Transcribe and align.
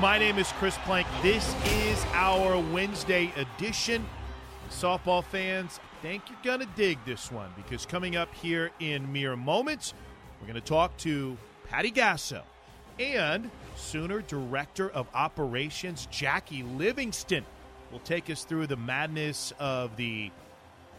My 0.00 0.18
name 0.18 0.38
is 0.38 0.50
Chris 0.52 0.76
Plank. 0.78 1.06
This 1.22 1.54
is 1.66 2.04
our 2.14 2.58
Wednesday 2.72 3.32
edition. 3.36 4.04
Softball 4.68 5.22
fans, 5.22 5.78
I 5.78 6.02
think 6.02 6.24
you're 6.28 6.38
going 6.42 6.66
to 6.66 6.74
dig 6.74 6.98
this 7.04 7.30
one 7.30 7.50
because 7.56 7.86
coming 7.86 8.16
up 8.16 8.34
here 8.34 8.72
in 8.80 9.12
mere 9.12 9.36
moments, 9.36 9.94
we're 10.40 10.48
going 10.48 10.60
to 10.60 10.66
talk 10.66 10.96
to 10.98 11.36
Patty 11.68 11.92
Gasso 11.92 12.42
and 12.98 13.50
Sooner 13.76 14.22
Director 14.22 14.90
of 14.90 15.06
Operations 15.14 16.08
Jackie 16.10 16.64
Livingston 16.64 17.44
will 17.92 18.00
take 18.00 18.28
us 18.30 18.42
through 18.42 18.66
the 18.66 18.76
madness 18.76 19.52
of 19.60 19.96
the 19.96 20.32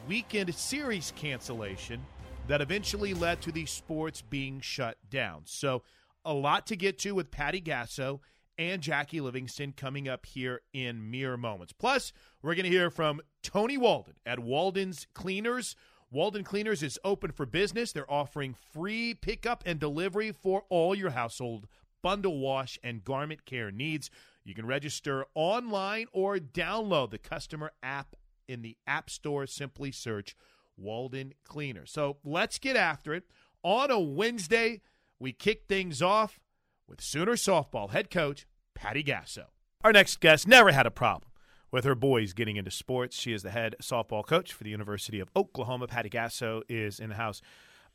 weekend 0.07 0.55
series 0.55 1.11
cancellation 1.17 2.01
that 2.47 2.61
eventually 2.61 3.13
led 3.13 3.41
to 3.41 3.51
the 3.51 3.65
sports 3.65 4.21
being 4.21 4.61
shut 4.61 4.97
down. 5.09 5.41
So, 5.45 5.83
a 6.23 6.33
lot 6.33 6.65
to 6.67 6.75
get 6.75 6.97
to 6.99 7.13
with 7.13 7.29
Patty 7.29 7.61
Gasso 7.61 8.19
and 8.57 8.81
Jackie 8.81 9.21
Livingston 9.21 9.73
coming 9.75 10.07
up 10.07 10.25
here 10.25 10.61
in 10.73 11.09
mere 11.09 11.37
moments. 11.37 11.73
Plus, 11.73 12.13
we're 12.41 12.55
going 12.55 12.65
to 12.65 12.69
hear 12.69 12.89
from 12.89 13.21
Tony 13.43 13.77
Walden 13.77 14.15
at 14.25 14.39
Walden's 14.39 15.07
Cleaners. 15.13 15.75
Walden 16.11 16.43
Cleaners 16.43 16.83
is 16.83 16.99
open 17.03 17.31
for 17.31 17.45
business. 17.45 17.91
They're 17.91 18.11
offering 18.11 18.53
free 18.53 19.13
pickup 19.13 19.63
and 19.65 19.79
delivery 19.79 20.31
for 20.31 20.63
all 20.69 20.95
your 20.95 21.09
household 21.11 21.67
bundle 22.01 22.37
wash 22.37 22.77
and 22.83 23.03
garment 23.03 23.45
care 23.45 23.71
needs. 23.71 24.11
You 24.43 24.53
can 24.53 24.67
register 24.67 25.25
online 25.33 26.05
or 26.13 26.37
download 26.37 27.09
the 27.09 27.17
customer 27.17 27.71
app 27.81 28.15
in 28.47 28.61
the 28.61 28.77
App 28.85 29.09
Store. 29.09 29.47
Simply 29.47 29.91
search 29.91 30.35
Walden 30.77 31.33
Cleaner. 31.43 31.85
So 31.85 32.17
let's 32.23 32.59
get 32.59 32.75
after 32.75 33.13
it. 33.13 33.23
On 33.63 33.89
a 33.89 33.99
Wednesday, 33.99 34.81
we 35.19 35.31
kick 35.33 35.63
things 35.67 36.01
off 36.01 36.39
with 36.87 37.01
Sooner 37.01 37.33
softball 37.33 37.91
head 37.91 38.09
coach 38.09 38.45
Patty 38.73 39.03
Gasso. 39.03 39.45
Our 39.83 39.93
next 39.93 40.19
guest 40.19 40.47
never 40.47 40.71
had 40.71 40.85
a 40.85 40.91
problem 40.91 41.31
with 41.71 41.83
her 41.83 41.95
boys 41.95 42.33
getting 42.33 42.55
into 42.55 42.71
sports. 42.71 43.19
She 43.19 43.33
is 43.33 43.43
the 43.43 43.51
head 43.51 43.75
softball 43.81 44.25
coach 44.25 44.53
for 44.53 44.63
the 44.63 44.69
University 44.69 45.19
of 45.19 45.29
Oklahoma. 45.35 45.87
Patty 45.87 46.09
Gasso 46.09 46.61
is 46.69 46.99
in 46.99 47.09
the 47.09 47.15
house. 47.15 47.41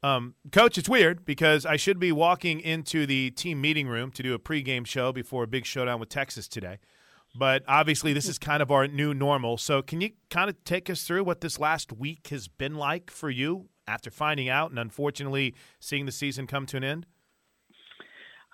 Um, 0.03 0.35
coach, 0.51 0.79
it's 0.79 0.89
weird 0.89 1.25
because 1.25 1.67
I 1.67 1.77
should 1.77 1.99
be 1.99 2.13
walking 2.13 2.61
into 2.61 3.07
the 3.07 3.31
team 3.31 3.61
meeting 3.61 3.87
room 3.87 4.11
to 4.13 4.23
do 4.23 4.35
a 4.35 4.39
pregame 4.39 4.87
show 4.87 5.13
before 5.13 5.45
a 5.45 5.47
big 5.47 5.67
showdown 5.67 6.01
with 6.01 6.09
Texas 6.09 6.49
today. 6.49 6.79
But 7.35 7.63
obviously, 7.69 8.13
this 8.13 8.29
is 8.29 8.39
kind 8.39 8.63
of 8.63 8.71
our 8.71 8.89
new 8.89 9.15
normal. 9.15 9.57
So, 9.57 9.83
can 9.83 10.01
you 10.01 10.11
kind 10.31 10.51
of 10.51 10.63
take 10.65 10.91
us 10.91 11.05
through 11.05 11.25
what 11.25 11.43
this 11.43 11.61
last 11.61 11.93
week 11.93 12.29
has 12.29 12.49
been 12.49 12.75
like 12.75 13.11
for 13.11 13.31
you 13.31 13.69
after 13.87 14.11
finding 14.11 14.49
out 14.49 14.71
and 14.71 14.79
unfortunately 14.79 15.55
seeing 15.79 16.07
the 16.07 16.13
season 16.13 16.47
come 16.47 16.67
to 16.67 16.77
an 16.77 16.85
end? 16.85 17.07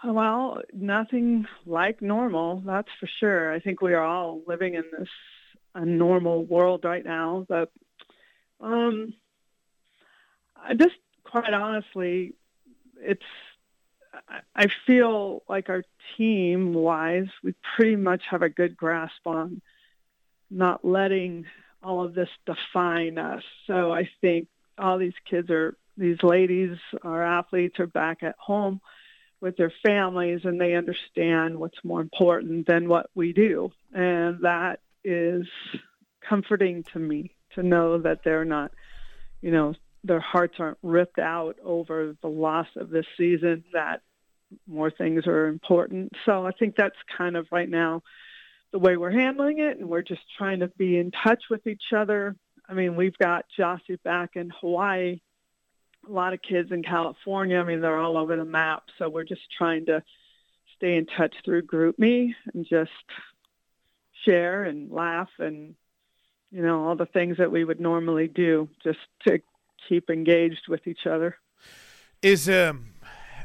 Well, 0.07 0.63
nothing 0.73 1.47
like 1.67 2.01
normal, 2.01 2.63
that's 2.65 2.89
for 3.01 3.09
sure. 3.19 3.53
I 3.53 3.59
think 3.59 3.83
we 3.83 3.93
are 3.93 4.05
all 4.05 4.41
living 4.47 4.75
in 4.75 4.85
this 4.97 5.09
a 5.75 5.85
normal 5.85 6.45
world 6.45 6.85
right 6.85 7.05
now, 7.05 7.45
but 7.49 7.71
um, 8.61 9.13
I 10.57 10.75
just 10.75 10.95
quite 11.25 11.53
honestly, 11.53 12.35
it's 12.99 13.25
I 14.55 14.69
feel 14.87 15.43
like 15.49 15.69
our 15.69 15.83
team 16.17 16.73
wise, 16.73 17.27
we 17.43 17.55
pretty 17.75 17.97
much 17.97 18.23
have 18.31 18.43
a 18.43 18.49
good 18.49 18.77
grasp 18.77 19.27
on 19.27 19.61
not 20.51 20.85
letting 20.85 21.47
all 21.83 22.05
of 22.05 22.15
this 22.15 22.31
define 22.47 23.19
us. 23.19 23.43
So 23.67 23.93
I 23.93 24.09
think 24.21 24.47
all 24.79 24.99
these 24.99 25.19
kids 25.29 25.51
are, 25.51 25.77
these 25.99 26.23
ladies, 26.23 26.79
our 27.03 27.23
athletes 27.23 27.81
are 27.81 27.87
back 27.87 28.23
at 28.23 28.37
home 28.39 28.81
with 29.41 29.57
their 29.57 29.73
families 29.85 30.41
and 30.45 30.61
they 30.61 30.75
understand 30.75 31.59
what's 31.59 31.85
more 31.85 32.01
important 32.01 32.67
than 32.67 32.89
what 32.89 33.11
we 33.15 33.33
do. 33.33 33.71
And 33.93 34.41
that 34.43 34.81
is 35.05 35.47
comforting 36.29 36.83
to 36.93 36.99
me 36.99 37.35
to 37.55 37.63
know 37.63 37.99
that 37.99 38.21
they're 38.25 38.45
not, 38.45 38.73
you 39.41 39.51
know, 39.51 39.75
their 40.05 40.21
hearts 40.21 40.55
aren't 40.59 40.79
ripped 40.83 41.19
out 41.19 41.57
over 41.65 42.17
the 42.23 42.29
loss 42.29 42.69
of 42.77 42.91
this 42.91 43.07
season, 43.17 43.65
that 43.73 44.03
more 44.67 44.91
things 44.91 45.27
are 45.27 45.49
important. 45.49 46.13
So 46.25 46.47
I 46.47 46.53
think 46.53 46.77
that's 46.77 46.97
kind 47.17 47.37
of 47.37 47.47
right 47.51 47.69
now 47.69 48.03
the 48.73 48.79
way 48.79 48.97
we're 48.97 49.11
handling 49.11 49.59
it. 49.59 49.79
And 49.79 49.89
we're 49.89 50.03
just 50.03 50.23
trying 50.39 50.61
to 50.61 50.69
be 50.69 50.99
in 50.99 51.11
touch 51.11 51.45
with 51.51 51.67
each 51.67 51.93
other. 51.97 52.37
I 52.69 52.75
mean, 52.75 52.97
we've 52.97 53.17
got 53.19 53.47
Jocy 53.59 54.03
back 54.03 54.31
in 54.35 54.51
Hawaii 54.61 55.21
a 56.09 56.13
lot 56.13 56.33
of 56.33 56.43
kids 56.43 56.73
in 56.73 56.83
California. 56.83 57.59
I 57.59 57.65
mean, 57.65 57.81
they're 57.81 57.99
all 57.99 58.17
over 58.17 58.37
the 58.37 58.45
map. 58.45 58.85
So 58.99 59.09
we're 59.09 59.25
just 59.25 59.43
trying 59.57 59.87
to 59.87 60.03
stay 60.77 60.97
in 60.97 61.07
touch 61.07 61.35
through 61.45 61.63
GroupMe 61.63 62.35
and 62.53 62.67
just 62.67 62.91
share 64.25 64.65
and 64.65 64.91
laugh 64.91 65.31
and, 65.39 65.75
you 66.51 66.63
know, 66.63 66.87
all 66.87 66.97
the 66.97 67.07
things 67.07 67.39
that 67.39 67.51
we 67.51 67.65
would 67.65 67.81
normally 67.81 68.29
do 68.29 68.69
just 68.83 68.99
to 69.27 69.41
keep 69.89 70.11
engaged 70.11 70.69
with 70.69 70.87
each 70.87 71.07
other. 71.07 71.37
Is 72.23 72.49
um 72.49 72.95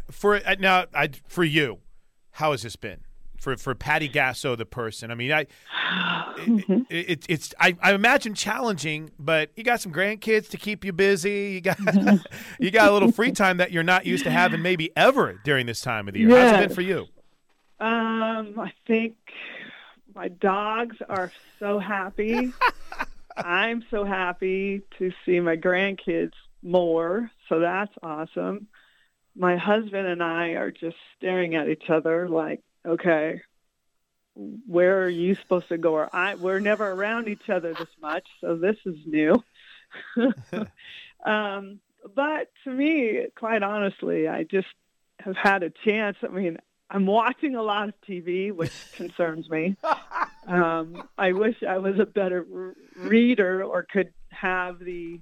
for 0.10 0.36
uh, 0.36 0.56
now 0.60 0.86
I 0.94 1.10
for 1.28 1.44
you, 1.44 1.80
how 2.32 2.52
has 2.52 2.64
this 2.64 2.76
been? 2.76 3.02
For 3.42 3.58
for 3.58 3.74
Patty 3.74 4.08
Gasso, 4.08 4.56
the 4.56 4.68
person. 4.68 5.10
I 5.10 5.16
mean, 5.16 5.32
I 5.32 5.48
it, 6.38 6.86
it, 6.90 7.26
it's 7.28 7.56
I, 7.60 7.76
I 7.82 7.94
imagine 7.94 8.36
challenging, 8.36 9.10
but 9.18 9.50
you 9.56 9.64
got 9.64 9.82
some 9.82 9.92
grandkids 9.92 10.48
to 10.50 10.58
keep 10.58 10.86
you 10.86 10.94
busy. 10.94 11.54
You 11.54 11.62
got 11.62 11.80
you 12.60 12.70
got 12.70 12.90
a 12.90 12.94
little 12.94 13.12
free 13.12 13.32
time 13.32 13.58
that 13.58 13.72
you're 13.72 13.82
not 13.82 14.06
used 14.06 14.26
to 14.26 14.32
having 14.32 14.62
maybe 14.62 14.92
ever 14.96 15.42
during 15.44 15.66
this 15.66 15.82
time 15.82 16.08
of 16.08 16.14
the 16.14 16.20
year. 16.20 16.30
Yes. 16.30 16.52
How's 16.52 16.62
it 16.62 16.68
been 16.68 16.76
for 16.76 16.82
you? 16.82 17.08
Um, 17.80 18.60
I 18.60 18.72
think 18.86 19.16
my 20.14 20.28
dogs 20.28 20.98
are 21.10 21.32
so 21.58 21.80
happy. 21.80 22.54
I'm 23.38 23.84
so 23.90 24.04
happy 24.04 24.84
to 25.00 25.12
see 25.26 25.40
my 25.40 25.58
grandkids 25.58 26.34
more, 26.62 27.32
so 27.50 27.60
that's 27.60 27.94
awesome. 28.04 28.68
My 29.36 29.58
husband 29.58 30.08
and 30.08 30.22
I 30.22 30.50
are 30.50 30.70
just 30.70 30.98
staring 31.18 31.56
at 31.56 31.70
each 31.70 31.90
other 31.90 32.30
like, 32.30 32.62
okay, 32.86 33.42
where 34.36 35.04
are 35.04 35.10
you 35.10 35.36
supposed 35.36 35.70
to 35.70 35.78
go? 35.78 35.94
Or 35.94 36.16
I, 36.16 36.36
we're 36.36 36.60
never 36.60 36.90
around 36.90 37.28
each 37.28 37.50
other 37.50 37.74
this 37.74 37.90
much, 38.02 38.28
so 38.40 38.56
this 38.56 38.78
is 38.86 38.96
new. 39.06 39.44
um, 41.26 41.80
but 42.16 42.50
to 42.64 42.72
me, 42.72 43.26
quite 43.36 43.64
honestly, 43.64 44.28
I 44.28 44.44
just 44.44 44.68
have 45.20 45.36
had 45.36 45.64
a 45.64 45.70
chance. 45.70 46.18
I 46.24 46.28
mean, 46.28 46.58
I'm 46.90 47.06
watching 47.06 47.56
a 47.56 47.62
lot 47.62 47.90
of 47.90 47.96
TV, 48.08 48.52
which 48.52 48.74
concerns 48.94 49.50
me. 49.50 49.76
Um, 50.48 51.08
I 51.18 51.34
wish 51.34 51.62
I 51.68 51.78
was 51.78 52.00
a 52.00 52.06
better 52.06 52.76
reader 52.96 53.64
or 53.64 53.84
could 53.84 54.14
have 54.30 54.80
the 54.80 55.20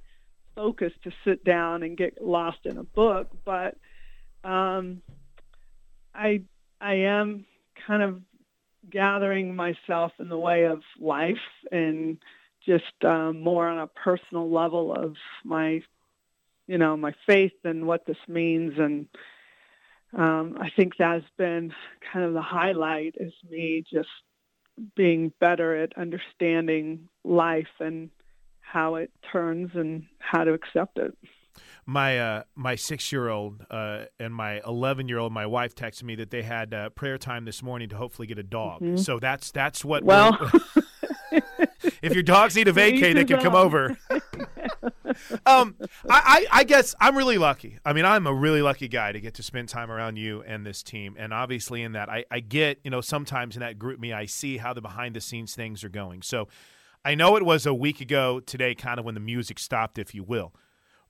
focus 0.56 0.94
to 1.04 1.12
sit 1.24 1.44
down 1.44 1.84
and 1.84 1.98
get 1.98 2.24
lost 2.24 2.60
in 2.66 2.78
a 2.78 2.84
book. 2.84 3.30
But 3.44 3.78
um, 4.44 5.02
I 6.14 6.44
I 6.80 6.94
am 6.96 7.46
kind 7.86 8.04
of 8.04 8.22
gathering 8.90 9.56
myself 9.56 10.12
in 10.20 10.30
the 10.30 10.38
way 10.38 10.66
of 10.66 10.82
life 11.00 11.38
and 11.72 12.18
just 12.66 13.04
um, 13.04 13.42
more 13.42 13.68
on 13.68 13.80
a 13.80 13.88
personal 13.88 14.50
level 14.50 14.94
of 14.94 15.16
my 15.44 15.82
you 16.68 16.78
know 16.78 16.96
my 16.96 17.14
faith 17.26 17.54
and 17.64 17.88
what 17.88 18.06
this 18.06 18.18
means 18.28 18.74
and 18.78 19.08
um, 20.14 20.58
I 20.60 20.70
think 20.70 20.94
that's 20.98 21.26
been 21.38 21.74
kind 22.12 22.26
of 22.26 22.34
the 22.34 22.42
highlight 22.42 23.16
is 23.20 23.34
me 23.50 23.84
just 23.92 24.10
being 24.96 25.32
better 25.40 25.76
at 25.76 25.98
understanding 25.98 27.10
life 27.24 27.68
and 27.80 28.10
how 28.62 28.96
it 28.96 29.12
turns 29.32 29.72
and 29.76 30.06
how 30.20 30.44
to 30.44 30.54
accept 30.54 30.98
it. 30.98 31.16
My 31.86 32.20
uh, 32.20 32.44
my 32.56 32.76
six 32.76 33.12
year 33.12 33.30
old 33.30 33.66
uh, 33.70 34.06
and 34.20 34.34
my 34.34 34.62
eleven 34.66 35.08
year 35.08 35.18
old, 35.18 35.34
my 35.34 35.46
wife 35.46 35.76
texted 35.76 36.04
me 36.04 36.16
that 36.16 36.30
they 36.30 36.44
had 36.44 36.74
uh, 36.74 36.90
prayer 36.90 37.18
time 37.18 37.46
this 37.46 37.64
morning 37.64 37.90
to 37.90 37.98
hopefully 37.98 38.28
get 38.28 38.38
a 38.38 38.44
dog. 38.44 38.82
Mm-hmm. 38.82 38.98
So 38.98 39.20
that's 39.20 39.52
that's 39.52 39.84
what. 39.84 40.04
Well, 40.04 40.38
if 42.02 42.14
your 42.14 42.24
dogs 42.24 42.56
need 42.56 42.68
a 42.68 42.74
vacay, 42.74 43.14
they 43.14 43.26
can 43.26 43.40
come 43.40 43.56
over. 43.56 43.98
um, 45.46 45.76
I, 46.10 46.46
I, 46.52 46.60
I, 46.60 46.64
guess 46.64 46.96
I'm 47.00 47.18
really 47.18 47.38
lucky. 47.38 47.78
I 47.86 47.94
mean, 47.94 48.06
I'm 48.06 48.28
a 48.28 48.34
really 48.34 48.62
lucky 48.62 48.88
guy 48.88 49.12
to 49.12 49.20
get 49.20 49.36
to 49.36 49.44
spend 49.44 49.70
time 49.70 49.92
around 49.92 50.18
you 50.18 50.44
and 50.44 50.66
this 50.66 50.84
team. 50.84 51.16
And 51.18 51.34
obviously, 51.34 51.82
in 51.82 51.94
that, 51.94 52.10
I, 52.10 52.26
I 52.32 52.40
get, 52.40 52.80
you 52.84 52.92
know, 52.92 53.02
sometimes 53.02 53.56
in 53.56 53.62
that 53.62 53.80
GroupMe, 53.80 54.14
I 54.14 54.26
see 54.26 54.58
how 54.58 54.74
the 54.74 54.82
behind 54.82 55.16
the 55.16 55.22
scenes 55.22 55.56
things 55.56 55.84
are 55.84 55.90
going. 55.90 56.22
So 56.22 56.48
I 57.04 57.16
know 57.16 57.36
it 57.36 57.44
was 57.44 57.66
a 57.66 57.74
week 57.74 58.02
ago 58.02 58.40
today, 58.40 58.76
kind 58.76 59.00
of 59.00 59.06
when 59.06 59.14
the 59.14 59.22
music 59.22 59.60
stopped, 59.60 59.98
if 59.98 60.14
you 60.14 60.24
will. 60.24 60.54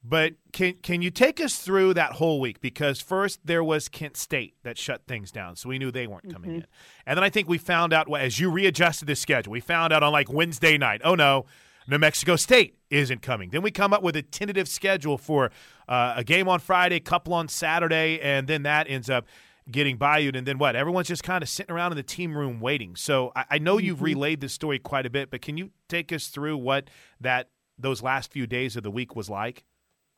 But 0.02 0.36
can 0.54 0.76
can 0.82 1.02
you 1.02 1.12
take 1.12 1.42
us 1.42 1.58
through 1.58 1.94
that 1.96 2.14
whole 2.14 2.40
week? 2.40 2.62
Because 2.62 3.02
first 3.02 3.40
there 3.44 3.64
was 3.64 3.90
Kent 3.90 4.16
State 4.16 4.56
that 4.64 4.78
shut 4.78 5.02
things 5.08 5.30
down, 5.32 5.58
so 5.58 5.68
we 5.68 5.78
knew 5.78 5.92
they 5.92 6.08
weren't 6.08 6.32
coming 6.32 6.52
mm-hmm. 6.52 6.60
in. 6.60 6.68
And 7.06 7.18
then 7.18 7.24
I 7.24 7.30
think 7.30 7.50
we 7.50 7.58
found 7.58 7.92
out 7.92 8.08
as 8.18 8.40
you 8.40 8.50
readjusted 8.50 9.08
the 9.08 9.16
schedule, 9.16 9.52
we 9.52 9.60
found 9.60 9.92
out 9.92 10.02
on 10.02 10.14
like 10.14 10.32
Wednesday 10.32 10.78
night, 10.78 11.02
oh 11.04 11.16
no, 11.16 11.46
New 11.86 11.98
Mexico 11.98 12.38
State 12.38 12.76
isn't 12.90 13.22
coming. 13.22 13.50
Then 13.50 13.62
we 13.62 13.72
come 13.72 13.94
up 13.94 14.02
with 14.02 14.16
a 14.16 14.22
tentative 14.22 14.70
schedule 14.70 15.18
for 15.18 15.52
uh, 15.90 16.14
a 16.16 16.24
game 16.24 16.48
on 16.48 16.60
Friday, 16.60 16.98
a 16.98 17.02
couple 17.02 17.34
on 17.34 17.50
Saturday, 17.50 18.22
and 18.22 18.48
then 18.48 18.64
that 18.64 18.90
ends 18.90 19.10
up 19.10 19.26
getting 19.70 19.98
Bayou. 19.98 20.32
And 20.34 20.48
then 20.48 20.58
what? 20.60 20.76
Everyone's 20.76 21.08
just 21.08 21.24
kind 21.24 21.44
of 21.44 21.50
sitting 21.50 21.76
around 21.76 21.92
in 21.92 21.98
the 21.98 22.04
team 22.04 22.38
room 22.38 22.60
waiting. 22.60 22.96
So 22.96 23.32
I, 23.36 23.46
I 23.52 23.58
know 23.58 23.76
mm-hmm. 23.76 23.88
you've 23.88 24.02
relayed 24.02 24.40
this 24.40 24.54
story 24.54 24.80
quite 24.80 25.06
a 25.06 25.10
bit, 25.10 25.30
but 25.30 25.42
can 25.42 25.58
you 25.58 25.72
take 25.88 26.14
us 26.14 26.28
through 26.28 26.58
what 26.58 26.90
that 27.20 27.50
those 27.78 28.02
last 28.02 28.32
few 28.32 28.46
days 28.46 28.76
of 28.76 28.84
the 28.84 28.92
week 28.92 29.16
was 29.16 29.30
like? 29.30 29.66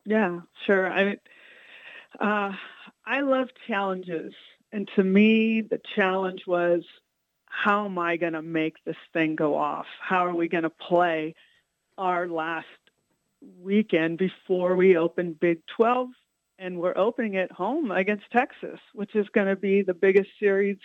Yeah, 0.04 0.40
sure. 0.66 0.90
I 0.92 1.16
uh, 2.20 2.52
I 3.06 3.20
love 3.20 3.48
challenges, 3.66 4.34
and 4.72 4.88
to 4.96 5.02
me, 5.04 5.62
the 5.62 5.80
challenge 5.96 6.42
was 6.46 6.82
how 7.46 7.84
am 7.86 7.98
I 7.98 8.16
going 8.16 8.32
to 8.32 8.42
make 8.42 8.76
this 8.84 8.96
thing 9.12 9.36
go 9.36 9.56
off? 9.56 9.86
How 10.00 10.26
are 10.26 10.34
we 10.34 10.48
going 10.48 10.64
to 10.64 10.70
play? 10.70 11.34
our 11.98 12.28
last 12.28 12.66
weekend 13.60 14.18
before 14.18 14.76
we 14.76 14.96
open 14.96 15.36
Big 15.40 15.60
12, 15.76 16.08
and 16.58 16.78
we're 16.78 16.96
opening 16.96 17.34
it 17.34 17.50
home 17.52 17.90
against 17.90 18.24
Texas, 18.32 18.78
which 18.94 19.14
is 19.14 19.26
going 19.34 19.48
to 19.48 19.56
be 19.56 19.82
the 19.82 19.94
biggest 19.94 20.30
series, 20.38 20.78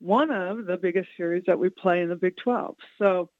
one 0.00 0.30
of 0.30 0.66
the 0.66 0.76
biggest 0.76 1.08
series 1.16 1.44
that 1.46 1.58
we 1.58 1.68
play 1.68 2.02
in 2.02 2.08
the 2.08 2.16
Big 2.16 2.36
12. 2.36 2.76
So 2.98 3.30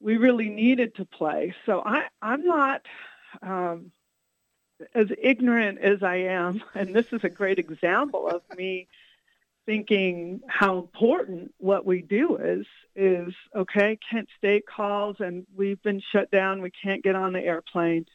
we 0.00 0.16
really 0.16 0.48
needed 0.48 0.94
to 0.96 1.04
play. 1.04 1.54
So 1.66 1.82
I, 1.84 2.04
I'm 2.20 2.44
not 2.44 2.82
um, 3.42 3.92
as 4.94 5.08
ignorant 5.20 5.78
as 5.78 6.02
I 6.02 6.16
am, 6.16 6.62
and 6.74 6.94
this 6.94 7.06
is 7.12 7.24
a 7.24 7.28
great 7.28 7.58
example 7.58 8.28
of 8.28 8.42
me 8.56 8.88
thinking 9.66 10.40
how 10.48 10.78
important 10.78 11.54
what 11.58 11.86
we 11.86 12.02
do 12.02 12.36
is 12.36 12.66
is 12.96 13.32
okay 13.54 13.98
kent 14.10 14.28
state 14.36 14.64
calls 14.66 15.16
and 15.20 15.46
we've 15.56 15.80
been 15.82 16.02
shut 16.12 16.30
down 16.30 16.60
we 16.60 16.70
can't 16.70 17.02
get 17.02 17.14
on 17.14 17.32
the 17.32 17.40
airplane. 17.40 18.06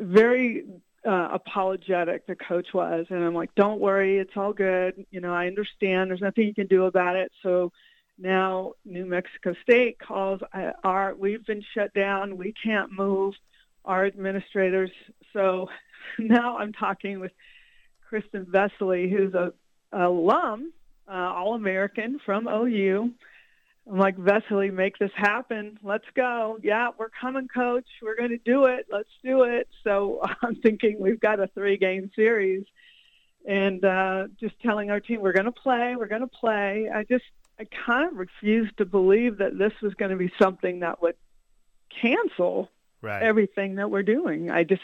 Very 0.00 0.64
uh, 1.06 1.28
apologetic 1.32 2.26
the 2.26 2.34
coach 2.34 2.72
was 2.72 3.06
and 3.10 3.22
i'm 3.22 3.34
like 3.34 3.54
don't 3.54 3.78
worry 3.78 4.18
it's 4.18 4.36
all 4.36 4.54
good 4.54 5.04
you 5.10 5.20
know 5.20 5.34
i 5.34 5.46
understand 5.46 6.10
there's 6.10 6.22
nothing 6.22 6.46
you 6.46 6.54
can 6.54 6.66
do 6.66 6.84
about 6.84 7.16
it. 7.16 7.30
So 7.42 7.70
now 8.18 8.72
new 8.84 9.04
mexico 9.04 9.54
state 9.62 9.98
calls 9.98 10.40
our 10.82 11.12
uh, 11.12 11.14
we've 11.14 11.44
been 11.44 11.62
shut 11.74 11.92
down 11.92 12.38
we 12.38 12.52
can't 12.52 12.90
move 12.90 13.34
our 13.84 14.06
administrators 14.06 14.90
so 15.32 15.68
now 16.18 16.58
i'm 16.58 16.72
talking 16.72 17.20
with 17.20 17.32
kristen 18.08 18.44
vesely 18.46 19.10
who's 19.10 19.34
a 19.34 19.52
alum, 19.94 20.72
uh, 21.08 21.12
All 21.12 21.54
American 21.54 22.18
from 22.24 22.48
OU. 22.48 23.12
I'm 23.90 23.98
like, 23.98 24.16
Vesely, 24.16 24.72
make 24.72 24.98
this 24.98 25.10
happen. 25.14 25.78
Let's 25.82 26.06
go. 26.14 26.58
Yeah, 26.62 26.88
we're 26.98 27.10
coming, 27.10 27.48
coach. 27.48 27.86
We're 28.02 28.16
going 28.16 28.30
to 28.30 28.38
do 28.38 28.64
it. 28.64 28.86
Let's 28.90 29.10
do 29.22 29.42
it. 29.42 29.68
So 29.84 30.20
I'm 30.42 30.56
thinking 30.56 30.98
we've 31.00 31.20
got 31.20 31.40
a 31.40 31.48
three 31.48 31.76
game 31.76 32.10
series 32.16 32.64
and 33.46 33.84
uh, 33.84 34.28
just 34.40 34.58
telling 34.60 34.90
our 34.90 35.00
team, 35.00 35.20
we're 35.20 35.32
going 35.32 35.44
to 35.44 35.52
play. 35.52 35.96
We're 35.96 36.08
going 36.08 36.22
to 36.22 36.26
play. 36.26 36.88
I 36.92 37.04
just, 37.04 37.24
I 37.60 37.66
kind 37.86 38.10
of 38.10 38.16
refused 38.16 38.78
to 38.78 38.86
believe 38.86 39.38
that 39.38 39.58
this 39.58 39.72
was 39.82 39.92
going 39.94 40.10
to 40.12 40.16
be 40.16 40.32
something 40.40 40.80
that 40.80 41.02
would 41.02 41.16
cancel 42.00 42.70
right. 43.04 43.22
everything 43.22 43.76
that 43.76 43.90
we're 43.90 44.02
doing. 44.02 44.50
I 44.50 44.64
just, 44.64 44.82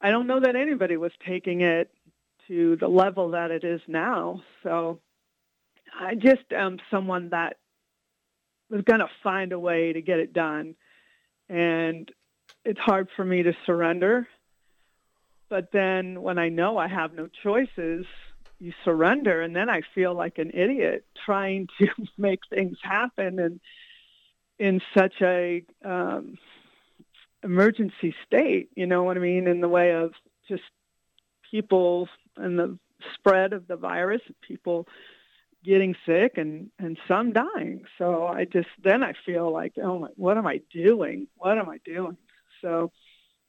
I 0.00 0.10
don't 0.10 0.26
know 0.26 0.40
that 0.40 0.56
anybody 0.56 0.96
was 0.96 1.12
taking 1.26 1.60
it 1.60 1.90
to 2.48 2.76
the 2.76 2.88
level 2.88 3.30
that 3.30 3.50
it 3.50 3.64
is 3.64 3.80
now. 3.86 4.42
So 4.62 5.00
I 5.98 6.14
just 6.14 6.52
am 6.52 6.78
someone 6.90 7.30
that 7.30 7.56
was 8.70 8.82
going 8.82 9.00
to 9.00 9.10
find 9.22 9.52
a 9.52 9.58
way 9.58 9.92
to 9.92 10.00
get 10.00 10.18
it 10.18 10.32
done. 10.32 10.74
And 11.48 12.10
it's 12.64 12.80
hard 12.80 13.08
for 13.16 13.24
me 13.24 13.42
to 13.42 13.52
surrender. 13.64 14.26
But 15.48 15.70
then 15.72 16.22
when 16.22 16.38
I 16.38 16.48
know 16.48 16.76
I 16.76 16.88
have 16.88 17.14
no 17.14 17.28
choices, 17.42 18.04
you 18.58 18.72
surrender. 18.84 19.42
And 19.42 19.54
then 19.54 19.70
I 19.70 19.82
feel 19.94 20.14
like 20.14 20.38
an 20.38 20.50
idiot 20.54 21.04
trying 21.24 21.68
to 21.78 21.88
make 22.18 22.40
things 22.50 22.78
happen 22.82 23.38
and 23.38 23.60
in 24.58 24.80
such 24.96 25.14
a 25.20 25.62
um, 25.84 26.38
emergency 27.46 28.14
state, 28.26 28.70
you 28.74 28.86
know 28.86 29.04
what 29.04 29.16
I 29.16 29.20
mean, 29.20 29.46
in 29.46 29.60
the 29.60 29.68
way 29.68 29.92
of 29.92 30.12
just 30.48 30.64
people 31.50 32.08
and 32.36 32.58
the 32.58 32.78
spread 33.14 33.52
of 33.52 33.66
the 33.68 33.76
virus, 33.76 34.20
people 34.46 34.86
getting 35.64 35.94
sick 36.04 36.32
and 36.36 36.70
and 36.78 36.98
some 37.08 37.32
dying. 37.32 37.84
So 37.98 38.26
I 38.26 38.44
just 38.44 38.68
then 38.82 39.02
I 39.02 39.14
feel 39.24 39.52
like, 39.52 39.74
oh 39.82 40.00
my, 40.00 40.08
what 40.16 40.36
am 40.36 40.46
I 40.46 40.60
doing? 40.72 41.28
What 41.36 41.56
am 41.56 41.68
I 41.68 41.78
doing? 41.84 42.16
So 42.60 42.92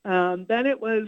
um, 0.05 0.45
then 0.47 0.67
it 0.67 0.79
was 0.79 1.07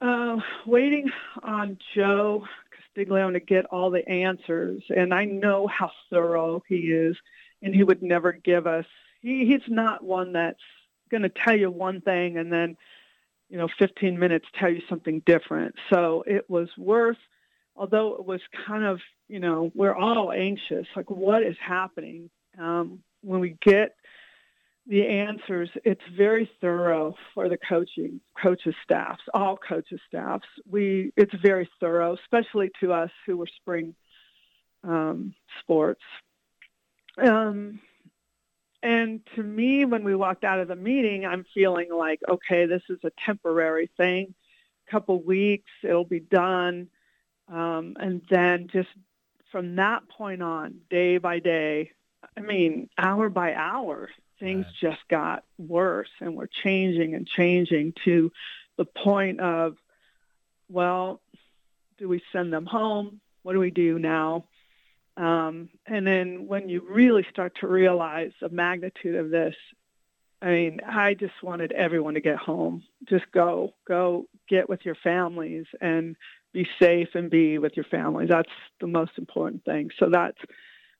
uh, 0.00 0.36
waiting 0.66 1.10
on 1.42 1.78
Joe 1.94 2.44
Castiglione 2.70 3.38
to 3.38 3.44
get 3.44 3.66
all 3.66 3.90
the 3.90 4.06
answers, 4.08 4.82
and 4.94 5.14
I 5.14 5.24
know 5.24 5.66
how 5.66 5.90
thorough 6.10 6.62
he 6.68 6.76
is, 6.76 7.16
and 7.62 7.74
he 7.74 7.84
would 7.84 8.02
never 8.02 8.32
give 8.32 8.66
us. 8.66 8.84
He, 9.20 9.46
he's 9.46 9.68
not 9.68 10.04
one 10.04 10.32
that's 10.32 10.60
going 11.10 11.22
to 11.22 11.32
tell 11.44 11.56
you 11.56 11.70
one 11.70 12.00
thing 12.00 12.36
and 12.36 12.52
then 12.52 12.76
you 13.48 13.58
know, 13.58 13.68
15 13.78 14.18
minutes 14.18 14.46
tell 14.58 14.70
you 14.70 14.82
something 14.88 15.22
different. 15.24 15.74
So 15.92 16.24
it 16.26 16.48
was 16.50 16.68
worth, 16.76 17.18
although 17.76 18.14
it 18.14 18.24
was 18.24 18.40
kind 18.66 18.84
of, 18.84 19.00
you 19.28 19.40
know, 19.40 19.70
we're 19.74 19.94
all 19.94 20.32
anxious, 20.32 20.86
like 20.96 21.10
what 21.10 21.42
is 21.42 21.56
happening? 21.64 22.30
Um, 22.58 23.00
when 23.22 23.40
we 23.40 23.56
get 23.64 23.94
the 24.86 25.06
answers, 25.06 25.68
it's 25.84 26.02
very 26.16 26.50
thorough 26.60 27.14
for 27.34 27.48
the 27.48 27.58
coaching, 27.68 28.20
coaches 28.40 28.74
staffs, 28.84 29.22
all 29.34 29.56
coaches 29.56 30.00
staffs. 30.08 30.46
We, 30.68 31.12
it's 31.16 31.34
very 31.42 31.68
thorough, 31.80 32.16
especially 32.24 32.70
to 32.80 32.92
us 32.92 33.10
who 33.26 33.36
were 33.36 33.48
spring 33.60 33.94
um, 34.84 35.34
sports. 35.60 36.02
Um, 37.18 37.80
and 38.86 39.20
to 39.34 39.42
me, 39.42 39.84
when 39.84 40.04
we 40.04 40.14
walked 40.14 40.44
out 40.44 40.60
of 40.60 40.68
the 40.68 40.76
meeting, 40.76 41.26
I'm 41.26 41.44
feeling 41.52 41.88
like, 41.92 42.20
okay, 42.28 42.66
this 42.66 42.82
is 42.88 43.00
a 43.02 43.10
temporary 43.24 43.90
thing. 43.96 44.32
A 44.86 44.90
couple 44.92 45.20
weeks, 45.20 45.72
it'll 45.82 46.04
be 46.04 46.20
done. 46.20 46.86
Um, 47.48 47.96
and 47.98 48.22
then 48.30 48.68
just 48.72 48.88
from 49.50 49.74
that 49.74 50.08
point 50.08 50.40
on, 50.40 50.82
day 50.88 51.18
by 51.18 51.40
day, 51.40 51.90
I 52.36 52.40
mean, 52.42 52.88
hour 52.96 53.28
by 53.28 53.54
hour, 53.54 54.08
things 54.38 54.66
right. 54.66 54.92
just 54.92 55.08
got 55.08 55.42
worse 55.58 56.10
and 56.20 56.36
we're 56.36 56.46
changing 56.46 57.16
and 57.16 57.26
changing 57.26 57.94
to 58.04 58.30
the 58.76 58.84
point 58.84 59.40
of, 59.40 59.74
well, 60.68 61.20
do 61.98 62.08
we 62.08 62.22
send 62.32 62.52
them 62.52 62.66
home? 62.66 63.20
What 63.42 63.54
do 63.54 63.58
we 63.58 63.72
do 63.72 63.98
now? 63.98 64.44
Um, 65.16 65.70
and 65.86 66.06
then 66.06 66.46
when 66.46 66.68
you 66.68 66.82
really 66.88 67.26
start 67.30 67.54
to 67.60 67.66
realize 67.66 68.32
the 68.40 68.50
magnitude 68.50 69.16
of 69.16 69.30
this, 69.30 69.54
I 70.42 70.48
mean, 70.48 70.80
I 70.86 71.14
just 71.14 71.42
wanted 71.42 71.72
everyone 71.72 72.14
to 72.14 72.20
get 72.20 72.36
home. 72.36 72.82
Just 73.08 73.24
go, 73.32 73.74
go 73.88 74.26
get 74.48 74.68
with 74.68 74.84
your 74.84 74.94
families 74.96 75.64
and 75.80 76.16
be 76.52 76.68
safe 76.80 77.08
and 77.14 77.30
be 77.30 77.58
with 77.58 77.76
your 77.76 77.86
families. 77.86 78.28
That's 78.28 78.50
the 78.80 78.86
most 78.86 79.12
important 79.16 79.64
thing. 79.64 79.90
So 79.98 80.10
that's 80.10 80.38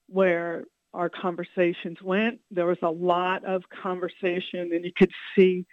where 0.09 0.65
our 0.95 1.11
conversations 1.11 2.01
went. 2.03 2.41
There 2.51 2.67
was 2.67 2.79
a 2.83 2.91
lot 2.91 3.45
of 3.45 3.65
conversation, 3.69 4.71
and 4.73 4.85
you 4.85 4.93
could 4.97 5.13
see 5.35 5.67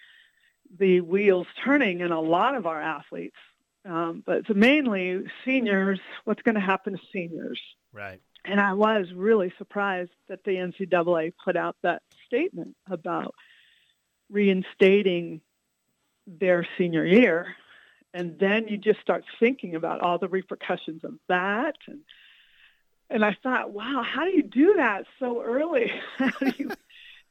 the 0.77 0.99
wheels 1.01 1.47
turning 1.63 2.01
in 2.01 2.11
a 2.11 2.19
lot 2.19 2.55
of 2.55 2.65
our 2.65 2.81
athletes. 2.81 3.37
Um, 3.85 4.23
but 4.25 4.53
mainly 4.55 5.23
seniors, 5.45 5.99
what's 6.25 6.41
going 6.41 6.55
to 6.55 6.61
happen 6.61 6.93
to 6.93 6.99
seniors? 7.11 7.59
Right. 7.91 8.21
And 8.45 8.59
I 8.59 8.73
was 8.73 9.07
really 9.15 9.53
surprised 9.57 10.11
that 10.27 10.43
the 10.43 10.51
NCAA 10.51 11.33
put 11.43 11.55
out 11.55 11.77
that 11.81 12.01
statement 12.27 12.75
about 12.89 13.33
reinstating 14.29 15.41
their 16.27 16.67
senior 16.77 17.05
year. 17.05 17.55
And 18.13 18.37
then 18.39 18.67
you 18.67 18.77
just 18.77 18.99
start 19.01 19.23
thinking 19.39 19.75
about 19.75 20.01
all 20.01 20.17
the 20.17 20.27
repercussions 20.27 21.03
of 21.03 21.13
that. 21.29 21.75
And, 21.87 21.99
and 23.09 23.23
I 23.23 23.35
thought, 23.41 23.71
wow, 23.71 24.03
how 24.03 24.25
do 24.25 24.31
you 24.31 24.43
do 24.43 24.75
that 24.77 25.05
so 25.19 25.41
early? 25.41 25.91
how 26.17 26.29
do 26.29 26.53
you, 26.57 26.71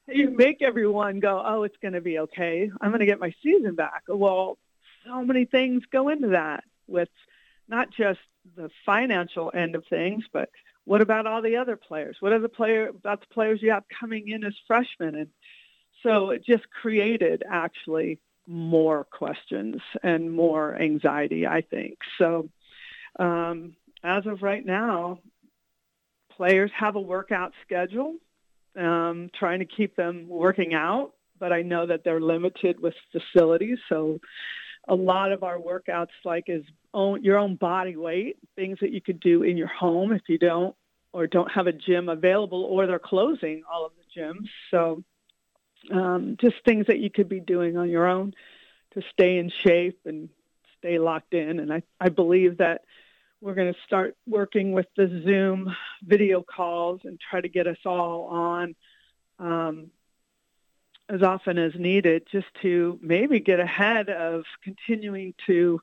you 0.09 0.31
make 0.31 0.63
everyone 0.63 1.21
go, 1.21 1.43
oh, 1.45 1.63
it's 1.65 1.77
going 1.83 1.95
to 1.95 2.01
be 2.01 2.21
okay. 2.21 2.71
I'm 2.81 2.91
going 2.91 3.01
to 3.01 3.07
get 3.07 3.21
my 3.21 3.35
season 3.43 3.75
back. 3.75 4.05
Well, 4.09 4.59
so 5.05 5.23
many 5.25 5.45
things 5.45 5.83
go 5.93 6.09
into 6.09 6.29
that 6.29 6.65
with 6.87 7.11
not 7.69 7.91
just 7.91 8.21
the 8.57 8.71
financial 8.85 9.51
end 9.55 9.75
of 9.75 9.85
things, 9.89 10.25
but 10.33 10.51
what 10.85 11.01
about 11.01 11.27
all 11.27 11.43
the 11.43 11.57
other 11.57 11.77
players? 11.77 12.17
What 12.21 12.33
are 12.33 12.41
the 12.41 12.49
player 12.49 12.89
about 12.89 13.21
the 13.21 13.33
players 13.33 13.61
you 13.63 13.71
have 13.71 13.85
coming 14.01 14.29
in 14.29 14.45
as 14.45 14.55
freshmen? 14.67 15.15
And 15.15 15.29
so 16.03 16.31
it 16.31 16.45
just 16.45 16.65
created 16.71 17.43
actually 17.49 18.19
more 18.47 19.05
questions 19.05 19.81
and 20.03 20.33
more 20.33 20.75
anxiety, 20.81 21.47
I 21.47 21.61
think. 21.61 21.99
So 22.19 22.49
um, 23.19 23.77
as 24.03 24.27
of 24.27 24.43
right 24.43 24.65
now, 24.65 25.21
players 26.37 26.71
have 26.77 26.97
a 26.97 27.01
workout 27.01 27.53
schedule, 27.65 28.17
um, 28.77 29.31
trying 29.39 29.61
to 29.61 29.65
keep 29.65 29.95
them 29.95 30.29
working 30.29 30.75
out, 30.75 31.13
but 31.39 31.53
I 31.53 31.63
know 31.63 31.87
that 31.87 32.03
they're 32.05 32.21
limited 32.21 32.81
with 32.81 32.95
facilities. 33.13 33.79
So 33.89 34.19
a 34.89 34.95
lot 34.95 35.33
of 35.33 35.43
our 35.43 35.59
workouts 35.59 36.09
like 36.25 36.45
is 36.49 36.65
own 36.93 37.23
your 37.23 37.39
own 37.39 37.57
body 37.57 37.97
weight, 37.97 38.37
things 38.57 38.79
that 38.81 38.93
you 38.93 39.01
could 39.01 39.21
do 39.21 39.43
in 39.43 39.57
your 39.57 39.69
home 39.69 40.13
if 40.13 40.23
you 40.29 40.39
don't 40.39 40.75
or 41.13 41.27
don't 41.27 41.51
have 41.53 41.67
a 41.67 41.73
gym 41.73 42.09
available 42.09 42.65
or 42.65 42.87
they're 42.87 42.99
closing 42.99 43.63
all 43.71 43.87
of 43.87 43.93
the 43.97 44.21
gyms. 44.21 44.49
So 44.71 45.05
um, 45.91 46.37
just 46.41 46.57
things 46.65 46.87
that 46.87 46.99
you 46.99 47.11
could 47.11 47.29
be 47.29 47.41
doing 47.41 47.77
on 47.77 47.89
your 47.89 48.07
own 48.07 48.35
to 48.95 49.03
stay 49.13 49.39
in 49.39 49.51
shape 49.51 50.01
and 50.05 50.29
stay 50.79 50.99
locked 50.99 51.35
in. 51.35 51.61
And 51.61 51.73
I, 51.73 51.83
I 52.01 52.09
believe 52.09 52.59
that 52.59 52.83
we're 53.41 53.55
going 53.55 53.73
to 53.73 53.81
start 53.85 54.17
working 54.27 54.73
with 54.73 54.87
the 54.97 55.23
Zoom 55.25 55.75
video 56.03 56.43
calls 56.43 57.01
and 57.05 57.19
try 57.19 57.41
to 57.41 57.49
get 57.49 57.67
us 57.67 57.79
all 57.85 58.27
on 58.27 58.75
um, 59.39 59.91
as 61.09 61.23
often 61.23 61.59
as 61.59 61.73
needed 61.77 62.27
just 62.31 62.47
to 62.63 62.99
maybe 63.03 63.41
get 63.41 63.61
ahead 63.61 64.09
of 64.09 64.45
continuing 64.63 65.35
to 65.47 65.81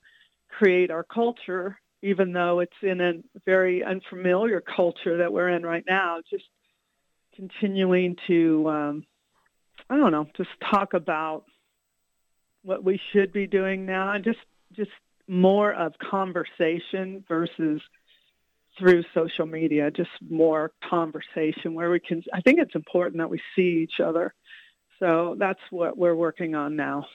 create 0.49 0.91
our 0.91 1.03
culture, 1.03 1.79
even 2.01 2.33
though 2.33 2.59
it's 2.59 2.73
in 2.81 3.01
a 3.01 3.13
very 3.45 3.83
unfamiliar 3.83 4.61
culture 4.61 5.17
that 5.17 5.31
we're 5.31 5.49
in 5.49 5.63
right 5.63 5.83
now, 5.87 6.19
just 6.29 6.45
continuing 7.35 8.15
to, 8.27 8.69
um, 8.69 9.05
I 9.89 9.97
don't 9.97 10.11
know, 10.11 10.27
just 10.35 10.49
talk 10.71 10.93
about 10.93 11.45
what 12.63 12.83
we 12.83 12.99
should 13.11 13.31
be 13.31 13.47
doing 13.47 13.85
now 13.85 14.11
and 14.11 14.23
just, 14.23 14.39
just 14.73 14.91
more 15.27 15.71
of 15.73 15.93
conversation 15.99 17.23
versus 17.27 17.81
through 18.77 19.03
social 19.13 19.45
media, 19.45 19.91
just 19.91 20.09
more 20.27 20.71
conversation 20.89 21.73
where 21.73 21.91
we 21.91 21.99
can, 21.99 22.23
I 22.33 22.41
think 22.41 22.59
it's 22.59 22.75
important 22.75 23.17
that 23.17 23.29
we 23.29 23.41
see 23.55 23.83
each 23.83 23.99
other. 24.03 24.33
So 24.99 25.35
that's 25.39 25.59
what 25.69 25.97
we're 25.97 26.15
working 26.15 26.55
on 26.55 26.75
now. 26.75 27.05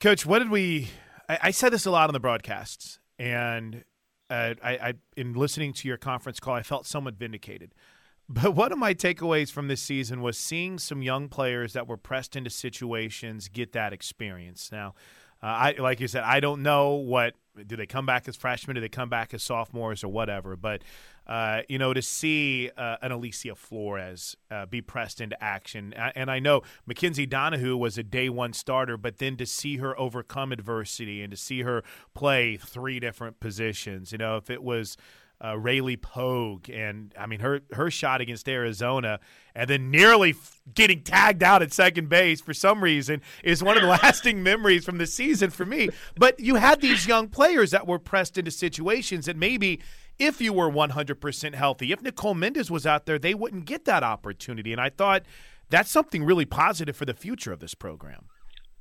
Coach, 0.00 0.26
what 0.26 0.40
did 0.40 0.50
we 0.50 0.88
I, 1.30 1.38
I 1.44 1.50
said 1.52 1.72
this 1.72 1.86
a 1.86 1.90
lot 1.90 2.10
on 2.10 2.12
the 2.12 2.20
broadcasts, 2.20 2.98
and 3.18 3.84
uh, 4.28 4.54
I, 4.62 4.70
I, 4.72 4.94
in 5.16 5.34
listening 5.34 5.72
to 5.74 5.88
your 5.88 5.96
conference 5.96 6.40
call, 6.40 6.54
I 6.54 6.62
felt 6.62 6.86
somewhat 6.86 7.14
vindicated. 7.14 7.74
But 8.32 8.54
one 8.54 8.70
of 8.70 8.78
my 8.78 8.94
takeaways 8.94 9.50
from 9.50 9.66
this 9.66 9.82
season 9.82 10.22
was 10.22 10.38
seeing 10.38 10.78
some 10.78 11.02
young 11.02 11.28
players 11.28 11.72
that 11.72 11.88
were 11.88 11.96
pressed 11.96 12.36
into 12.36 12.48
situations 12.48 13.48
get 13.48 13.72
that 13.72 13.92
experience. 13.92 14.70
Now, 14.70 14.94
uh, 15.42 15.46
I 15.46 15.74
like 15.80 15.98
you 15.98 16.06
said, 16.06 16.22
I 16.22 16.38
don't 16.38 16.62
know 16.62 16.92
what 16.92 17.34
do 17.66 17.74
they 17.74 17.86
come 17.86 18.06
back 18.06 18.28
as 18.28 18.36
freshmen, 18.36 18.76
do 18.76 18.80
they 18.80 18.88
come 18.88 19.08
back 19.08 19.34
as 19.34 19.42
sophomores 19.42 20.04
or 20.04 20.08
whatever. 20.10 20.54
But 20.54 20.82
uh, 21.30 21.62
you 21.68 21.78
know, 21.78 21.94
to 21.94 22.02
see 22.02 22.68
uh, 22.76 22.96
an 23.02 23.12
Alicia 23.12 23.54
Flores 23.54 24.36
uh, 24.50 24.66
be 24.66 24.82
pressed 24.82 25.20
into 25.20 25.40
action. 25.42 25.94
And 25.94 26.28
I 26.28 26.40
know 26.40 26.62
Mackenzie 26.86 27.26
Donihoo 27.26 27.78
was 27.78 27.96
a 27.96 28.02
day 28.02 28.28
one 28.28 28.52
starter, 28.52 28.96
but 28.96 29.18
then 29.18 29.36
to 29.36 29.46
see 29.46 29.76
her 29.76 29.98
overcome 29.98 30.50
adversity 30.50 31.22
and 31.22 31.30
to 31.30 31.36
see 31.36 31.62
her 31.62 31.84
play 32.14 32.56
three 32.56 32.98
different 32.98 33.38
positions, 33.38 34.10
you 34.10 34.18
know, 34.18 34.38
if 34.38 34.50
it 34.50 34.60
was 34.60 34.96
uh, 35.42 35.56
Rayleigh 35.56 35.96
Pogue, 35.96 36.68
and 36.68 37.14
I 37.18 37.26
mean 37.26 37.40
her 37.40 37.60
her 37.72 37.90
shot 37.90 38.20
against 38.20 38.48
Arizona, 38.48 39.20
and 39.54 39.70
then 39.70 39.90
nearly 39.90 40.30
f- 40.30 40.60
getting 40.74 41.02
tagged 41.02 41.42
out 41.42 41.62
at 41.62 41.72
second 41.72 42.08
base 42.08 42.40
for 42.42 42.52
some 42.52 42.82
reason 42.82 43.22
is 43.42 43.62
one 43.62 43.76
of 43.76 43.82
the 43.82 43.88
lasting 44.02 44.42
memories 44.42 44.84
from 44.84 44.98
the 44.98 45.06
season 45.06 45.48
for 45.48 45.64
me. 45.64 45.88
But 46.14 46.40
you 46.40 46.56
had 46.56 46.82
these 46.82 47.06
young 47.06 47.28
players 47.28 47.70
that 47.70 47.86
were 47.86 47.98
pressed 47.98 48.36
into 48.36 48.50
situations 48.50 49.26
that 49.26 49.36
maybe 49.36 49.80
if 50.20 50.40
you 50.40 50.52
were 50.52 50.70
100% 50.70 51.54
healthy. 51.54 51.92
If 51.92 52.02
Nicole 52.02 52.34
Mendes 52.34 52.70
was 52.70 52.86
out 52.86 53.06
there, 53.06 53.18
they 53.18 53.34
wouldn't 53.34 53.64
get 53.64 53.86
that 53.86 54.04
opportunity. 54.04 54.70
And 54.70 54.80
I 54.80 54.90
thought 54.90 55.24
that's 55.70 55.90
something 55.90 56.22
really 56.22 56.44
positive 56.44 56.94
for 56.94 57.06
the 57.06 57.14
future 57.14 57.52
of 57.52 57.58
this 57.58 57.74
program. 57.74 58.26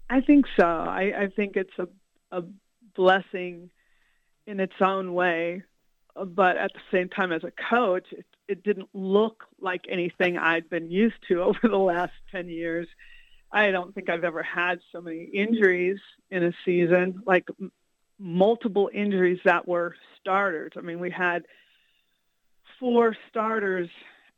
I 0.09 0.21
think 0.21 0.45
so. 0.59 0.65
I, 0.65 1.13
I 1.17 1.27
think 1.35 1.55
it's 1.55 1.73
a, 1.79 1.87
a 2.37 2.43
blessing 2.95 3.69
in 4.45 4.59
its 4.59 4.73
own 4.81 5.13
way. 5.13 5.63
But 6.15 6.57
at 6.57 6.73
the 6.73 6.81
same 6.91 7.07
time, 7.07 7.31
as 7.31 7.43
a 7.43 7.53
coach, 7.69 8.07
it, 8.11 8.25
it 8.47 8.63
didn't 8.63 8.89
look 8.93 9.45
like 9.61 9.85
anything 9.89 10.37
I'd 10.37 10.69
been 10.69 10.91
used 10.91 11.15
to 11.29 11.41
over 11.43 11.59
the 11.63 11.77
last 11.77 12.13
10 12.31 12.49
years. 12.49 12.87
I 13.51 13.71
don't 13.71 13.95
think 13.95 14.09
I've 14.09 14.25
ever 14.25 14.43
had 14.43 14.79
so 14.91 15.01
many 15.01 15.23
injuries 15.23 15.99
in 16.29 16.43
a 16.43 16.51
season. 16.65 17.23
Like 17.25 17.47
multiple 18.19 18.89
injuries 18.93 19.39
that 19.45 19.67
were 19.67 19.95
starters. 20.19 20.73
I 20.77 20.81
mean, 20.81 20.99
we 20.99 21.09
had 21.09 21.45
four 22.79 23.15
starters 23.29 23.89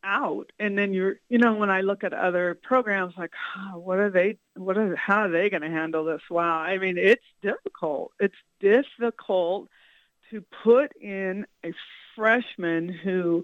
out. 0.03 0.51
And 0.59 0.77
then 0.77 0.93
you're 0.93 1.19
you 1.29 1.37
know 1.37 1.55
when 1.55 1.69
i 1.69 1.81
look 1.81 2.03
at 2.03 2.13
other 2.13 2.57
programs 2.63 3.13
like 3.17 3.31
oh, 3.57 3.79
what 3.79 3.99
are 3.99 4.09
they 4.09 4.37
what 4.55 4.77
are 4.77 4.95
how 4.95 5.23
are 5.23 5.29
they 5.29 5.49
going 5.49 5.61
to 5.61 5.69
handle 5.69 6.05
this? 6.05 6.21
Wow. 6.29 6.59
I 6.59 6.77
mean 6.77 6.97
it's 6.97 7.25
difficult. 7.41 8.11
It's 8.19 8.35
difficult 8.59 9.69
to 10.31 10.43
put 10.63 10.95
in 10.99 11.45
a 11.63 11.73
freshman 12.15 12.89
who 12.89 13.43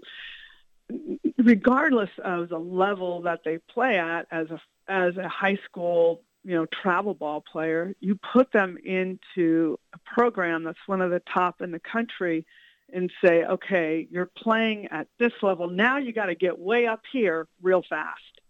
regardless 1.36 2.10
of 2.24 2.48
the 2.48 2.58
level 2.58 3.22
that 3.22 3.40
they 3.44 3.58
play 3.58 3.98
at 3.98 4.26
as 4.30 4.48
a 4.50 4.60
as 4.88 5.16
a 5.16 5.28
high 5.28 5.58
school 5.64 6.22
you 6.48 6.54
know, 6.54 6.64
travel 6.64 7.12
ball 7.12 7.42
player, 7.42 7.94
you 8.00 8.18
put 8.32 8.50
them 8.52 8.78
into 8.82 9.78
a 9.92 9.98
program 9.98 10.64
that's 10.64 10.78
one 10.86 11.02
of 11.02 11.10
the 11.10 11.20
top 11.34 11.60
in 11.60 11.72
the 11.72 11.78
country 11.78 12.46
and 12.90 13.12
say, 13.22 13.44
okay, 13.44 14.08
you're 14.10 14.30
playing 14.34 14.86
at 14.86 15.08
this 15.18 15.34
level. 15.42 15.68
Now 15.68 15.98
you 15.98 16.10
got 16.14 16.26
to 16.26 16.34
get 16.34 16.58
way 16.58 16.86
up 16.86 17.02
here 17.12 17.46
real 17.60 17.82
fast. 17.86 18.40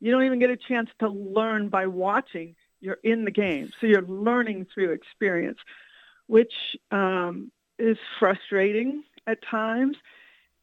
You 0.00 0.10
don't 0.10 0.24
even 0.24 0.40
get 0.40 0.50
a 0.50 0.56
chance 0.56 0.90
to 0.98 1.08
learn 1.08 1.68
by 1.68 1.86
watching. 1.86 2.56
You're 2.80 2.98
in 3.04 3.24
the 3.24 3.30
game. 3.30 3.70
So 3.80 3.86
you're 3.86 4.02
learning 4.02 4.66
through 4.74 4.90
experience, 4.90 5.58
which 6.26 6.52
um, 6.90 7.52
is 7.78 7.96
frustrating 8.18 9.04
at 9.28 9.38
times. 9.48 9.96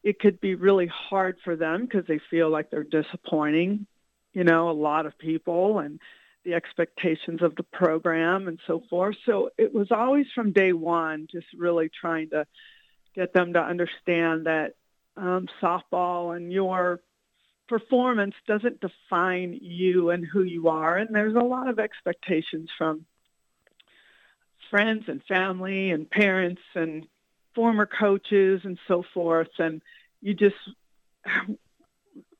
It 0.03 0.19
could 0.19 0.41
be 0.41 0.55
really 0.55 0.87
hard 0.87 1.37
for 1.45 1.55
them 1.55 1.85
because 1.85 2.05
they 2.07 2.19
feel 2.29 2.49
like 2.49 2.71
they're 2.71 2.83
disappointing, 2.83 3.87
you 4.33 4.43
know, 4.43 4.69
a 4.69 4.73
lot 4.73 5.05
of 5.05 5.17
people 5.17 5.79
and 5.79 6.01
the 6.43 6.53
expectations 6.53 7.41
of 7.41 7.55
the 7.55 7.63
program 7.63 8.47
and 8.47 8.59
so 8.67 8.83
forth. 8.89 9.15
So 9.25 9.49
it 9.57 9.73
was 9.73 9.91
always 9.91 10.27
from 10.35 10.51
day 10.51 10.73
one 10.73 11.27
just 11.31 11.47
really 11.57 11.89
trying 11.89 12.29
to 12.31 12.45
get 13.15 13.33
them 13.33 13.53
to 13.53 13.59
understand 13.61 14.45
that 14.45 14.75
um, 15.15 15.47
softball 15.61 16.35
and 16.35 16.51
your 16.51 16.99
performance 17.67 18.35
doesn't 18.47 18.81
define 18.81 19.57
you 19.61 20.09
and 20.09 20.25
who 20.25 20.43
you 20.43 20.67
are. 20.67 20.97
And 20.97 21.15
there's 21.15 21.35
a 21.35 21.39
lot 21.39 21.69
of 21.69 21.79
expectations 21.79 22.69
from 22.77 23.05
friends 24.69 25.05
and 25.07 25.23
family 25.23 25.91
and 25.91 26.09
parents 26.09 26.61
and 26.75 27.07
former 27.55 27.85
coaches 27.85 28.61
and 28.63 28.77
so 28.87 29.03
forth. 29.13 29.49
And 29.59 29.81
you 30.21 30.33
just, 30.33 30.55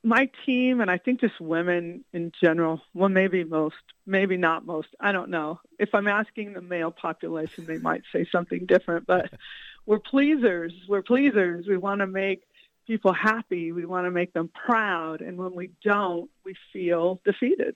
my 0.04 0.30
team, 0.46 0.82
and 0.82 0.92
I 0.92 0.98
think 0.98 1.22
just 1.22 1.40
women 1.40 2.04
in 2.12 2.32
general, 2.42 2.82
well, 2.94 3.10
maybe 3.10 3.44
most, 3.44 3.76
maybe 4.06 4.36
not 4.36 4.66
most, 4.66 4.90
I 5.00 5.14
don't 5.14 5.30
know. 5.30 5.62
If 5.80 5.96
I'm 5.96 6.08
asking 6.08 6.54
the 6.54 6.62
male 6.62 6.92
population, 6.92 7.66
they 7.66 7.78
might 7.78 8.04
say 8.12 8.28
something 8.30 8.66
different, 8.66 9.08
but 9.08 9.32
we're 9.86 10.00
pleasers. 10.00 10.74
We're 10.90 11.04
pleasers. 11.04 11.68
We 11.68 11.78
want 11.78 12.02
to 12.02 12.08
make 12.08 12.44
people 12.86 13.14
happy. 13.14 13.72
We 13.72 13.86
want 13.86 14.06
to 14.06 14.12
make 14.12 14.34
them 14.34 14.50
proud. 14.50 15.22
And 15.22 15.38
when 15.38 15.56
we 15.56 15.72
don't, 15.84 16.30
we 16.44 16.56
feel 16.74 17.22
defeated. 17.24 17.76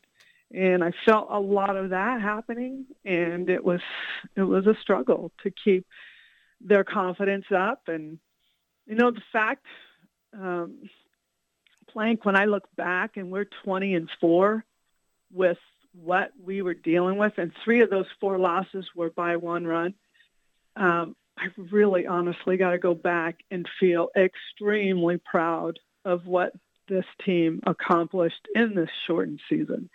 And 0.53 0.83
I 0.83 0.91
felt 1.05 1.27
a 1.29 1.39
lot 1.39 1.75
of 1.75 1.89
that 1.89 2.21
happening, 2.21 2.85
and 3.03 3.49
it 3.49 3.65
was 3.65 3.81
it 4.37 4.43
was 4.43 4.65
a 4.65 4.75
struggle 4.81 5.29
to 5.43 5.51
keep 5.51 5.85
their 6.61 6.85
confidence 6.85 7.45
up. 7.53 7.81
And 7.87 8.17
you 8.85 8.95
know, 8.95 9.11
the 9.11 9.21
fact, 9.33 9.65
um, 10.33 10.89
Plank, 11.97 12.25
when 12.25 12.35
I 12.35 12.45
look 12.45 12.67
back, 12.75 13.17
and 13.17 13.31
we're 13.31 13.47
20 13.63 13.95
and 13.95 14.07
four 14.21 14.63
with 15.33 15.57
what 15.99 16.29
we 16.39 16.61
were 16.61 16.75
dealing 16.75 17.17
with, 17.17 17.33
and 17.37 17.51
three 17.65 17.81
of 17.81 17.89
those 17.89 18.05
four 18.21 18.37
losses 18.37 18.85
were 18.95 19.09
by 19.09 19.37
one 19.37 19.65
run. 19.65 19.95
Um, 20.75 21.15
I 21.39 21.47
really 21.71 22.05
honestly 22.05 22.55
got 22.55 22.69
to 22.69 22.77
go 22.77 22.93
back 22.93 23.39
and 23.49 23.67
feel 23.79 24.09
extremely 24.15 25.17
proud 25.17 25.79
of 26.05 26.27
what 26.27 26.53
this 26.87 27.05
team 27.25 27.61
accomplished 27.65 28.47
in 28.53 28.75
this 28.75 28.91
shortened 29.07 29.39
season 29.49 29.89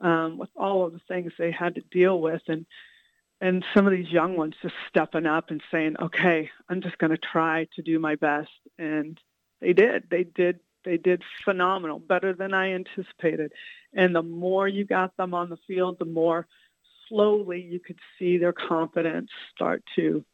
um, 0.00 0.38
with 0.38 0.50
all 0.56 0.84
of 0.84 0.94
the 0.94 1.00
things 1.06 1.32
they 1.38 1.52
had 1.52 1.76
to 1.76 1.80
deal 1.92 2.20
with 2.20 2.42
and 2.48 2.66
and 3.40 3.64
some 3.72 3.86
of 3.86 3.92
these 3.92 4.10
young 4.10 4.36
ones 4.36 4.54
just 4.62 4.74
stepping 4.88 5.26
up 5.26 5.50
and 5.50 5.62
saying, 5.70 5.94
okay, 6.00 6.50
I'm 6.68 6.80
just 6.80 6.98
going 6.98 7.10
to 7.12 7.18
try 7.18 7.68
to 7.76 7.82
do 7.82 8.00
my 8.00 8.16
best. 8.16 8.48
And 8.78 9.20
they 9.60 9.74
did. 9.74 10.04
They 10.10 10.24
did. 10.24 10.60
They 10.86 10.96
did 10.96 11.22
phenomenal, 11.44 11.98
better 11.98 12.32
than 12.32 12.54
I 12.54 12.72
anticipated. 12.72 13.52
And 13.92 14.14
the 14.14 14.22
more 14.22 14.66
you 14.66 14.86
got 14.86 15.14
them 15.18 15.34
on 15.34 15.50
the 15.50 15.58
field, 15.66 15.98
the 15.98 16.06
more 16.06 16.46
slowly 17.08 17.60
you 17.60 17.80
could 17.80 17.98
see 18.18 18.38
their 18.38 18.54
confidence 18.54 19.28
start 19.54 19.84
to 19.96 20.24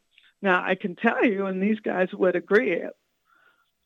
now, 0.43 0.65
I 0.65 0.75
can 0.75 0.97
tell 0.97 1.25
you, 1.25 1.47
and 1.47 1.63
these 1.63 1.79
guys 1.79 2.09
would 2.13 2.35
agree, 2.35 2.83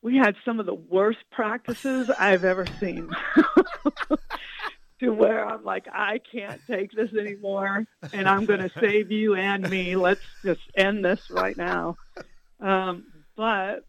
we 0.01 0.17
had 0.17 0.35
some 0.43 0.59
of 0.59 0.65
the 0.65 0.73
worst 0.73 1.19
practices 1.31 2.09
I've 2.09 2.43
ever 2.43 2.65
seen. 2.79 3.09
to 4.99 5.13
where 5.13 5.45
I'm 5.45 5.63
like, 5.63 5.85
I 5.93 6.19
can't 6.31 6.59
take 6.65 6.91
this 6.91 7.13
anymore, 7.13 7.85
and 8.11 8.27
I'm 8.27 8.45
going 8.45 8.61
to 8.61 8.71
save 8.79 9.11
you 9.11 9.35
and 9.35 9.69
me. 9.69 9.95
Let's 9.95 10.21
just 10.43 10.61
end 10.75 11.05
this 11.05 11.29
right 11.29 11.55
now. 11.55 11.97
Um, 12.59 13.05
but 13.35 13.85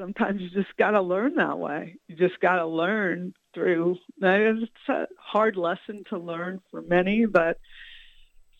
sometimes 0.00 0.40
you 0.40 0.50
just 0.50 0.74
got 0.76 0.92
to 0.92 1.02
learn 1.02 1.34
that 1.34 1.58
way. 1.58 1.96
You 2.08 2.16
just 2.16 2.40
got 2.40 2.56
to 2.56 2.66
learn 2.66 3.34
through. 3.54 3.98
It's 4.20 4.88
a 4.88 5.06
hard 5.18 5.56
lesson 5.56 6.04
to 6.08 6.18
learn 6.18 6.60
for 6.70 6.80
many, 6.80 7.26
but 7.26 7.58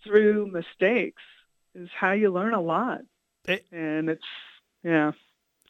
through 0.04 0.50
mistakes 0.52 1.22
is 1.74 1.88
how 1.98 2.12
you 2.12 2.30
learn 2.30 2.54
a 2.54 2.60
lot. 2.60 3.00
It, 3.46 3.64
and 3.72 4.10
it's 4.10 4.22
yeah. 4.84 5.12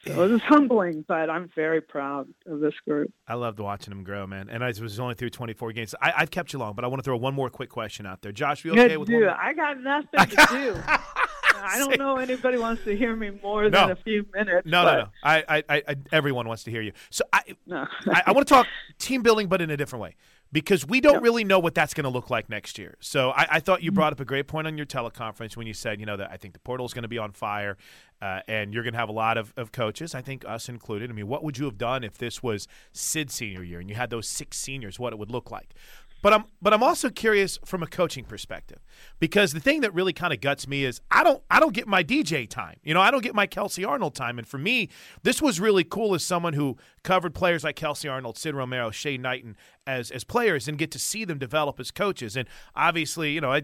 So 0.06 0.24
it 0.24 0.30
was 0.30 0.40
humbling, 0.40 1.04
but 1.06 1.28
I'm 1.28 1.50
very 1.54 1.82
proud 1.82 2.26
of 2.46 2.60
this 2.60 2.72
group. 2.88 3.12
I 3.28 3.34
loved 3.34 3.60
watching 3.60 3.90
them 3.90 4.02
grow, 4.02 4.26
man. 4.26 4.48
And 4.48 4.64
I 4.64 4.68
was 4.68 4.98
only 4.98 5.14
through 5.14 5.28
24 5.28 5.72
games. 5.72 5.94
I, 6.00 6.12
have 6.12 6.30
kept 6.30 6.54
you 6.54 6.58
long, 6.58 6.74
but 6.74 6.86
I 6.86 6.88
want 6.88 7.00
to 7.00 7.04
throw 7.04 7.18
one 7.18 7.34
more 7.34 7.50
quick 7.50 7.68
question 7.68 8.06
out 8.06 8.22
there. 8.22 8.32
Josh, 8.32 8.64
you 8.64 8.72
okay 8.72 8.96
with 8.96 9.08
do. 9.08 9.26
One 9.26 9.36
I 9.38 9.52
got 9.52 9.78
nothing 9.78 10.36
to 10.36 10.46
do. 10.50 10.82
I 11.62 11.78
don't 11.78 11.98
know 11.98 12.16
anybody 12.16 12.58
wants 12.58 12.84
to 12.84 12.96
hear 12.96 13.14
me 13.16 13.30
more 13.42 13.68
than 13.70 13.90
a 13.90 13.96
few 13.96 14.26
minutes. 14.34 14.66
No, 14.66 14.84
but... 14.84 14.92
no, 14.92 15.00
no. 15.02 15.08
I, 15.22 15.62
I, 15.68 15.82
I, 15.88 15.96
everyone 16.12 16.48
wants 16.48 16.64
to 16.64 16.70
hear 16.70 16.82
you. 16.82 16.92
So 17.10 17.24
I, 17.32 17.42
no. 17.66 17.86
I, 18.06 18.22
I 18.26 18.32
want 18.32 18.46
to 18.46 18.54
talk 18.54 18.66
team 18.98 19.22
building, 19.22 19.48
but 19.48 19.60
in 19.60 19.70
a 19.70 19.76
different 19.76 20.02
way 20.02 20.16
because 20.52 20.86
we 20.86 21.00
don't 21.00 21.14
yep. 21.14 21.22
really 21.22 21.44
know 21.44 21.58
what 21.58 21.74
that's 21.74 21.94
going 21.94 22.04
to 22.04 22.10
look 22.10 22.30
like 22.30 22.48
next 22.48 22.78
year. 22.78 22.96
So 23.00 23.30
I, 23.30 23.46
I, 23.50 23.60
thought 23.60 23.82
you 23.82 23.90
mm-hmm. 23.90 23.96
brought 23.96 24.12
up 24.12 24.20
a 24.20 24.24
great 24.24 24.48
point 24.48 24.66
on 24.66 24.76
your 24.76 24.86
teleconference 24.86 25.56
when 25.56 25.66
you 25.66 25.74
said, 25.74 26.00
you 26.00 26.06
know, 26.06 26.16
that 26.16 26.30
I 26.30 26.36
think 26.36 26.54
the 26.54 26.60
portal 26.60 26.86
is 26.86 26.92
going 26.92 27.02
to 27.02 27.08
be 27.08 27.18
on 27.18 27.32
fire 27.32 27.76
uh, 28.20 28.40
and 28.48 28.74
you're 28.74 28.82
going 28.82 28.94
to 28.94 28.98
have 28.98 29.08
a 29.08 29.12
lot 29.12 29.38
of, 29.38 29.52
of 29.56 29.72
coaches, 29.72 30.14
I 30.14 30.22
think 30.22 30.44
us 30.46 30.68
included. 30.68 31.10
I 31.10 31.12
mean, 31.12 31.28
what 31.28 31.44
would 31.44 31.58
you 31.58 31.66
have 31.66 31.78
done 31.78 32.04
if 32.04 32.18
this 32.18 32.42
was 32.42 32.66
Sid 32.92 33.30
senior 33.30 33.62
year 33.62 33.80
and 33.80 33.88
you 33.88 33.94
had 33.94 34.10
those 34.10 34.26
six 34.26 34.58
seniors, 34.58 34.98
what 34.98 35.12
it 35.12 35.18
would 35.18 35.30
look 35.30 35.50
like? 35.50 35.74
But 36.22 36.34
I'm 36.34 36.44
but 36.60 36.74
I'm 36.74 36.82
also 36.82 37.08
curious 37.08 37.58
from 37.64 37.82
a 37.82 37.86
coaching 37.86 38.24
perspective 38.24 38.78
because 39.18 39.52
the 39.52 39.60
thing 39.60 39.80
that 39.80 39.94
really 39.94 40.12
kind 40.12 40.32
of 40.32 40.40
guts 40.40 40.68
me 40.68 40.84
is 40.84 41.00
I 41.10 41.24
don't 41.24 41.42
I 41.50 41.60
don't 41.60 41.72
get 41.72 41.88
my 41.88 42.04
DJ 42.04 42.48
time. 42.48 42.76
You 42.82 42.94
know, 42.94 43.00
I 43.00 43.10
don't 43.10 43.22
get 43.22 43.34
my 43.34 43.46
Kelsey 43.46 43.84
Arnold 43.84 44.14
time. 44.14 44.38
And 44.38 44.46
for 44.46 44.58
me, 44.58 44.88
this 45.22 45.40
was 45.40 45.60
really 45.60 45.84
cool 45.84 46.14
as 46.14 46.22
someone 46.22 46.52
who 46.52 46.76
covered 47.02 47.34
players 47.34 47.64
like 47.64 47.76
Kelsey 47.76 48.08
Arnold, 48.08 48.36
Sid 48.36 48.54
Romero, 48.54 48.90
Shay 48.90 49.16
Knighten 49.16 49.56
as 49.86 50.10
as 50.10 50.24
players 50.24 50.68
and 50.68 50.76
get 50.76 50.90
to 50.92 50.98
see 50.98 51.24
them 51.24 51.38
develop 51.38 51.80
as 51.80 51.90
coaches. 51.90 52.36
And 52.36 52.48
obviously, 52.74 53.32
you 53.32 53.40
know, 53.40 53.52
I 53.52 53.62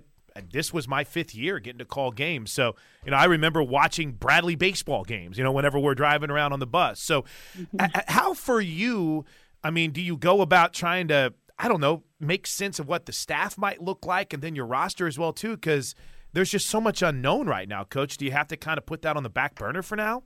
this 0.51 0.73
was 0.73 0.87
my 0.87 1.05
fifth 1.05 1.35
year 1.35 1.59
getting 1.59 1.79
to 1.79 1.85
call 1.85 2.11
games. 2.11 2.53
So, 2.53 2.77
you 3.05 3.11
know, 3.11 3.17
I 3.17 3.25
remember 3.25 3.63
watching 3.63 4.13
Bradley 4.13 4.55
baseball 4.55 5.05
games, 5.05 5.39
you 5.39 5.45
know, 5.45 5.53
whenever 5.53 5.79
we're 5.79 5.95
driving 5.95 6.31
around 6.31 6.53
on 6.53 6.61
the 6.61 6.67
bus. 6.67 7.01
So, 7.01 7.25
mm-hmm. 7.57 7.87
how 8.09 8.35
for 8.35 8.61
you, 8.61 9.25
I 9.65 9.71
mean, 9.71 9.93
do 9.93 10.01
you 10.01 10.17
go 10.17 10.41
about 10.43 10.73
trying 10.73 11.09
to 11.09 11.33
I 11.59 11.69
don't 11.69 11.81
know, 11.81 12.03
make 12.21 12.47
sense 12.47 12.79
of 12.79 12.87
what 12.87 13.07
the 13.07 13.13
staff 13.13 13.57
might 13.57 13.83
look 13.83 14.05
like 14.05 14.33
and 14.33 14.43
then 14.43 14.55
your 14.55 14.67
roster 14.67 15.07
as 15.07 15.19
well 15.19 15.33
too 15.33 15.57
because 15.57 15.95
there's 16.33 16.51
just 16.51 16.69
so 16.69 16.81
much 16.81 17.03
unknown 17.03 17.47
right 17.47 17.69
now, 17.69 17.85
coach. 17.85 18.17
Do 18.19 18.25
you 18.25 18.33
have 18.33 18.49
to 18.49 18.57
kind 18.57 18.77
of 18.79 18.85
put 18.85 19.03
that 19.03 19.17
on 19.17 19.23
the 19.23 19.31
back 19.31 19.55
burner 19.55 19.83
for 19.83 19.97
now? 19.97 20.23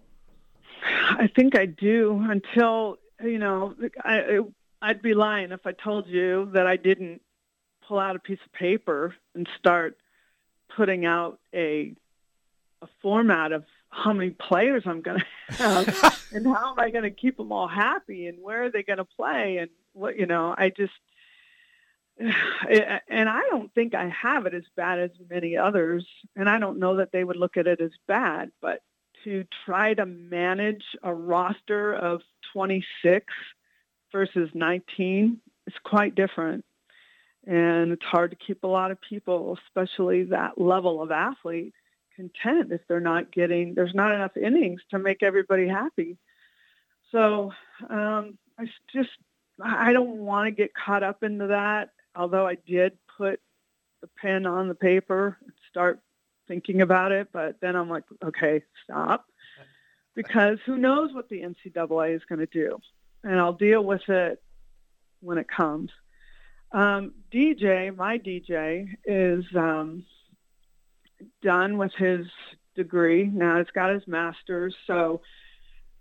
I 0.82 1.28
think 1.36 1.56
I 1.56 1.66
do 1.66 2.24
until, 2.28 2.98
you 3.22 3.38
know, 3.38 3.74
I 4.02 4.40
I'd 4.82 5.02
be 5.02 5.14
lying 5.14 5.52
if 5.52 5.66
I 5.66 5.72
told 5.72 6.08
you 6.08 6.50
that 6.54 6.66
I 6.66 6.76
didn't 6.76 7.20
pull 7.86 7.98
out 7.98 8.16
a 8.16 8.18
piece 8.18 8.38
of 8.44 8.52
paper 8.52 9.14
and 9.34 9.48
start 9.58 9.98
putting 10.74 11.04
out 11.04 11.38
a 11.54 11.94
a 12.82 12.88
format 13.02 13.52
of 13.52 13.64
how 13.90 14.12
many 14.12 14.30
players 14.30 14.84
I'm 14.86 15.02
going 15.02 15.20
to 15.20 15.54
have 15.54 16.28
and 16.32 16.46
how 16.46 16.72
am 16.72 16.78
I 16.78 16.90
going 16.90 17.04
to 17.04 17.10
keep 17.10 17.36
them 17.36 17.52
all 17.52 17.68
happy 17.68 18.26
and 18.26 18.38
where 18.42 18.64
are 18.64 18.70
they 18.70 18.82
going 18.82 18.98
to 18.98 19.04
play 19.04 19.58
and 19.58 19.70
what 19.92 20.18
you 20.18 20.26
know 20.26 20.54
I 20.56 20.70
just 20.70 20.92
and 23.08 23.28
I 23.28 23.42
don't 23.50 23.72
think 23.74 23.94
I 23.94 24.08
have 24.08 24.46
it 24.46 24.54
as 24.54 24.64
bad 24.76 24.98
as 24.98 25.10
many 25.30 25.56
others, 25.56 26.06
and 26.36 26.48
I 26.48 26.58
don't 26.58 26.78
know 26.78 26.96
that 26.96 27.12
they 27.12 27.24
would 27.24 27.36
look 27.36 27.56
at 27.56 27.66
it 27.66 27.80
as 27.80 27.92
bad, 28.06 28.50
but 28.60 28.82
to 29.24 29.44
try 29.64 29.94
to 29.94 30.06
manage 30.06 30.84
a 31.02 31.12
roster 31.12 31.94
of 31.94 32.22
26 32.52 33.26
versus 34.12 34.50
19 34.54 35.40
is 35.66 35.74
quite 35.84 36.14
different. 36.14 36.64
And 37.46 37.92
it's 37.92 38.04
hard 38.04 38.30
to 38.30 38.36
keep 38.36 38.64
a 38.64 38.68
lot 38.68 38.90
of 38.90 39.00
people, 39.00 39.58
especially 39.66 40.24
that 40.24 40.60
level 40.60 41.02
of 41.02 41.10
athlete, 41.10 41.74
content 42.16 42.70
if 42.70 42.82
they're 42.86 43.00
not 43.00 43.32
getting, 43.32 43.74
there's 43.74 43.94
not 43.94 44.14
enough 44.14 44.36
innings 44.36 44.82
to 44.90 44.98
make 44.98 45.22
everybody 45.22 45.66
happy. 45.66 46.18
So 47.12 47.52
um, 47.88 48.36
I 48.58 48.66
just, 48.92 49.10
I 49.62 49.92
don't 49.92 50.18
want 50.18 50.46
to 50.46 50.50
get 50.50 50.74
caught 50.74 51.02
up 51.02 51.22
into 51.22 51.48
that 51.48 51.90
although 52.20 52.46
I 52.46 52.56
did 52.66 52.98
put 53.16 53.40
the 54.02 54.08
pen 54.20 54.44
on 54.44 54.68
the 54.68 54.74
paper 54.74 55.38
and 55.40 55.52
start 55.70 56.00
thinking 56.46 56.82
about 56.82 57.12
it, 57.12 57.28
but 57.32 57.56
then 57.62 57.76
I'm 57.76 57.88
like, 57.88 58.04
okay, 58.24 58.62
stop. 58.84 59.26
Because 60.12 60.58
who 60.66 60.76
knows 60.76 61.14
what 61.14 61.28
the 61.28 61.40
NCAA 61.40 62.16
is 62.16 62.22
going 62.28 62.40
to 62.40 62.46
do. 62.46 62.78
And 63.22 63.38
I'll 63.38 63.52
deal 63.52 63.82
with 63.82 64.06
it 64.08 64.42
when 65.20 65.38
it 65.38 65.46
comes. 65.48 65.90
Um, 66.72 67.12
DJ, 67.32 67.96
my 67.96 68.18
DJ, 68.18 68.88
is 69.04 69.44
um, 69.54 70.04
done 71.42 71.78
with 71.78 71.92
his 71.96 72.26
degree. 72.74 73.24
Now 73.24 73.58
he's 73.58 73.70
got 73.72 73.94
his 73.94 74.06
master's. 74.08 74.74
So 74.88 75.22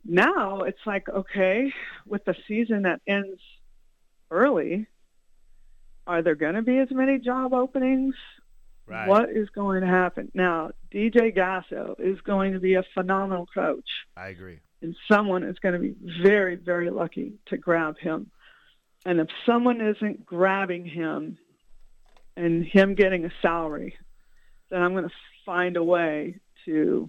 now 0.03 0.61
it's 0.61 0.85
like, 0.87 1.07
okay, 1.07 1.71
with 2.05 2.25
the 2.25 2.35
season 2.47 2.81
that 2.81 3.01
ends 3.07 3.39
early, 4.31 4.87
are 6.09 6.23
there 6.23 6.33
going 6.35 6.55
to 6.55 6.63
be 6.63 6.79
as 6.79 6.87
many 6.89 7.19
job 7.19 7.53
openings? 7.53 8.15
Right. 8.87 9.07
What 9.07 9.29
is 9.29 9.47
going 9.51 9.81
to 9.81 9.87
happen? 9.87 10.31
Now, 10.33 10.71
DJ 10.91 11.37
Gasso 11.37 11.93
is 11.99 12.19
going 12.21 12.53
to 12.53 12.59
be 12.59 12.73
a 12.73 12.83
phenomenal 12.95 13.45
coach, 13.53 13.87
I 14.17 14.29
agree. 14.29 14.57
and 14.81 14.95
someone 15.09 15.43
is 15.43 15.59
going 15.59 15.73
to 15.73 15.79
be 15.79 15.93
very, 16.23 16.55
very 16.55 16.89
lucky 16.89 17.33
to 17.49 17.57
grab 17.57 17.99
him. 17.99 18.31
And 19.05 19.19
if 19.19 19.27
someone 19.45 19.79
isn't 19.79 20.25
grabbing 20.25 20.85
him 20.87 21.37
and 22.35 22.65
him 22.65 22.95
getting 22.95 23.25
a 23.25 23.31
salary, 23.43 23.95
then 24.71 24.81
I'm 24.81 24.93
going 24.93 25.07
to 25.07 25.15
find 25.45 25.77
a 25.77 25.83
way 25.83 26.39
to. 26.65 27.07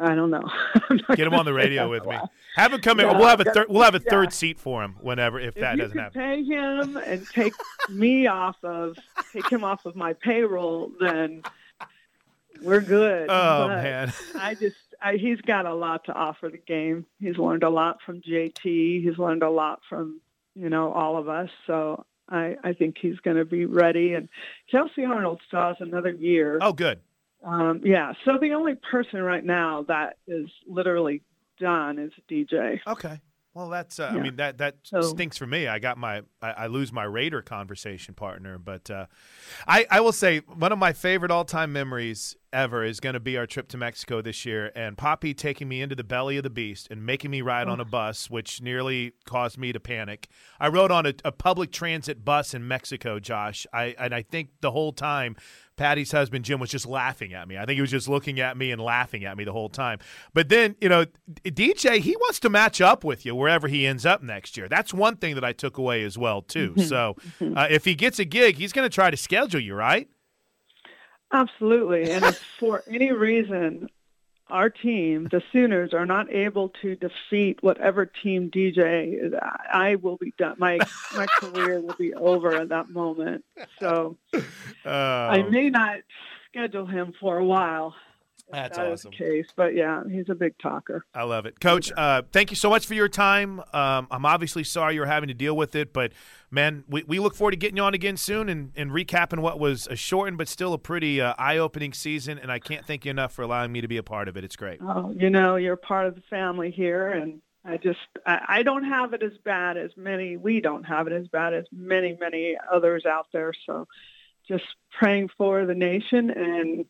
I 0.00 0.14
don't 0.14 0.30
know. 0.30 0.42
Get 1.14 1.26
him 1.26 1.34
on 1.34 1.44
the 1.44 1.52
radio 1.54 1.88
with 1.88 2.04
me. 2.06 2.18
Have 2.56 2.72
him 2.72 2.80
come 2.80 3.00
in. 3.00 3.06
We'll 3.06 3.26
have 3.28 3.40
a 3.40 3.44
that- 3.44 3.54
third. 3.54 3.66
We'll 3.68 3.82
have 3.84 3.94
a 3.94 4.00
yeah. 4.04 4.10
third 4.10 4.32
seat 4.32 4.58
for 4.58 4.82
him 4.82 4.96
whenever 5.00 5.38
if 5.38 5.54
that 5.54 5.74
if 5.74 5.76
you 5.76 5.82
doesn't 5.82 5.98
happen. 5.98 6.20
pay 6.20 6.42
him 6.44 6.96
and 6.96 7.26
take 7.28 7.52
me 7.88 8.26
off 8.26 8.56
of 8.64 8.96
take 9.32 9.48
him 9.50 9.62
off 9.64 9.86
of 9.86 9.94
my 9.96 10.12
payroll, 10.14 10.90
then 11.00 11.42
we're 12.62 12.80
good. 12.80 13.28
Oh 13.28 13.68
But 13.68 13.82
man. 13.82 14.12
I 14.36 14.54
just 14.54 14.76
I, 15.02 15.16
he's 15.16 15.40
got 15.42 15.66
a 15.66 15.74
lot 15.74 16.04
to 16.06 16.12
offer 16.12 16.48
the 16.48 16.58
game. 16.58 17.06
He's 17.20 17.36
learned 17.36 17.62
a 17.62 17.70
lot 17.70 17.98
from 18.04 18.20
JT. 18.20 19.02
He's 19.02 19.18
learned 19.18 19.42
a 19.42 19.50
lot 19.50 19.80
from 19.88 20.20
you 20.54 20.68
know 20.70 20.92
all 20.92 21.16
of 21.18 21.28
us. 21.28 21.50
So 21.66 22.04
I 22.28 22.56
I 22.64 22.72
think 22.72 22.96
he's 23.00 23.18
going 23.20 23.36
to 23.36 23.44
be 23.44 23.66
ready. 23.66 24.14
And 24.14 24.28
Kelsey 24.70 25.04
Arnold 25.04 25.40
still 25.46 25.60
has 25.60 25.76
another 25.80 26.10
year. 26.10 26.58
Oh, 26.60 26.72
good. 26.72 27.00
Um, 27.44 27.80
yeah. 27.84 28.12
So 28.24 28.38
the 28.40 28.52
only 28.54 28.74
person 28.90 29.20
right 29.22 29.44
now 29.44 29.84
that 29.88 30.16
is 30.26 30.48
literally 30.66 31.22
done 31.60 31.98
is 31.98 32.12
DJ. 32.30 32.80
Okay. 32.86 33.20
Well, 33.54 33.68
that's. 33.68 34.00
Uh, 34.00 34.06
I 34.12 34.18
mean, 34.18 34.34
that 34.36 34.58
that 34.58 34.78
So- 34.82 35.00
stinks 35.02 35.36
for 35.38 35.46
me. 35.46 35.68
I 35.68 35.78
got 35.78 35.96
my. 35.96 36.22
I, 36.42 36.50
I 36.50 36.66
lose 36.66 36.92
my 36.92 37.04
Raider 37.04 37.40
conversation 37.40 38.12
partner, 38.12 38.58
but 38.58 38.90
uh, 38.90 39.06
I 39.68 39.86
I 39.88 40.00
will 40.00 40.10
say 40.10 40.38
one 40.40 40.72
of 40.72 40.78
my 40.80 40.92
favorite 40.92 41.30
all 41.30 41.44
time 41.44 41.72
memories 41.72 42.36
ever 42.52 42.82
is 42.84 42.98
going 42.98 43.14
to 43.14 43.20
be 43.20 43.36
our 43.36 43.46
trip 43.46 43.68
to 43.68 43.76
Mexico 43.76 44.20
this 44.22 44.44
year, 44.44 44.72
and 44.74 44.98
Poppy 44.98 45.34
taking 45.34 45.68
me 45.68 45.82
into 45.82 45.94
the 45.94 46.02
belly 46.02 46.36
of 46.36 46.42
the 46.42 46.50
beast 46.50 46.88
and 46.90 47.06
making 47.06 47.30
me 47.30 47.42
ride 47.42 47.68
on 47.68 47.78
a 47.78 47.84
bus, 47.84 48.28
which 48.28 48.60
nearly 48.60 49.12
caused 49.24 49.56
me 49.56 49.72
to 49.72 49.78
panic. 49.78 50.26
I 50.58 50.66
rode 50.66 50.90
on 50.90 51.06
a, 51.06 51.14
a 51.24 51.30
public 51.30 51.70
transit 51.70 52.24
bus 52.24 52.54
in 52.54 52.66
Mexico, 52.66 53.20
Josh. 53.20 53.68
I 53.72 53.94
and 54.00 54.12
I 54.12 54.22
think 54.22 54.48
the 54.62 54.72
whole 54.72 54.92
time. 54.92 55.36
Patty's 55.76 56.12
husband 56.12 56.44
Jim 56.44 56.60
was 56.60 56.70
just 56.70 56.86
laughing 56.86 57.34
at 57.34 57.48
me. 57.48 57.56
I 57.56 57.64
think 57.64 57.76
he 57.76 57.80
was 57.80 57.90
just 57.90 58.08
looking 58.08 58.40
at 58.40 58.56
me 58.56 58.70
and 58.70 58.80
laughing 58.80 59.24
at 59.24 59.36
me 59.36 59.44
the 59.44 59.52
whole 59.52 59.68
time. 59.68 59.98
But 60.32 60.48
then, 60.48 60.76
you 60.80 60.88
know, 60.88 61.06
DJ, 61.44 61.98
he 61.98 62.16
wants 62.16 62.40
to 62.40 62.50
match 62.50 62.80
up 62.80 63.04
with 63.04 63.26
you 63.26 63.34
wherever 63.34 63.68
he 63.68 63.86
ends 63.86 64.06
up 64.06 64.22
next 64.22 64.56
year. 64.56 64.68
That's 64.68 64.94
one 64.94 65.16
thing 65.16 65.34
that 65.34 65.44
I 65.44 65.52
took 65.52 65.78
away 65.78 66.04
as 66.04 66.16
well 66.16 66.42
too. 66.42 66.74
So, 66.84 67.16
uh, 67.40 67.66
if 67.70 67.84
he 67.84 67.94
gets 67.94 68.18
a 68.18 68.24
gig, 68.24 68.56
he's 68.56 68.72
going 68.72 68.88
to 68.88 68.94
try 68.94 69.10
to 69.10 69.16
schedule 69.16 69.60
you, 69.60 69.74
right? 69.74 70.08
Absolutely. 71.32 72.10
And 72.10 72.24
if 72.24 72.38
for 72.58 72.84
any 72.88 73.10
reason 73.10 73.88
our 74.48 74.68
team, 74.68 75.28
the 75.30 75.42
Sooners, 75.52 75.94
are 75.94 76.06
not 76.06 76.32
able 76.32 76.68
to 76.82 76.96
defeat 76.96 77.62
whatever 77.62 78.06
team 78.06 78.50
DJ 78.50 79.24
is, 79.26 79.32
I 79.72 79.96
will 79.96 80.16
be 80.16 80.32
done. 80.38 80.56
My 80.58 80.78
my 81.16 81.26
career 81.40 81.80
will 81.80 81.96
be 81.98 82.12
over 82.14 82.54
at 82.54 82.68
that 82.68 82.90
moment. 82.90 83.44
So 83.80 84.16
Uh, 84.34 84.40
I 84.88 85.42
may 85.42 85.70
not 85.70 86.00
schedule 86.48 86.86
him 86.86 87.14
for 87.20 87.38
a 87.38 87.44
while. 87.44 87.94
That's 88.50 88.76
that 88.76 88.92
awesome. 88.92 89.10
case, 89.12 89.46
but 89.56 89.74
yeah, 89.74 90.02
he's 90.08 90.28
a 90.28 90.34
big 90.34 90.56
talker. 90.58 91.04
I 91.14 91.24
love 91.24 91.46
it, 91.46 91.60
Coach. 91.60 91.90
Uh, 91.96 92.22
thank 92.30 92.50
you 92.50 92.56
so 92.56 92.68
much 92.68 92.86
for 92.86 92.94
your 92.94 93.08
time. 93.08 93.60
Um, 93.72 94.06
I'm 94.10 94.26
obviously 94.26 94.64
sorry 94.64 94.94
you're 94.94 95.06
having 95.06 95.28
to 95.28 95.34
deal 95.34 95.56
with 95.56 95.74
it, 95.74 95.92
but 95.92 96.12
man, 96.50 96.84
we, 96.86 97.02
we 97.04 97.18
look 97.18 97.34
forward 97.34 97.52
to 97.52 97.56
getting 97.56 97.78
you 97.78 97.82
on 97.82 97.94
again 97.94 98.16
soon 98.16 98.48
and, 98.48 98.72
and 98.76 98.90
recapping 98.90 99.40
what 99.40 99.58
was 99.58 99.86
a 99.88 99.96
shortened 99.96 100.38
but 100.38 100.48
still 100.48 100.74
a 100.74 100.78
pretty 100.78 101.20
uh, 101.20 101.34
eye 101.38 101.56
opening 101.56 101.92
season. 101.92 102.38
And 102.38 102.52
I 102.52 102.58
can't 102.58 102.86
thank 102.86 103.04
you 103.04 103.10
enough 103.10 103.32
for 103.32 103.42
allowing 103.42 103.72
me 103.72 103.80
to 103.80 103.88
be 103.88 103.96
a 103.96 104.02
part 104.02 104.28
of 104.28 104.36
it. 104.36 104.44
It's 104.44 104.56
great. 104.56 104.78
Oh, 104.82 105.12
you 105.16 105.30
know, 105.30 105.56
you're 105.56 105.76
part 105.76 106.06
of 106.06 106.14
the 106.14 106.22
family 106.28 106.70
here, 106.70 107.10
and 107.10 107.40
I 107.64 107.78
just 107.78 107.98
I, 108.26 108.40
I 108.48 108.62
don't 108.62 108.84
have 108.84 109.14
it 109.14 109.22
as 109.22 109.36
bad 109.44 109.76
as 109.76 109.90
many. 109.96 110.36
We 110.36 110.60
don't 110.60 110.84
have 110.84 111.06
it 111.06 111.12
as 111.12 111.28
bad 111.28 111.54
as 111.54 111.64
many 111.72 112.16
many 112.20 112.56
others 112.70 113.06
out 113.06 113.26
there. 113.32 113.52
So, 113.66 113.88
just 114.46 114.64
praying 114.98 115.30
for 115.36 115.64
the 115.64 115.74
nation 115.74 116.30
and 116.30 116.84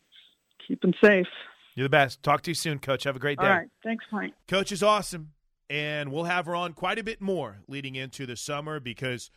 keeping 0.67 0.95
safe. 1.03 1.27
You're 1.75 1.87
the 1.87 1.91
best. 1.91 2.23
Talk 2.23 2.43
to 2.43 2.51
you 2.51 2.55
soon, 2.55 2.79
Coach. 2.79 3.05
Have 3.05 3.17
a 3.17 3.21
great 3.21 3.39
day. 3.39 3.45
All 3.45 3.51
right, 3.51 3.69
thanks, 3.83 4.05
Mike. 4.13 4.33
Coach 4.47 4.71
is 4.71 4.83
awesome, 4.83 5.33
and 5.69 6.13
we'll 6.13 6.25
have 6.25 6.47
her 6.47 6.55
on 6.55 6.73
quite 6.73 6.99
a 6.99 7.05
bit 7.05 7.21
more 7.21 7.59
leading 7.67 7.97
into 7.97 8.27
the 8.27 8.37
summer 8.37 8.79
because, 8.79 9.31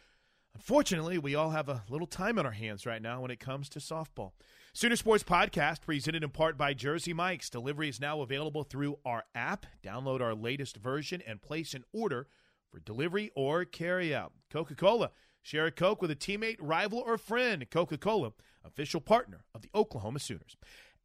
unfortunately, 0.54 1.18
we 1.18 1.34
all 1.34 1.50
have 1.50 1.68
a 1.70 1.84
little 1.90 2.08
time 2.08 2.38
on 2.38 2.46
our 2.46 2.52
hands 2.52 2.86
right 2.86 3.02
now 3.02 3.22
when 3.22 3.32
it 3.32 3.40
comes 3.40 3.70
to 3.70 3.80
softball. 3.80 4.32
Sooner 4.74 4.96
Sports 4.96 5.24
Podcast, 5.24 5.82
presented 5.82 6.24
in 6.24 6.30
part 6.30 6.56
by 6.56 6.76
Jersey 6.76 7.12
Mike's. 7.12 7.50
Delivery 7.50 7.90
is 7.90 8.00
now 8.00 8.22
available 8.22 8.64
through 8.64 9.00
our 9.04 9.24
app. 9.34 9.66
Download 9.84 10.22
our 10.22 10.36
latest 10.36 10.78
version 10.78 11.24
and 11.26 11.42
place 11.42 11.74
an 11.74 11.84
order 11.92 12.28
for 12.70 12.80
delivery 12.80 13.32
or 13.36 13.66
carry 13.66 14.14
out. 14.14 14.34
Coca 14.52 14.76
Cola. 14.76 15.10
Share 15.42 15.68
a 15.68 15.72
Coke 15.72 16.02
with 16.02 16.12
a 16.12 16.16
teammate, 16.16 16.58
rival, 16.60 17.00
or 17.00 17.18
friend. 17.18 17.66
Coca 17.72 17.98
Cola, 17.98 18.34
official 18.66 19.00
partner 19.00 19.46
of 19.56 19.62
the 19.62 19.70
Oklahoma 19.74 20.20
Sooners. 20.20 20.58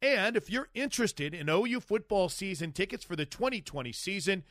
And 0.03 0.35
if 0.35 0.49
you're 0.49 0.67
interested 0.73 1.33
in 1.33 1.47
OU 1.47 1.79
football 1.79 2.27
season 2.27 2.73
tickets 2.73 3.05
for 3.05 3.15
the 3.15 3.25
2020 3.25 3.93
season, 3.93 4.43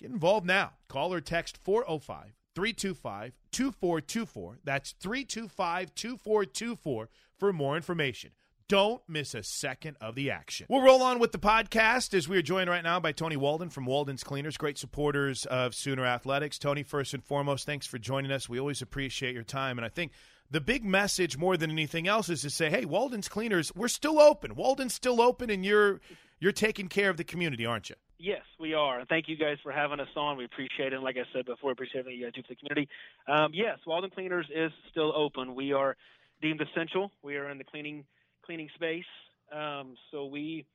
get 0.00 0.10
involved 0.10 0.44
now. 0.44 0.72
Call 0.88 1.14
or 1.14 1.20
text 1.20 1.56
405 1.56 2.34
325 2.56 3.32
2424. 3.52 4.58
That's 4.64 4.90
325 5.00 5.94
2424 5.94 7.08
for 7.38 7.52
more 7.52 7.76
information. 7.76 8.32
Don't 8.68 9.02
miss 9.06 9.34
a 9.34 9.44
second 9.44 9.98
of 10.00 10.16
the 10.16 10.32
action. 10.32 10.66
We'll 10.68 10.82
roll 10.82 11.02
on 11.02 11.20
with 11.20 11.30
the 11.30 11.38
podcast 11.38 12.12
as 12.14 12.28
we 12.28 12.38
are 12.38 12.42
joined 12.42 12.70
right 12.70 12.82
now 12.82 12.98
by 12.98 13.12
Tony 13.12 13.36
Walden 13.36 13.70
from 13.70 13.84
Walden's 13.84 14.24
Cleaners, 14.24 14.56
great 14.56 14.78
supporters 14.78 15.44
of 15.44 15.74
Sooner 15.76 16.04
Athletics. 16.04 16.58
Tony, 16.58 16.82
first 16.82 17.14
and 17.14 17.22
foremost, 17.22 17.66
thanks 17.66 17.86
for 17.86 17.98
joining 17.98 18.32
us. 18.32 18.48
We 18.48 18.58
always 18.58 18.82
appreciate 18.82 19.34
your 19.34 19.44
time. 19.44 19.78
And 19.78 19.84
I 19.84 19.90
think 19.90 20.12
the 20.52 20.60
big 20.60 20.84
message 20.84 21.38
more 21.38 21.56
than 21.56 21.70
anything 21.70 22.06
else 22.06 22.28
is 22.28 22.42
to 22.42 22.50
say, 22.50 22.68
hey, 22.68 22.84
Walden's 22.84 23.28
Cleaners, 23.28 23.74
we're 23.74 23.88
still 23.88 24.20
open. 24.20 24.54
Walden's 24.54 24.92
still 24.92 25.20
open, 25.20 25.48
and 25.48 25.64
you're 25.64 26.00
you're 26.40 26.52
taking 26.52 26.88
care 26.88 27.08
of 27.08 27.16
the 27.16 27.24
community, 27.24 27.64
aren't 27.64 27.88
you? 27.88 27.96
Yes, 28.18 28.42
we 28.60 28.74
are. 28.74 29.00
And 29.00 29.08
thank 29.08 29.28
you 29.28 29.36
guys 29.36 29.56
for 29.62 29.72
having 29.72 29.98
us 29.98 30.08
on. 30.14 30.36
We 30.36 30.44
appreciate 30.44 30.92
it. 30.92 30.94
And 30.94 31.02
like 31.02 31.16
I 31.16 31.24
said 31.32 31.46
before, 31.46 31.72
appreciate 31.72 32.00
everything 32.00 32.20
you 32.20 32.26
guys 32.26 32.34
do 32.34 32.42
for 32.42 32.48
the 32.48 32.56
community. 32.56 32.88
Um, 33.26 33.52
yes, 33.54 33.78
Walden 33.86 34.10
Cleaners 34.10 34.46
is 34.54 34.70
still 34.90 35.12
open. 35.16 35.54
We 35.54 35.72
are 35.72 35.96
deemed 36.42 36.60
essential. 36.60 37.10
We 37.22 37.36
are 37.36 37.50
in 37.50 37.58
the 37.58 37.64
cleaning 37.64 38.04
cleaning 38.44 38.68
space. 38.74 39.04
Um, 39.50 39.94
so 40.10 40.26
we 40.26 40.66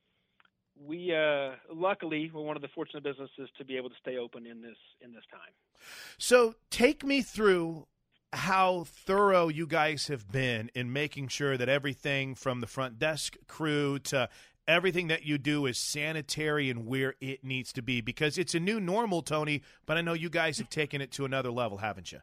we 0.76 1.14
uh, 1.14 1.52
luckily 1.72 2.32
we're 2.34 2.42
one 2.42 2.56
of 2.56 2.62
the 2.62 2.68
fortunate 2.74 3.04
businesses 3.04 3.48
to 3.58 3.64
be 3.64 3.76
able 3.76 3.90
to 3.90 3.96
stay 4.00 4.16
open 4.16 4.44
in 4.44 4.60
this 4.60 4.76
in 5.00 5.12
this 5.12 5.24
time. 5.30 5.52
So 6.18 6.56
take 6.70 7.04
me 7.04 7.22
through 7.22 7.86
how 8.32 8.84
thorough 8.86 9.48
you 9.48 9.66
guys 9.66 10.08
have 10.08 10.30
been 10.30 10.70
in 10.74 10.92
making 10.92 11.28
sure 11.28 11.56
that 11.56 11.68
everything 11.68 12.34
from 12.34 12.60
the 12.60 12.66
front 12.66 12.98
desk 12.98 13.36
crew 13.46 13.98
to 13.98 14.28
everything 14.66 15.08
that 15.08 15.24
you 15.24 15.38
do 15.38 15.64
is 15.66 15.78
sanitary 15.78 16.68
and 16.68 16.86
where 16.86 17.14
it 17.20 17.42
needs 17.42 17.72
to 17.72 17.82
be 17.82 18.00
because 18.00 18.36
it's 18.36 18.54
a 18.54 18.60
new 18.60 18.78
normal, 18.78 19.22
Tony. 19.22 19.62
But 19.86 19.96
I 19.96 20.02
know 20.02 20.12
you 20.12 20.28
guys 20.28 20.58
have 20.58 20.68
taken 20.68 21.00
it 21.00 21.10
to 21.12 21.24
another 21.24 21.50
level, 21.50 21.78
haven't 21.78 22.12
you? 22.12 22.20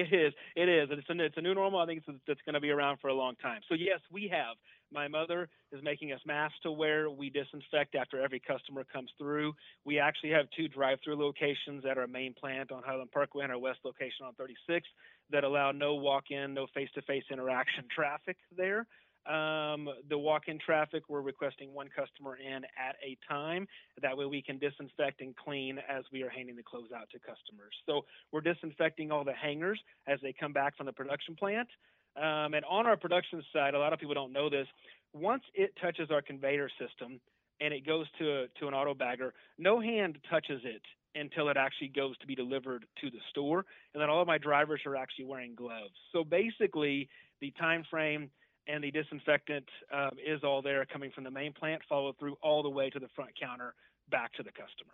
It 0.00 0.12
is. 0.12 0.32
It 0.56 0.68
is. 0.68 0.88
It's 0.90 1.08
a, 1.08 1.24
it's 1.24 1.36
a 1.36 1.40
new 1.40 1.54
normal. 1.54 1.80
I 1.80 1.86
think 1.86 2.02
it's, 2.06 2.18
it's 2.26 2.40
going 2.44 2.54
to 2.54 2.60
be 2.60 2.70
around 2.70 2.98
for 3.00 3.08
a 3.08 3.14
long 3.14 3.36
time. 3.36 3.60
So, 3.68 3.74
yes, 3.74 4.00
we 4.10 4.28
have. 4.32 4.56
My 4.92 5.06
mother 5.06 5.48
is 5.72 5.80
making 5.84 6.12
us 6.12 6.20
masks 6.26 6.58
to 6.64 6.72
wear. 6.72 7.10
We 7.10 7.30
disinfect 7.30 7.94
after 7.94 8.20
every 8.20 8.40
customer 8.40 8.84
comes 8.92 9.10
through. 9.18 9.52
We 9.84 9.98
actually 9.98 10.30
have 10.30 10.46
two 10.56 10.68
drive 10.68 10.98
through 11.04 11.16
locations 11.16 11.84
at 11.88 11.96
our 11.96 12.08
main 12.08 12.34
plant 12.34 12.72
on 12.72 12.82
Highland 12.84 13.12
Parkway 13.12 13.44
and 13.44 13.52
our 13.52 13.58
west 13.58 13.80
location 13.84 14.26
on 14.26 14.34
36 14.34 14.86
that 15.30 15.44
allow 15.44 15.70
no 15.70 15.94
walk 15.94 16.24
in, 16.30 16.54
no 16.54 16.66
face 16.74 16.88
to 16.94 17.02
face 17.02 17.24
interaction 17.30 17.84
traffic 17.94 18.36
there. 18.56 18.86
Um, 19.26 19.88
the 20.08 20.16
walk-in 20.18 20.58
traffic, 20.58 21.04
we're 21.08 21.20
requesting 21.20 21.74
one 21.74 21.88
customer 21.94 22.36
in 22.36 22.64
at 22.64 22.96
a 23.04 23.18
time. 23.28 23.66
That 24.00 24.16
way, 24.16 24.24
we 24.24 24.42
can 24.42 24.58
disinfect 24.58 25.20
and 25.20 25.36
clean 25.36 25.78
as 25.88 26.04
we 26.12 26.22
are 26.22 26.30
handing 26.30 26.56
the 26.56 26.62
clothes 26.62 26.90
out 26.96 27.08
to 27.10 27.18
customers. 27.18 27.74
So 27.86 28.06
we're 28.32 28.40
disinfecting 28.40 29.12
all 29.12 29.24
the 29.24 29.34
hangers 29.34 29.78
as 30.08 30.18
they 30.22 30.32
come 30.32 30.52
back 30.52 30.76
from 30.76 30.86
the 30.86 30.92
production 30.92 31.36
plant. 31.36 31.68
Um, 32.16 32.54
and 32.54 32.64
on 32.64 32.86
our 32.86 32.96
production 32.96 33.42
side, 33.52 33.74
a 33.74 33.78
lot 33.78 33.92
of 33.92 33.98
people 33.98 34.14
don't 34.14 34.32
know 34.32 34.50
this. 34.50 34.66
Once 35.12 35.42
it 35.54 35.72
touches 35.80 36.10
our 36.10 36.22
conveyor 36.22 36.70
system 36.78 37.20
and 37.60 37.74
it 37.74 37.86
goes 37.86 38.06
to 38.18 38.42
a, 38.42 38.46
to 38.58 38.68
an 38.68 38.74
auto 38.74 38.94
bagger, 38.94 39.34
no 39.58 39.80
hand 39.80 40.18
touches 40.28 40.62
it 40.64 40.82
until 41.14 41.48
it 41.48 41.56
actually 41.56 41.88
goes 41.88 42.16
to 42.18 42.26
be 42.26 42.34
delivered 42.34 42.86
to 43.00 43.10
the 43.10 43.18
store. 43.30 43.64
And 43.92 44.00
then 44.00 44.08
all 44.08 44.22
of 44.22 44.26
my 44.26 44.38
drivers 44.38 44.80
are 44.86 44.96
actually 44.96 45.26
wearing 45.26 45.54
gloves. 45.54 45.94
So 46.12 46.24
basically, 46.24 47.08
the 47.40 47.52
time 47.58 47.84
frame 47.90 48.30
and 48.66 48.82
the 48.82 48.90
disinfectant 48.90 49.66
um, 49.92 50.10
is 50.24 50.44
all 50.44 50.62
there 50.62 50.84
coming 50.86 51.10
from 51.10 51.24
the 51.24 51.30
main 51.30 51.52
plant, 51.52 51.82
followed 51.88 52.18
through 52.18 52.36
all 52.42 52.62
the 52.62 52.70
way 52.70 52.90
to 52.90 52.98
the 52.98 53.08
front 53.14 53.30
counter 53.40 53.74
back 54.10 54.32
to 54.34 54.42
the 54.42 54.50
customer. 54.50 54.92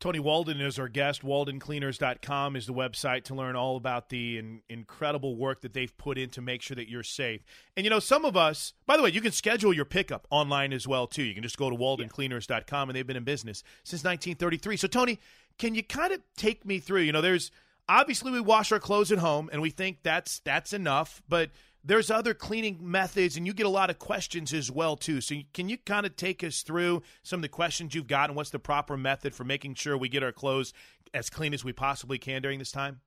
Tony 0.00 0.20
Walden 0.20 0.60
is 0.60 0.78
our 0.78 0.86
guest. 0.86 1.22
WaldenCleaners.com 1.24 2.54
is 2.54 2.66
the 2.66 2.72
website 2.72 3.24
to 3.24 3.34
learn 3.34 3.56
all 3.56 3.76
about 3.76 4.10
the 4.10 4.38
in, 4.38 4.60
incredible 4.68 5.34
work 5.34 5.62
that 5.62 5.72
they've 5.72 5.96
put 5.98 6.16
in 6.16 6.30
to 6.30 6.40
make 6.40 6.62
sure 6.62 6.76
that 6.76 6.88
you're 6.88 7.02
safe. 7.02 7.40
And 7.76 7.82
you 7.82 7.90
know, 7.90 7.98
some 7.98 8.24
of 8.24 8.36
us, 8.36 8.74
by 8.86 8.96
the 8.96 9.02
way, 9.02 9.10
you 9.10 9.20
can 9.20 9.32
schedule 9.32 9.72
your 9.72 9.84
pickup 9.84 10.28
online 10.30 10.72
as 10.72 10.86
well 10.86 11.08
too. 11.08 11.24
You 11.24 11.34
can 11.34 11.42
just 11.42 11.58
go 11.58 11.68
to 11.68 11.76
WaldenCleaners.com, 11.76 12.88
and 12.88 12.96
they've 12.96 13.06
been 13.06 13.16
in 13.16 13.24
business 13.24 13.64
since 13.82 14.04
1933. 14.04 14.76
So, 14.76 14.86
Tony, 14.86 15.18
can 15.58 15.74
you 15.74 15.82
kind 15.82 16.12
of 16.12 16.20
take 16.36 16.64
me 16.64 16.78
through? 16.78 17.02
You 17.02 17.12
know, 17.12 17.20
there's 17.20 17.50
obviously 17.88 18.30
we 18.30 18.40
wash 18.40 18.70
our 18.70 18.78
clothes 18.78 19.10
at 19.10 19.18
home, 19.18 19.50
and 19.52 19.60
we 19.60 19.70
think 19.70 20.04
that's 20.04 20.38
that's 20.40 20.72
enough, 20.72 21.22
but 21.28 21.50
there's 21.88 22.10
other 22.10 22.34
cleaning 22.34 22.78
methods 22.82 23.38
and 23.38 23.46
you 23.46 23.54
get 23.54 23.64
a 23.64 23.70
lot 23.70 23.88
of 23.88 23.98
questions 23.98 24.52
as 24.52 24.70
well 24.70 24.94
too. 24.94 25.22
So 25.22 25.36
can 25.54 25.70
you 25.70 25.78
kind 25.78 26.04
of 26.04 26.16
take 26.16 26.44
us 26.44 26.60
through 26.60 27.02
some 27.22 27.38
of 27.38 27.42
the 27.42 27.48
questions 27.48 27.94
you've 27.94 28.06
got 28.06 28.28
and 28.28 28.36
what's 28.36 28.50
the 28.50 28.58
proper 28.58 28.98
method 28.98 29.34
for 29.34 29.44
making 29.44 29.74
sure 29.74 29.96
we 29.96 30.10
get 30.10 30.22
our 30.22 30.30
clothes 30.30 30.74
as 31.14 31.30
clean 31.30 31.54
as 31.54 31.64
we 31.64 31.72
possibly 31.72 32.18
can 32.18 32.42
during 32.42 32.58
this 32.58 32.70
time? 32.70 33.00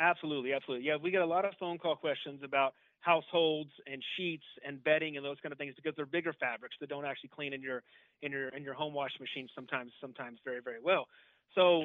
Absolutely 0.00 0.52
absolutely. 0.52 0.84
Yeah 0.84 0.96
we 1.00 1.12
get 1.12 1.22
a 1.22 1.26
lot 1.26 1.44
of 1.44 1.52
phone 1.60 1.78
call 1.78 1.94
questions 1.94 2.40
about 2.42 2.74
households 2.98 3.70
and 3.86 4.02
sheets 4.16 4.44
and 4.66 4.82
bedding 4.82 5.16
and 5.16 5.24
those 5.24 5.36
kind 5.40 5.52
of 5.52 5.58
things 5.58 5.74
because 5.76 5.94
they're 5.94 6.04
bigger 6.04 6.34
fabrics 6.40 6.74
that 6.80 6.88
don't 6.88 7.04
actually 7.04 7.30
clean 7.32 7.52
in 7.52 7.62
your 7.62 7.84
in 8.22 8.32
your 8.32 8.48
in 8.48 8.64
your 8.64 8.74
home 8.74 8.92
wash 8.92 9.12
machine 9.20 9.48
sometimes 9.54 9.92
sometimes 10.00 10.40
very 10.44 10.60
very 10.60 10.78
well. 10.82 11.06
So 11.54 11.84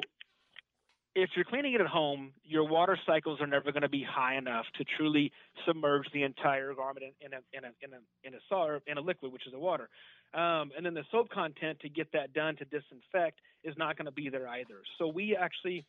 if 1.14 1.30
you're 1.34 1.44
cleaning 1.44 1.74
it 1.74 1.80
at 1.80 1.88
home, 1.88 2.32
your 2.44 2.66
water 2.68 2.98
cycles 3.06 3.40
are 3.40 3.46
never 3.46 3.72
going 3.72 3.82
to 3.82 3.88
be 3.88 4.04
high 4.08 4.36
enough 4.36 4.64
to 4.78 4.84
truly 4.96 5.32
submerge 5.66 6.06
the 6.12 6.22
entire 6.22 6.72
garment 6.74 7.06
in, 7.20 7.32
a 7.32 7.38
in 7.52 7.64
a 7.64 7.72
in 7.82 7.92
a 7.92 8.26
in 8.26 8.34
a, 8.34 8.38
solid, 8.48 8.82
in 8.86 8.96
a 8.96 9.00
liquid, 9.00 9.32
which 9.32 9.46
is 9.46 9.52
a 9.52 9.58
water. 9.58 9.88
Um, 10.32 10.70
and 10.76 10.86
then 10.86 10.94
the 10.94 11.02
soap 11.10 11.30
content 11.30 11.80
to 11.80 11.88
get 11.88 12.12
that 12.12 12.32
done 12.32 12.56
to 12.56 12.64
disinfect 12.64 13.40
is 13.64 13.74
not 13.76 13.96
going 13.96 14.06
to 14.06 14.12
be 14.12 14.28
there 14.28 14.46
either. 14.46 14.76
So 14.98 15.08
we 15.08 15.36
actually 15.36 15.84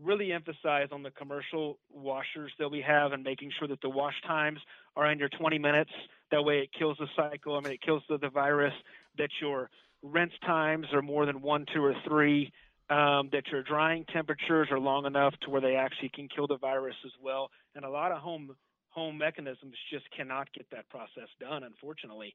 really 0.00 0.32
emphasize 0.32 0.88
on 0.92 1.02
the 1.02 1.10
commercial 1.10 1.78
washers 1.92 2.52
that 2.60 2.70
we 2.70 2.80
have 2.80 3.12
and 3.12 3.24
making 3.24 3.50
sure 3.58 3.66
that 3.66 3.80
the 3.82 3.90
wash 3.90 4.14
times 4.26 4.60
are 4.96 5.04
under 5.06 5.28
20 5.28 5.58
minutes. 5.58 5.90
That 6.30 6.42
way, 6.42 6.60
it 6.60 6.70
kills 6.78 6.96
the 7.00 7.08
cycle. 7.16 7.56
I 7.56 7.60
mean, 7.60 7.72
it 7.72 7.82
kills 7.82 8.02
the, 8.08 8.18
the 8.18 8.30
virus. 8.30 8.72
That 9.18 9.30
your 9.42 9.68
rinse 10.02 10.32
times 10.46 10.86
are 10.92 11.02
more 11.02 11.26
than 11.26 11.42
one, 11.42 11.66
two, 11.74 11.84
or 11.84 11.94
three 12.06 12.52
um, 12.90 13.28
that 13.32 13.44
your 13.52 13.62
drying 13.62 14.04
temperatures 14.12 14.68
are 14.70 14.80
long 14.80 15.06
enough 15.06 15.34
to 15.42 15.50
where 15.50 15.60
they 15.60 15.76
actually 15.76 16.10
can 16.12 16.28
kill 16.28 16.46
the 16.46 16.58
virus 16.58 16.96
as 17.04 17.12
well. 17.22 17.50
And 17.74 17.84
a 17.84 17.90
lot 17.90 18.12
of 18.12 18.18
home 18.18 18.54
home 18.90 19.16
mechanisms 19.16 19.76
just 19.92 20.04
cannot 20.16 20.52
get 20.52 20.66
that 20.72 20.88
process 20.88 21.28
done, 21.40 21.62
unfortunately, 21.62 22.34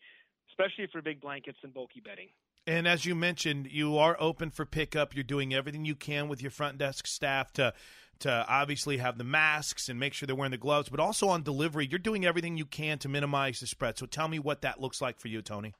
especially 0.50 0.88
for 0.90 1.02
big 1.02 1.20
blankets 1.20 1.58
and 1.64 1.74
bulky 1.74 2.00
bedding. 2.00 2.30
And 2.66 2.88
as 2.88 3.06
you 3.06 3.14
mentioned, 3.14 3.68
you 3.70 3.98
are 3.98 4.16
open 4.20 4.50
for 4.50 4.66
pickup. 4.66 5.14
You're 5.14 5.26
doing 5.26 5.54
everything 5.54 5.84
you 5.84 5.96
can 5.96 6.30
with 6.30 6.42
your 6.42 6.52
front 6.52 6.78
desk 6.78 7.06
staff 7.06 7.52
to 7.54 7.74
to 8.20 8.46
obviously 8.48 8.98
have 8.98 9.18
the 9.18 9.26
masks 9.26 9.90
and 9.90 10.00
make 10.00 10.14
sure 10.14 10.26
they're 10.26 10.38
wearing 10.38 10.52
the 10.52 10.58
gloves, 10.58 10.88
but 10.88 11.02
also 11.02 11.28
on 11.28 11.44
delivery, 11.44 11.86
you're 11.86 12.00
doing 12.00 12.26
everything 12.26 12.56
you 12.56 12.66
can 12.66 12.98
to 13.00 13.10
minimize 13.10 13.60
the 13.60 13.68
spread. 13.68 13.98
So 13.98 14.06
tell 14.06 14.30
me 14.30 14.40
what 14.40 14.62
that 14.62 14.80
looks 14.80 15.02
like 15.02 15.20
for 15.20 15.28
you, 15.28 15.42
Tony. 15.42 15.74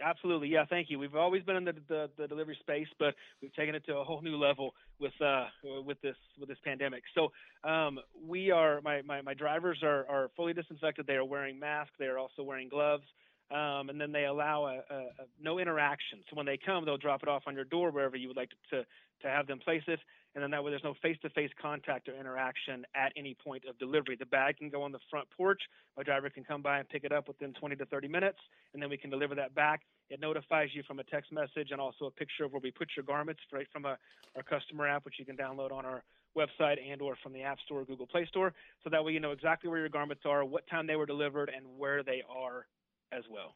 Absolutely, 0.00 0.48
yeah. 0.48 0.64
Thank 0.68 0.90
you. 0.90 0.98
We've 0.98 1.16
always 1.16 1.42
been 1.42 1.56
in 1.56 1.64
the, 1.64 1.74
the, 1.88 2.10
the 2.16 2.28
delivery 2.28 2.56
space, 2.60 2.86
but 2.98 3.14
we've 3.42 3.54
taken 3.54 3.74
it 3.74 3.84
to 3.86 3.96
a 3.96 4.04
whole 4.04 4.22
new 4.22 4.36
level 4.36 4.74
with 5.00 5.12
uh, 5.20 5.46
with 5.84 6.00
this 6.02 6.14
with 6.38 6.48
this 6.48 6.58
pandemic. 6.64 7.02
So 7.14 7.32
um, 7.68 7.98
we 8.26 8.50
are 8.50 8.80
my, 8.82 9.02
my, 9.02 9.22
my 9.22 9.34
drivers 9.34 9.78
are, 9.82 10.06
are 10.08 10.30
fully 10.36 10.52
disinfected. 10.52 11.06
They 11.06 11.14
are 11.14 11.24
wearing 11.24 11.58
masks. 11.58 11.94
They 11.98 12.06
are 12.06 12.18
also 12.18 12.42
wearing 12.42 12.68
gloves. 12.68 13.04
Um, 13.50 13.88
and 13.88 13.98
then 13.98 14.12
they 14.12 14.26
allow 14.26 14.66
a, 14.66 14.94
a, 14.94 14.98
a, 14.98 15.26
no 15.42 15.58
interaction. 15.58 16.20
So 16.28 16.36
when 16.36 16.44
they 16.44 16.58
come, 16.58 16.84
they'll 16.84 16.98
drop 16.98 17.22
it 17.22 17.28
off 17.28 17.44
on 17.46 17.54
your 17.54 17.64
door 17.64 17.90
wherever 17.90 18.16
you 18.16 18.28
would 18.28 18.36
like 18.36 18.50
to, 18.50 18.76
to, 18.76 18.86
to 19.22 19.28
have 19.28 19.46
them 19.46 19.58
place 19.58 19.82
it, 19.88 20.00
and 20.34 20.42
then 20.42 20.50
that 20.50 20.62
way 20.62 20.70
there's 20.70 20.84
no 20.84 20.94
face-to-face 21.02 21.50
contact 21.60 22.08
or 22.08 22.14
interaction 22.14 22.84
at 22.94 23.12
any 23.16 23.34
point 23.34 23.64
of 23.68 23.78
delivery. 23.78 24.16
The 24.16 24.26
bag 24.26 24.58
can 24.58 24.68
go 24.68 24.82
on 24.82 24.92
the 24.92 25.00
front 25.10 25.26
porch. 25.36 25.60
My 25.96 26.02
driver 26.02 26.30
can 26.30 26.44
come 26.44 26.62
by 26.62 26.78
and 26.78 26.88
pick 26.88 27.04
it 27.04 27.12
up 27.12 27.26
within 27.26 27.54
20 27.54 27.76
to 27.76 27.86
30 27.86 28.08
minutes, 28.08 28.38
and 28.72 28.82
then 28.82 28.90
we 28.90 28.96
can 28.96 29.10
deliver 29.10 29.34
that 29.34 29.54
back. 29.54 29.80
It 30.10 30.20
notifies 30.20 30.68
you 30.74 30.82
from 30.86 31.00
a 31.00 31.04
text 31.04 31.32
message 31.32 31.70
and 31.70 31.80
also 31.80 32.04
a 32.04 32.10
picture 32.10 32.44
of 32.44 32.52
where 32.52 32.60
we 32.62 32.70
put 32.70 32.88
your 32.96 33.04
garments 33.04 33.40
right 33.52 33.66
from 33.72 33.84
a, 33.84 33.96
our 34.36 34.42
customer 34.48 34.86
app, 34.86 35.04
which 35.04 35.14
you 35.18 35.24
can 35.24 35.36
download 35.36 35.72
on 35.72 35.84
our 35.84 36.02
website 36.36 36.76
and 36.88 37.00
or 37.02 37.16
from 37.22 37.32
the 37.32 37.42
App 37.42 37.58
Store 37.64 37.80
or 37.80 37.84
Google 37.84 38.06
Play 38.06 38.26
Store. 38.26 38.52
So 38.84 38.90
that 38.90 39.04
way 39.04 39.12
you 39.12 39.20
know 39.20 39.32
exactly 39.32 39.68
where 39.68 39.80
your 39.80 39.88
garments 39.88 40.22
are, 40.24 40.44
what 40.44 40.66
time 40.68 40.86
they 40.86 40.96
were 40.96 41.06
delivered, 41.06 41.50
and 41.54 41.66
where 41.78 42.02
they 42.02 42.22
are 42.28 42.66
as 43.12 43.24
well. 43.28 43.54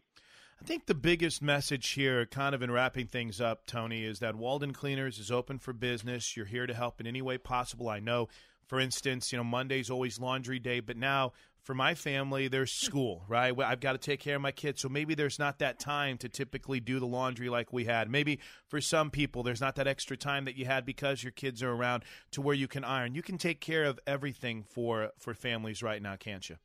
I 0.60 0.64
think 0.64 0.86
the 0.86 0.94
biggest 0.94 1.42
message 1.42 1.90
here, 1.90 2.24
kind 2.24 2.54
of 2.54 2.62
in 2.62 2.70
wrapping 2.70 3.08
things 3.08 3.40
up, 3.40 3.66
Tony, 3.66 4.04
is 4.04 4.20
that 4.20 4.36
Walden 4.36 4.72
Cleaners 4.72 5.18
is 5.18 5.30
open 5.32 5.58
for 5.58 5.72
business. 5.72 6.36
You're 6.36 6.46
here 6.46 6.68
to 6.68 6.74
help 6.74 7.00
in 7.00 7.06
any 7.06 7.20
way 7.20 7.36
possible. 7.36 7.88
I 7.88 7.98
know, 7.98 8.28
for 8.68 8.78
instance, 8.78 9.32
you 9.32 9.38
know, 9.38 9.44
Monday's 9.44 9.90
always 9.90 10.20
laundry 10.20 10.60
day, 10.60 10.78
but 10.78 10.96
now 10.96 11.32
for 11.62 11.74
my 11.74 11.94
family, 11.94 12.48
there's 12.48 12.72
hmm. 12.72 12.86
school, 12.86 13.24
right? 13.28 13.58
I've 13.58 13.80
got 13.80 13.92
to 13.92 13.98
take 13.98 14.20
care 14.20 14.36
of 14.36 14.42
my 14.42 14.52
kids. 14.52 14.82
So 14.82 14.88
maybe 14.88 15.14
there's 15.14 15.38
not 15.38 15.58
that 15.60 15.78
time 15.78 16.18
to 16.18 16.28
typically 16.28 16.80
do 16.80 17.00
the 17.00 17.06
laundry 17.06 17.48
like 17.48 17.72
we 17.72 17.84
had. 17.84 18.08
Maybe 18.08 18.38
for 18.68 18.80
some 18.80 19.10
people, 19.10 19.42
there's 19.42 19.60
not 19.60 19.76
that 19.76 19.88
extra 19.88 20.16
time 20.16 20.44
that 20.44 20.56
you 20.56 20.64
had 20.64 20.84
because 20.84 21.22
your 21.22 21.32
kids 21.32 21.62
are 21.62 21.72
around 21.72 22.04
to 22.32 22.40
where 22.40 22.54
you 22.54 22.68
can 22.68 22.84
iron. 22.84 23.14
You 23.14 23.22
can 23.22 23.38
take 23.38 23.60
care 23.60 23.84
of 23.84 23.98
everything 24.06 24.62
for, 24.62 25.10
for 25.18 25.34
families 25.34 25.82
right 25.82 26.02
now, 26.02 26.16
can't 26.16 26.48
you? 26.48 26.56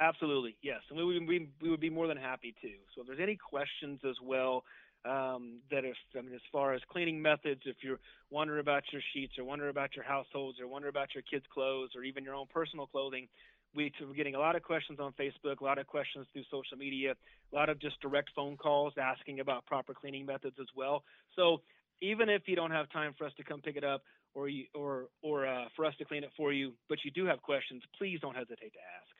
Absolutely, 0.00 0.56
yes, 0.62 0.80
and 0.88 0.98
we 0.98 1.04
would 1.04 1.28
be, 1.28 1.48
we 1.60 1.68
would 1.68 1.80
be 1.80 1.90
more 1.90 2.06
than 2.06 2.16
happy 2.16 2.54
to. 2.62 2.70
So 2.94 3.02
if 3.02 3.06
there's 3.06 3.20
any 3.20 3.36
questions 3.36 4.00
as 4.08 4.16
well, 4.24 4.64
um, 5.04 5.60
that 5.70 5.84
if 5.84 5.96
I 6.16 6.22
mean 6.22 6.34
as 6.34 6.40
far 6.50 6.72
as 6.72 6.80
cleaning 6.90 7.20
methods, 7.20 7.62
if 7.66 7.76
you're 7.82 8.00
wondering 8.30 8.60
about 8.60 8.82
your 8.92 9.02
sheets 9.12 9.34
or 9.38 9.44
wondering 9.44 9.70
about 9.70 9.94
your 9.94 10.04
households 10.04 10.58
or 10.58 10.66
wondering 10.68 10.90
about 10.90 11.14
your 11.14 11.22
kids' 11.30 11.44
clothes 11.52 11.90
or 11.94 12.02
even 12.02 12.24
your 12.24 12.34
own 12.34 12.46
personal 12.52 12.86
clothing, 12.86 13.28
we, 13.74 13.92
we're 14.00 14.14
getting 14.14 14.34
a 14.34 14.38
lot 14.38 14.56
of 14.56 14.62
questions 14.62 14.98
on 15.00 15.12
Facebook, 15.20 15.60
a 15.60 15.64
lot 15.64 15.78
of 15.78 15.86
questions 15.86 16.26
through 16.32 16.44
social 16.50 16.78
media, 16.78 17.12
a 17.52 17.54
lot 17.54 17.68
of 17.68 17.78
just 17.78 18.00
direct 18.00 18.30
phone 18.34 18.56
calls 18.56 18.94
asking 19.00 19.40
about 19.40 19.66
proper 19.66 19.94
cleaning 19.94 20.26
methods 20.26 20.56
as 20.60 20.66
well. 20.74 21.04
So 21.36 21.60
even 22.02 22.28
if 22.28 22.42
you 22.46 22.56
don't 22.56 22.70
have 22.72 22.90
time 22.90 23.14
for 23.16 23.26
us 23.26 23.32
to 23.36 23.44
come 23.44 23.60
pick 23.60 23.76
it 23.76 23.84
up 23.84 24.02
or 24.34 24.48
you, 24.48 24.64
or 24.74 25.08
or 25.22 25.46
uh, 25.46 25.64
for 25.76 25.84
us 25.84 25.94
to 25.98 26.04
clean 26.06 26.24
it 26.24 26.30
for 26.36 26.52
you, 26.52 26.72
but 26.88 26.98
you 27.04 27.10
do 27.10 27.26
have 27.26 27.42
questions, 27.42 27.82
please 27.98 28.18
don't 28.20 28.34
hesitate 28.34 28.72
to 28.72 28.80
ask. 28.96 29.19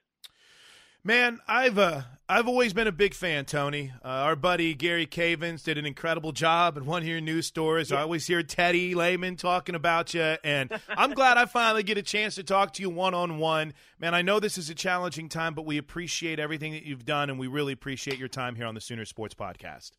Man, 1.03 1.39
I've 1.49 1.79
uh, 1.79 2.03
I've 2.29 2.47
always 2.47 2.75
been 2.75 2.87
a 2.87 2.93
big 2.93 3.15
fan, 3.15 3.47
Tony. 3.47 3.91
Uh, 4.05 4.09
our 4.09 4.37
buddy 4.37 4.75
Gary 4.75 5.07
Cavins 5.07 5.65
did 5.65 5.79
an 5.79 5.87
incredible 5.87 6.31
job 6.33 6.77
at 6.77 6.85
one 6.85 7.01
of 7.01 7.09
your 7.09 7.23
news 7.23 7.47
stores. 7.47 7.91
I 7.91 8.03
always 8.03 8.27
hear 8.27 8.43
Teddy 8.43 8.95
Lehman 8.95 9.37
talking 9.37 9.75
about 9.75 10.13
you, 10.13 10.37
and 10.45 10.71
I'm 10.91 11.13
glad 11.13 11.39
I 11.39 11.47
finally 11.47 11.83
get 11.85 11.97
a 11.97 12.03
chance 12.03 12.35
to 12.35 12.43
talk 12.43 12.75
to 12.75 12.83
you 12.83 12.91
one 12.91 13.15
on 13.15 13.39
one. 13.39 13.73
Man, 13.99 14.15
I 14.15 14.21
know 14.21 14.41
this 14.41 14.59
is 14.59 14.69
a 14.69 14.75
challenging 14.75 15.31
time, 15.31 15.55
but 15.55 15.65
we 15.65 15.79
appreciate 15.79 16.39
everything 16.39 16.73
that 16.73 16.83
you've 16.83 17.07
done, 17.07 17.31
and 17.31 17.39
we 17.39 17.47
really 17.47 17.73
appreciate 17.73 18.19
your 18.19 18.29
time 18.29 18.55
here 18.55 18.67
on 18.67 18.75
the 18.75 18.81
Sooner 18.81 19.07
Sports 19.07 19.35
Podcast. 19.35 19.93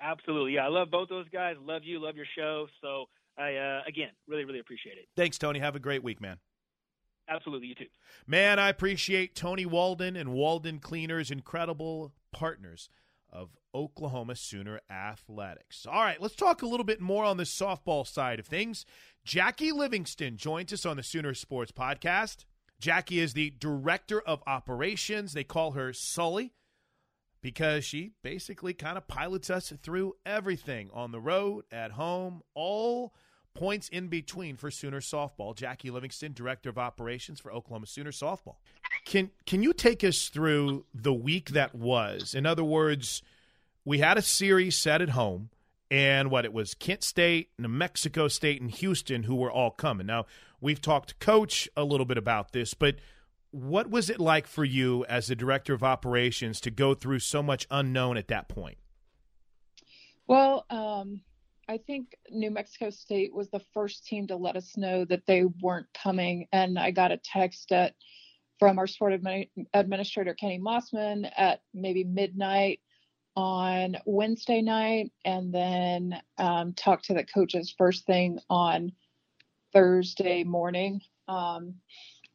Absolutely, 0.00 0.54
yeah, 0.54 0.64
I 0.64 0.68
love 0.68 0.90
both 0.90 1.10
those 1.10 1.28
guys. 1.28 1.56
Love 1.60 1.82
you, 1.84 2.02
love 2.02 2.16
your 2.16 2.26
show. 2.36 2.68
So 2.80 3.04
I 3.36 3.54
uh, 3.56 3.80
again 3.86 4.10
really 4.26 4.46
really 4.46 4.60
appreciate 4.60 4.96
it. 4.96 5.08
Thanks, 5.14 5.36
Tony. 5.36 5.58
Have 5.58 5.76
a 5.76 5.80
great 5.80 6.02
week, 6.02 6.22
man. 6.22 6.38
Absolutely, 7.28 7.68
you 7.68 7.74
too. 7.74 7.86
Man, 8.26 8.58
I 8.58 8.68
appreciate 8.68 9.34
Tony 9.34 9.66
Walden 9.66 10.16
and 10.16 10.32
Walden 10.32 10.78
Cleaners, 10.78 11.30
incredible 11.30 12.12
partners 12.32 12.88
of 13.30 13.50
Oklahoma 13.74 14.34
Sooner 14.34 14.80
Athletics. 14.90 15.86
All 15.86 16.00
right, 16.00 16.20
let's 16.20 16.34
talk 16.34 16.62
a 16.62 16.66
little 16.66 16.84
bit 16.84 17.00
more 17.00 17.24
on 17.24 17.36
the 17.36 17.44
softball 17.44 18.06
side 18.06 18.38
of 18.38 18.46
things. 18.46 18.86
Jackie 19.24 19.72
Livingston 19.72 20.38
joins 20.38 20.72
us 20.72 20.86
on 20.86 20.96
the 20.96 21.02
Sooner 21.02 21.34
Sports 21.34 21.72
Podcast. 21.72 22.46
Jackie 22.80 23.20
is 23.20 23.34
the 23.34 23.52
director 23.58 24.20
of 24.20 24.42
operations. 24.46 25.32
They 25.34 25.44
call 25.44 25.72
her 25.72 25.92
Sully 25.92 26.54
because 27.42 27.84
she 27.84 28.12
basically 28.22 28.72
kind 28.72 28.96
of 28.96 29.06
pilots 29.06 29.50
us 29.50 29.72
through 29.82 30.14
everything 30.24 30.88
on 30.94 31.12
the 31.12 31.20
road, 31.20 31.64
at 31.70 31.92
home, 31.92 32.42
all– 32.54 33.12
points 33.58 33.88
in 33.88 34.06
between 34.08 34.56
for 34.56 34.70
Sooner 34.70 35.00
softball. 35.00 35.54
Jackie 35.54 35.90
Livingston, 35.90 36.32
director 36.32 36.70
of 36.70 36.78
operations 36.78 37.40
for 37.40 37.52
Oklahoma 37.52 37.86
Sooner 37.86 38.12
softball. 38.12 38.56
Can 39.04 39.30
can 39.46 39.62
you 39.62 39.72
take 39.72 40.04
us 40.04 40.28
through 40.28 40.84
the 40.94 41.12
week 41.12 41.50
that 41.50 41.74
was? 41.74 42.34
In 42.34 42.46
other 42.46 42.64
words, 42.64 43.22
we 43.84 43.98
had 43.98 44.16
a 44.16 44.22
series 44.22 44.76
set 44.76 45.02
at 45.02 45.10
home, 45.10 45.50
and 45.90 46.30
what 46.30 46.44
it 46.44 46.52
was 46.52 46.74
Kent 46.74 47.02
State, 47.02 47.50
New 47.58 47.68
Mexico 47.68 48.28
State, 48.28 48.60
and 48.60 48.70
Houston 48.70 49.24
who 49.24 49.34
were 49.34 49.50
all 49.50 49.70
coming. 49.70 50.06
Now 50.06 50.26
we've 50.60 50.80
talked 50.80 51.08
to 51.10 51.14
Coach 51.16 51.68
a 51.76 51.84
little 51.84 52.06
bit 52.06 52.18
about 52.18 52.52
this, 52.52 52.74
but 52.74 52.96
what 53.50 53.90
was 53.90 54.10
it 54.10 54.20
like 54.20 54.46
for 54.46 54.64
you 54.64 55.04
as 55.06 55.26
the 55.26 55.34
director 55.34 55.74
of 55.74 55.82
operations 55.82 56.60
to 56.60 56.70
go 56.70 56.94
through 56.94 57.20
so 57.20 57.42
much 57.42 57.66
unknown 57.70 58.16
at 58.16 58.28
that 58.28 58.48
point? 58.48 58.78
Well, 60.26 60.66
um, 60.68 61.22
I 61.68 61.76
think 61.76 62.16
New 62.30 62.50
Mexico 62.50 62.88
State 62.88 63.34
was 63.34 63.50
the 63.50 63.60
first 63.74 64.06
team 64.06 64.26
to 64.28 64.36
let 64.36 64.56
us 64.56 64.76
know 64.76 65.04
that 65.04 65.26
they 65.26 65.44
weren't 65.44 65.86
coming, 65.92 66.48
and 66.50 66.78
I 66.78 66.90
got 66.92 67.12
a 67.12 67.20
text 67.22 67.72
at 67.72 67.94
from 68.58 68.78
our 68.78 68.86
sport 68.86 69.12
admi- 69.12 69.50
administrator 69.74 70.34
Kenny 70.34 70.58
Mossman 70.58 71.30
at 71.36 71.60
maybe 71.74 72.04
midnight 72.04 72.80
on 73.36 73.98
Wednesday 74.06 74.62
night, 74.62 75.12
and 75.26 75.52
then 75.52 76.18
um, 76.38 76.72
talked 76.72 77.04
to 77.04 77.14
the 77.14 77.24
coaches 77.24 77.74
first 77.76 78.06
thing 78.06 78.38
on 78.48 78.92
Thursday 79.74 80.44
morning. 80.44 81.02
Um, 81.28 81.74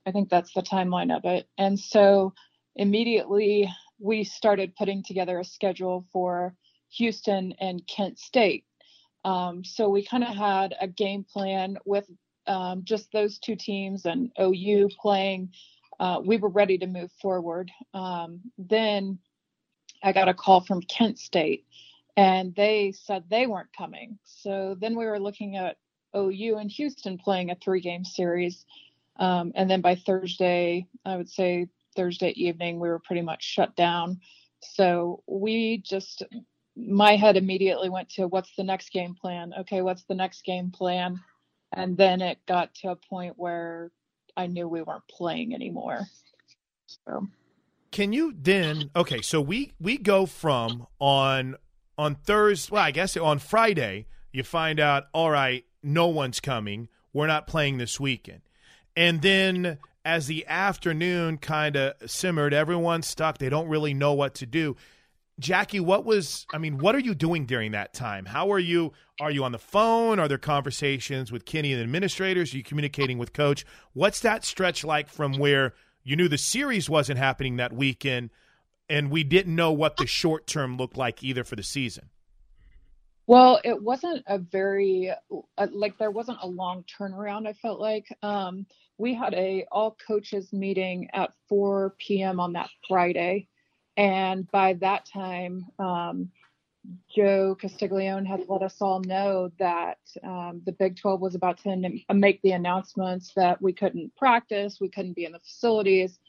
I 0.05 0.11
think 0.11 0.29
that's 0.29 0.53
the 0.53 0.61
timeline 0.61 1.15
of 1.15 1.25
it, 1.25 1.47
and 1.57 1.79
so 1.79 2.35
immediately 2.75 3.67
we 3.97 4.23
started 4.25 4.75
putting 4.75 5.03
together 5.03 5.39
a 5.39 5.43
schedule 5.43 6.05
for 6.13 6.53
Houston 6.97 7.55
and 7.59 7.81
Kent 7.87 8.19
State. 8.19 8.65
Um, 9.25 9.63
so 9.63 9.89
we 9.89 10.05
kind 10.05 10.23
of 10.23 10.36
had 10.36 10.75
a 10.79 10.88
game 10.88 11.23
plan 11.23 11.77
with 11.86 12.09
um, 12.47 12.83
just 12.83 13.12
those 13.12 13.39
two 13.39 13.55
teams 13.55 14.05
and 14.05 14.31
OU 14.39 14.89
playing. 14.99 15.51
Uh, 15.99 16.19
we 16.23 16.38
were 16.38 16.49
ready 16.49 16.77
to 16.77 16.88
move 16.88 17.12
forward. 17.21 17.71
Um, 17.93 18.41
then 18.57 19.19
I 20.03 20.12
got 20.12 20.27
a 20.27 20.33
call 20.33 20.62
from 20.62 20.81
Kent 20.81 21.17
State, 21.17 21.65
and 22.17 22.53
they 22.55 22.91
said 22.91 23.23
they 23.29 23.47
weren't 23.47 23.69
coming. 23.77 24.17
So 24.23 24.75
then 24.79 24.97
we 24.97 25.05
were 25.05 25.19
looking 25.19 25.55
at 25.55 25.77
OU 26.15 26.57
and 26.57 26.69
Houston 26.71 27.17
playing 27.17 27.51
a 27.51 27.55
three-game 27.55 28.03
series. 28.03 28.65
Um, 29.17 29.51
and 29.55 29.69
then 29.69 29.81
by 29.81 29.95
Thursday, 29.95 30.88
I 31.05 31.15
would 31.15 31.29
say 31.29 31.67
Thursday 31.95 32.33
evening, 32.36 32.79
we 32.79 32.89
were 32.89 32.99
pretty 32.99 33.21
much 33.21 33.43
shut 33.43 33.75
down. 33.75 34.19
So 34.59 35.23
we 35.27 35.77
just 35.77 36.23
my 36.75 37.15
head 37.15 37.38
immediately 37.38 37.89
went 37.89 38.09
to 38.09 38.27
what's 38.27 38.55
the 38.55 38.63
next 38.63 38.91
game 38.91 39.15
plan? 39.15 39.53
Okay, 39.59 39.81
what's 39.81 40.03
the 40.03 40.15
next 40.15 40.43
game 40.43 40.71
plan? 40.71 41.19
And 41.71 41.97
then 41.97 42.21
it 42.21 42.39
got 42.47 42.73
to 42.75 42.89
a 42.89 42.95
point 42.95 43.33
where 43.38 43.91
I 44.36 44.47
knew 44.47 44.67
we 44.67 44.81
weren't 44.81 45.07
playing 45.09 45.53
anymore. 45.53 46.01
So 47.05 47.27
can 47.91 48.12
you 48.13 48.33
then 48.38 48.89
okay, 48.95 49.21
so 49.21 49.39
we 49.39 49.73
we 49.79 49.97
go 49.97 50.25
from 50.25 50.88
on 50.99 51.55
on 51.97 52.15
Thursday, 52.15 52.73
well, 52.73 52.83
I 52.83 52.91
guess 52.91 53.15
on 53.15 53.39
Friday, 53.39 54.07
you 54.31 54.43
find 54.43 54.79
out, 54.79 55.05
all 55.13 55.29
right, 55.29 55.63
no 55.83 56.07
one's 56.07 56.39
coming. 56.39 56.89
We're 57.13 57.27
not 57.27 57.45
playing 57.45 57.77
this 57.77 57.99
weekend. 57.99 58.41
And 58.95 59.21
then 59.21 59.77
as 60.03 60.27
the 60.27 60.45
afternoon 60.47 61.38
kind 61.38 61.75
of 61.75 61.93
simmered, 62.09 62.53
everyone's 62.53 63.07
stuck. 63.07 63.38
They 63.38 63.49
don't 63.49 63.69
really 63.69 63.93
know 63.93 64.13
what 64.13 64.33
to 64.36 64.45
do. 64.45 64.75
Jackie, 65.39 65.79
what 65.79 66.05
was 66.05 66.45
I 66.53 66.57
mean, 66.57 66.77
what 66.77 66.95
are 66.95 66.99
you 66.99 67.15
doing 67.15 67.45
during 67.45 67.71
that 67.71 67.93
time? 67.93 68.25
How 68.25 68.51
are 68.51 68.59
you 68.59 68.93
are 69.19 69.31
you 69.31 69.43
on 69.43 69.51
the 69.51 69.59
phone? 69.59 70.19
Are 70.19 70.27
there 70.27 70.37
conversations 70.37 71.31
with 71.31 71.45
Kenny 71.45 71.73
and 71.73 71.81
administrators? 71.81 72.53
Are 72.53 72.57
you 72.57 72.63
communicating 72.63 73.17
with 73.17 73.33
coach? 73.33 73.65
What's 73.93 74.19
that 74.21 74.45
stretch 74.45 74.83
like 74.83 75.09
from 75.09 75.37
where 75.37 75.73
you 76.03 76.15
knew 76.15 76.27
the 76.27 76.37
series 76.37 76.89
wasn't 76.89 77.17
happening 77.17 77.57
that 77.57 77.73
weekend 77.73 78.29
and 78.89 79.09
we 79.09 79.23
didn't 79.23 79.55
know 79.55 79.71
what 79.71 79.97
the 79.97 80.05
short 80.05 80.45
term 80.45 80.77
looked 80.77 80.97
like 80.97 81.23
either 81.23 81.43
for 81.43 81.55
the 81.55 81.63
season? 81.63 82.09
Well, 83.25 83.61
it 83.63 83.81
wasn't 83.81 84.23
a 84.27 84.37
very 84.37 85.11
uh, 85.57 85.67
like 85.71 85.97
there 85.97 86.11
wasn't 86.11 86.39
a 86.41 86.47
long 86.47 86.83
turnaround. 86.83 87.47
I 87.47 87.53
felt 87.53 87.79
like 87.79 88.05
um, 88.21 88.65
we 88.97 89.13
had 89.13 89.33
a 89.33 89.65
all 89.71 89.97
coaches 90.05 90.51
meeting 90.51 91.09
at 91.13 91.31
4 91.47 91.95
p.m. 91.99 92.39
on 92.39 92.53
that 92.53 92.69
Friday, 92.87 93.47
and 93.97 94.49
by 94.51 94.73
that 94.73 95.06
time, 95.06 95.65
um, 95.79 96.32
Joe 97.15 97.56
Castiglione 97.56 98.25
had 98.27 98.49
let 98.49 98.62
us 98.62 98.82
all 98.82 98.99
know 98.99 99.51
that 99.58 99.99
um, 100.23 100.62
the 100.65 100.73
Big 100.73 100.97
12 100.97 101.21
was 101.21 101.36
about 101.36 101.58
to 101.60 102.01
make 102.13 102.41
the 102.41 102.51
announcements 102.51 103.32
that 103.36 103.62
we 103.62 103.71
couldn't 103.71 104.15
practice, 104.15 104.79
we 104.82 104.89
couldn't 104.89 105.13
be 105.13 105.25
in 105.25 105.32
the 105.32 105.39
facilities. 105.39 106.19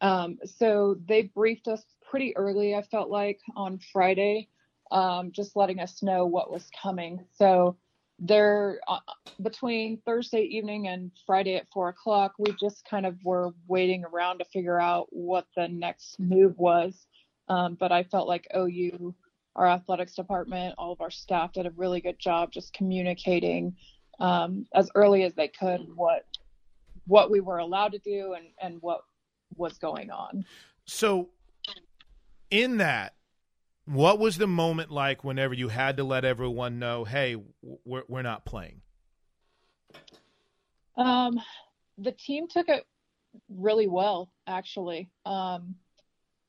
Um, 0.00 0.38
so 0.44 0.96
they 1.08 1.22
briefed 1.22 1.66
us 1.66 1.82
pretty 2.08 2.36
early, 2.36 2.74
I 2.74 2.82
felt 2.82 3.10
like, 3.10 3.40
on 3.56 3.80
Friday, 3.92 4.48
um, 4.90 5.32
just 5.32 5.56
letting 5.56 5.80
us 5.80 6.02
know 6.02 6.26
what 6.26 6.50
was 6.50 6.68
coming. 6.80 7.24
So 7.36 7.76
there, 8.18 8.80
uh, 8.86 9.00
between 9.42 9.98
Thursday 10.04 10.42
evening 10.42 10.86
and 10.88 11.10
Friday 11.26 11.56
at 11.56 11.66
four 11.72 11.88
o'clock, 11.88 12.34
we 12.38 12.54
just 12.60 12.84
kind 12.88 13.06
of 13.06 13.16
were 13.24 13.52
waiting 13.66 14.04
around 14.04 14.38
to 14.38 14.44
figure 14.44 14.80
out 14.80 15.08
what 15.10 15.46
the 15.56 15.66
next 15.66 16.20
move 16.20 16.56
was. 16.58 17.06
Um, 17.48 17.76
but 17.78 17.92
I 17.92 18.02
felt 18.04 18.28
like 18.28 18.48
OU, 18.56 19.14
our 19.56 19.66
athletics 19.66 20.14
department, 20.14 20.74
all 20.78 20.92
of 20.92 21.00
our 21.00 21.10
staff 21.10 21.52
did 21.52 21.66
a 21.66 21.70
really 21.70 22.00
good 22.00 22.18
job 22.18 22.50
just 22.52 22.72
communicating 22.72 23.76
um, 24.20 24.66
as 24.74 24.90
early 24.94 25.24
as 25.24 25.34
they 25.34 25.48
could 25.48 25.88
what 25.94 26.24
what 27.06 27.30
we 27.30 27.40
were 27.40 27.58
allowed 27.58 27.92
to 27.92 27.98
do 27.98 28.32
and, 28.34 28.46
and 28.62 28.80
what 28.80 29.02
was 29.56 29.76
going 29.78 30.10
on. 30.10 30.44
So, 30.86 31.28
in 32.50 32.78
that, 32.78 33.14
what 33.84 34.18
was 34.18 34.38
the 34.38 34.46
moment 34.46 34.90
like 34.90 35.22
whenever 35.22 35.54
you 35.54 35.68
had 35.68 35.98
to 35.98 36.04
let 36.04 36.24
everyone 36.24 36.78
know, 36.78 37.04
hey, 37.04 37.36
we're, 37.84 38.04
we're 38.08 38.22
not 38.22 38.46
playing? 38.46 38.80
Um, 40.96 41.40
the 41.98 42.12
team 42.12 42.48
took 42.48 42.68
it 42.68 42.86
really 43.48 43.86
well, 43.86 44.30
actually. 44.46 45.10
Um, 45.26 45.74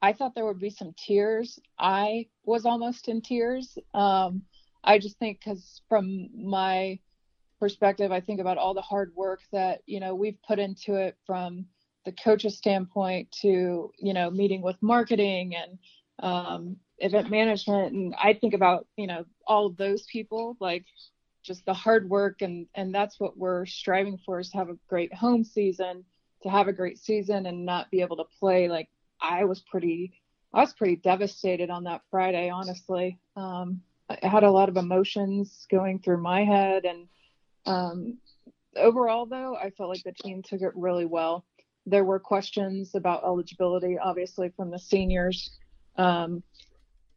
I 0.02 0.14
thought 0.14 0.36
there 0.36 0.46
would 0.46 0.60
be 0.60 0.70
some 0.70 0.94
tears. 0.98 1.60
I 1.80 2.28
was 2.44 2.66
almost 2.66 3.08
in 3.08 3.22
tears. 3.22 3.78
Um, 3.94 4.44
I 4.84 5.00
just 5.00 5.18
think 5.18 5.40
because 5.40 5.82
from 5.90 6.30
my 6.36 7.00
perspective, 7.60 8.12
I 8.12 8.20
think 8.22 8.40
about 8.40 8.58
all 8.58 8.74
the 8.74 8.82
hard 8.82 9.14
work 9.16 9.40
that 9.52 9.82
you 9.86 10.00
know 10.00 10.14
we've 10.14 10.38
put 10.48 10.60
into 10.60 10.96
it 10.96 11.18
from 11.26 11.66
the 12.06 12.12
coach's 12.12 12.58
standpoint 12.58 13.32
to 13.42 13.92
you 13.98 14.14
know 14.14 14.30
meeting 14.30 14.62
with 14.62 14.78
marketing 14.82 15.56
and 15.56 15.80
um, 16.20 16.78
event 17.00 17.30
management, 17.30 17.94
and 17.94 18.16
I 18.22 18.34
think 18.34 18.54
about 18.54 18.88
you 18.98 19.08
know 19.08 19.26
all 19.48 19.66
of 19.66 19.78
those 19.78 20.04
people 20.04 20.56
like 20.60 20.86
just 21.44 21.66
the 21.66 21.74
hard 21.74 22.10
work 22.10 22.42
and 22.42 22.68
and 22.76 22.94
that's 22.94 23.20
what 23.20 23.38
we're 23.38 23.66
striving 23.66 24.18
for 24.26 24.40
is 24.40 24.50
to 24.50 24.58
have 24.58 24.70
a 24.70 24.78
great 24.88 25.14
home 25.14 25.44
season 25.44 26.04
to 26.42 26.50
have 26.50 26.68
a 26.68 26.74
great 26.74 26.98
season 26.98 27.46
and 27.46 27.66
not 27.66 27.90
be 27.92 28.02
able 28.02 28.18
to 28.18 28.24
play 28.40 28.68
like 28.68 28.90
I 29.26 29.46
was 29.46 29.62
pretty, 29.62 30.14
I 30.54 30.62
was 30.62 30.74
pretty 30.74 30.98
devastated 30.98 31.70
on 31.70 31.84
that 31.86 32.02
Friday, 32.12 32.50
honestly. 32.50 33.20
Um, 33.36 33.82
I 34.10 34.28
had 34.28 34.44
a 34.44 34.52
lot 34.52 34.70
of 34.70 34.78
emotions 34.78 35.66
going 35.70 36.00
through 36.00 36.22
my 36.22 36.44
head. 36.44 36.86
And 36.86 37.08
um, 37.66 38.18
overall, 38.76 39.26
though, 39.26 39.56
I 39.56 39.72
felt 39.72 39.90
like 39.90 40.04
the 40.04 40.14
team 40.14 40.44
took 40.44 40.62
it 40.62 40.72
really 40.76 41.06
well. 41.06 41.46
There 41.86 42.04
were 42.04 42.20
questions 42.20 42.96
about 42.96 43.24
eligibility, 43.24 43.98
obviously, 43.98 44.52
from 44.56 44.72
the 44.72 44.80
seniors. 44.80 45.52
Um, 45.98 46.44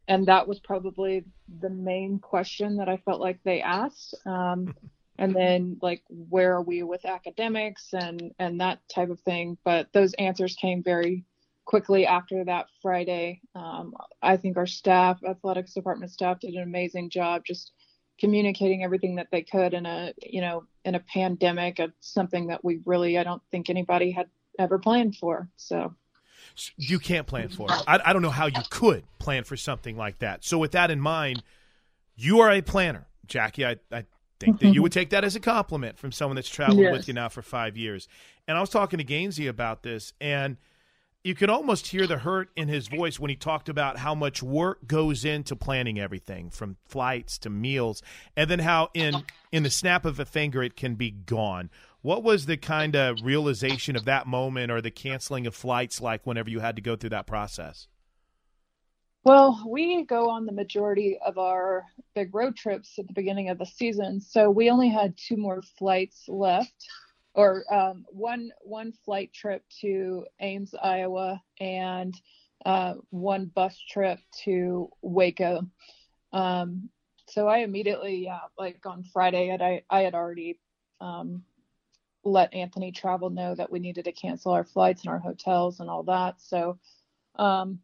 and 0.07 0.25
that 0.27 0.47
was 0.47 0.59
probably 0.59 1.25
the 1.59 1.69
main 1.69 2.19
question 2.19 2.77
that 2.77 2.89
I 2.89 2.97
felt 2.97 3.21
like 3.21 3.39
they 3.43 3.61
asked. 3.61 4.15
Um, 4.25 4.73
and 5.19 5.35
then 5.35 5.77
like 5.81 6.01
where 6.07 6.55
are 6.55 6.63
we 6.63 6.81
with 6.81 7.05
academics 7.05 7.89
and 7.93 8.31
and 8.39 8.61
that 8.61 8.79
type 8.89 9.09
of 9.09 9.19
thing. 9.19 9.57
But 9.63 9.91
those 9.93 10.13
answers 10.13 10.55
came 10.55 10.81
very 10.81 11.25
quickly 11.69 12.07
after 12.07 12.43
that 12.43 12.65
Friday. 12.81 13.41
Um, 13.53 13.93
I 14.23 14.37
think 14.37 14.57
our 14.57 14.65
staff, 14.65 15.19
athletics 15.23 15.75
department 15.75 16.11
staff, 16.11 16.39
did 16.39 16.55
an 16.55 16.63
amazing 16.63 17.11
job 17.11 17.43
just 17.45 17.73
communicating 18.19 18.83
everything 18.83 19.15
that 19.15 19.27
they 19.31 19.43
could 19.43 19.75
in 19.75 19.85
a 19.85 20.11
you 20.19 20.41
know 20.41 20.63
in 20.83 20.95
a 20.95 20.99
pandemic 20.99 21.77
of 21.77 21.91
something 21.99 22.47
that 22.47 22.65
we 22.65 22.79
really 22.85 23.19
I 23.19 23.23
don't 23.23 23.43
think 23.51 23.69
anybody 23.69 24.09
had 24.09 24.29
ever 24.57 24.79
planned 24.79 25.17
for. 25.17 25.47
So 25.57 25.93
you 26.75 26.97
can't 26.97 27.27
plan 27.27 27.49
for 27.49 27.71
it. 27.71 27.83
I, 27.87 27.99
I 28.03 28.13
don't 28.13 28.23
know 28.23 28.31
how 28.31 28.47
you 28.47 28.63
could 28.71 29.03
plan 29.19 29.43
for 29.43 29.55
something 29.55 29.95
like 29.95 30.17
that. 30.19 30.43
So 30.43 30.57
with 30.57 30.71
that 30.71 30.89
in 30.89 30.99
mind, 30.99 31.43
you 32.15 32.39
are 32.39 32.49
a 32.49 32.61
planner, 32.63 33.05
Jackie. 33.27 33.67
I, 33.67 33.75
I 33.91 34.05
think 34.39 34.59
that 34.61 34.73
you 34.73 34.81
would 34.81 34.91
take 34.99 35.11
that 35.11 35.23
as 35.23 35.35
a 35.35 35.39
compliment 35.39 35.99
from 35.99 36.11
someone 36.11 36.35
that's 36.35 36.49
traveled 36.49 36.79
yes. 36.79 36.91
with 36.93 37.07
you 37.07 37.13
now 37.13 37.29
for 37.29 37.43
five 37.43 37.77
years. 37.77 38.07
And 38.47 38.57
I 38.57 38.59
was 38.59 38.71
talking 38.71 38.97
to 38.97 39.05
Gainsey 39.05 39.47
about 39.47 39.83
this, 39.83 40.13
and– 40.19 40.57
you 41.23 41.35
could 41.35 41.49
almost 41.49 41.87
hear 41.87 42.07
the 42.07 42.19
hurt 42.19 42.49
in 42.55 42.67
his 42.67 42.87
voice 42.87 43.19
when 43.19 43.29
he 43.29 43.35
talked 43.35 43.67
about 43.67 43.97
how 43.97 44.15
much 44.15 44.41
work 44.41 44.87
goes 44.87 45.25
into 45.25 45.55
planning 45.55 45.99
everything 45.99 46.49
from 46.49 46.77
flights 46.85 47.37
to 47.39 47.49
meals 47.49 48.01
and 48.37 48.49
then 48.49 48.59
how 48.59 48.89
in 48.93 49.23
in 49.51 49.63
the 49.63 49.69
snap 49.69 50.05
of 50.05 50.19
a 50.19 50.25
finger 50.25 50.63
it 50.63 50.75
can 50.75 50.95
be 50.95 51.11
gone. 51.11 51.69
What 52.01 52.23
was 52.23 52.45
the 52.45 52.55
kind 52.55 52.95
of 52.95 53.17
realization 53.21 53.97
of 53.97 54.05
that 54.05 54.27
moment 54.27 54.71
or 54.71 54.81
the 54.81 54.91
canceling 54.91 55.45
of 55.45 55.53
flights 55.53 55.99
like 55.99 56.25
whenever 56.25 56.49
you 56.49 56.61
had 56.61 56.77
to 56.77 56.81
go 56.81 56.95
through 56.95 57.09
that 57.09 57.27
process? 57.27 57.87
Well 59.25 59.61
we 59.67 60.05
go 60.05 60.29
on 60.29 60.45
the 60.45 60.53
majority 60.53 61.19
of 61.25 61.37
our 61.37 61.85
big 62.15 62.33
road 62.33 62.55
trips 62.55 62.97
at 62.97 63.07
the 63.07 63.13
beginning 63.13 63.49
of 63.49 63.57
the 63.57 63.65
season 63.65 64.21
so 64.21 64.49
we 64.49 64.69
only 64.69 64.87
had 64.87 65.17
two 65.17 65.35
more 65.35 65.61
flights 65.77 66.23
left 66.29 66.87
or 67.33 67.63
um, 67.73 68.05
one 68.09 68.51
one 68.61 68.93
flight 69.05 69.31
trip 69.33 69.63
to 69.81 70.25
Ames, 70.39 70.73
Iowa, 70.81 71.41
and 71.59 72.13
uh, 72.65 72.95
one 73.09 73.45
bus 73.45 73.77
trip 73.89 74.19
to 74.43 74.89
Waco. 75.01 75.61
Um, 76.33 76.89
so 77.27 77.47
I 77.47 77.59
immediately, 77.59 78.25
yeah, 78.25 78.39
like 78.57 78.85
on 78.85 79.03
Friday, 79.03 79.51
I 79.51 79.83
I 79.89 80.01
had 80.01 80.15
already 80.15 80.59
um, 80.99 81.43
let 82.23 82.53
Anthony 82.53 82.91
Travel 82.91 83.29
know 83.29 83.55
that 83.55 83.71
we 83.71 83.79
needed 83.79 84.05
to 84.05 84.11
cancel 84.11 84.51
our 84.51 84.63
flights 84.63 85.03
and 85.03 85.11
our 85.11 85.19
hotels 85.19 85.79
and 85.79 85.89
all 85.89 86.03
that. 86.03 86.41
So, 86.41 86.79
um, 87.35 87.79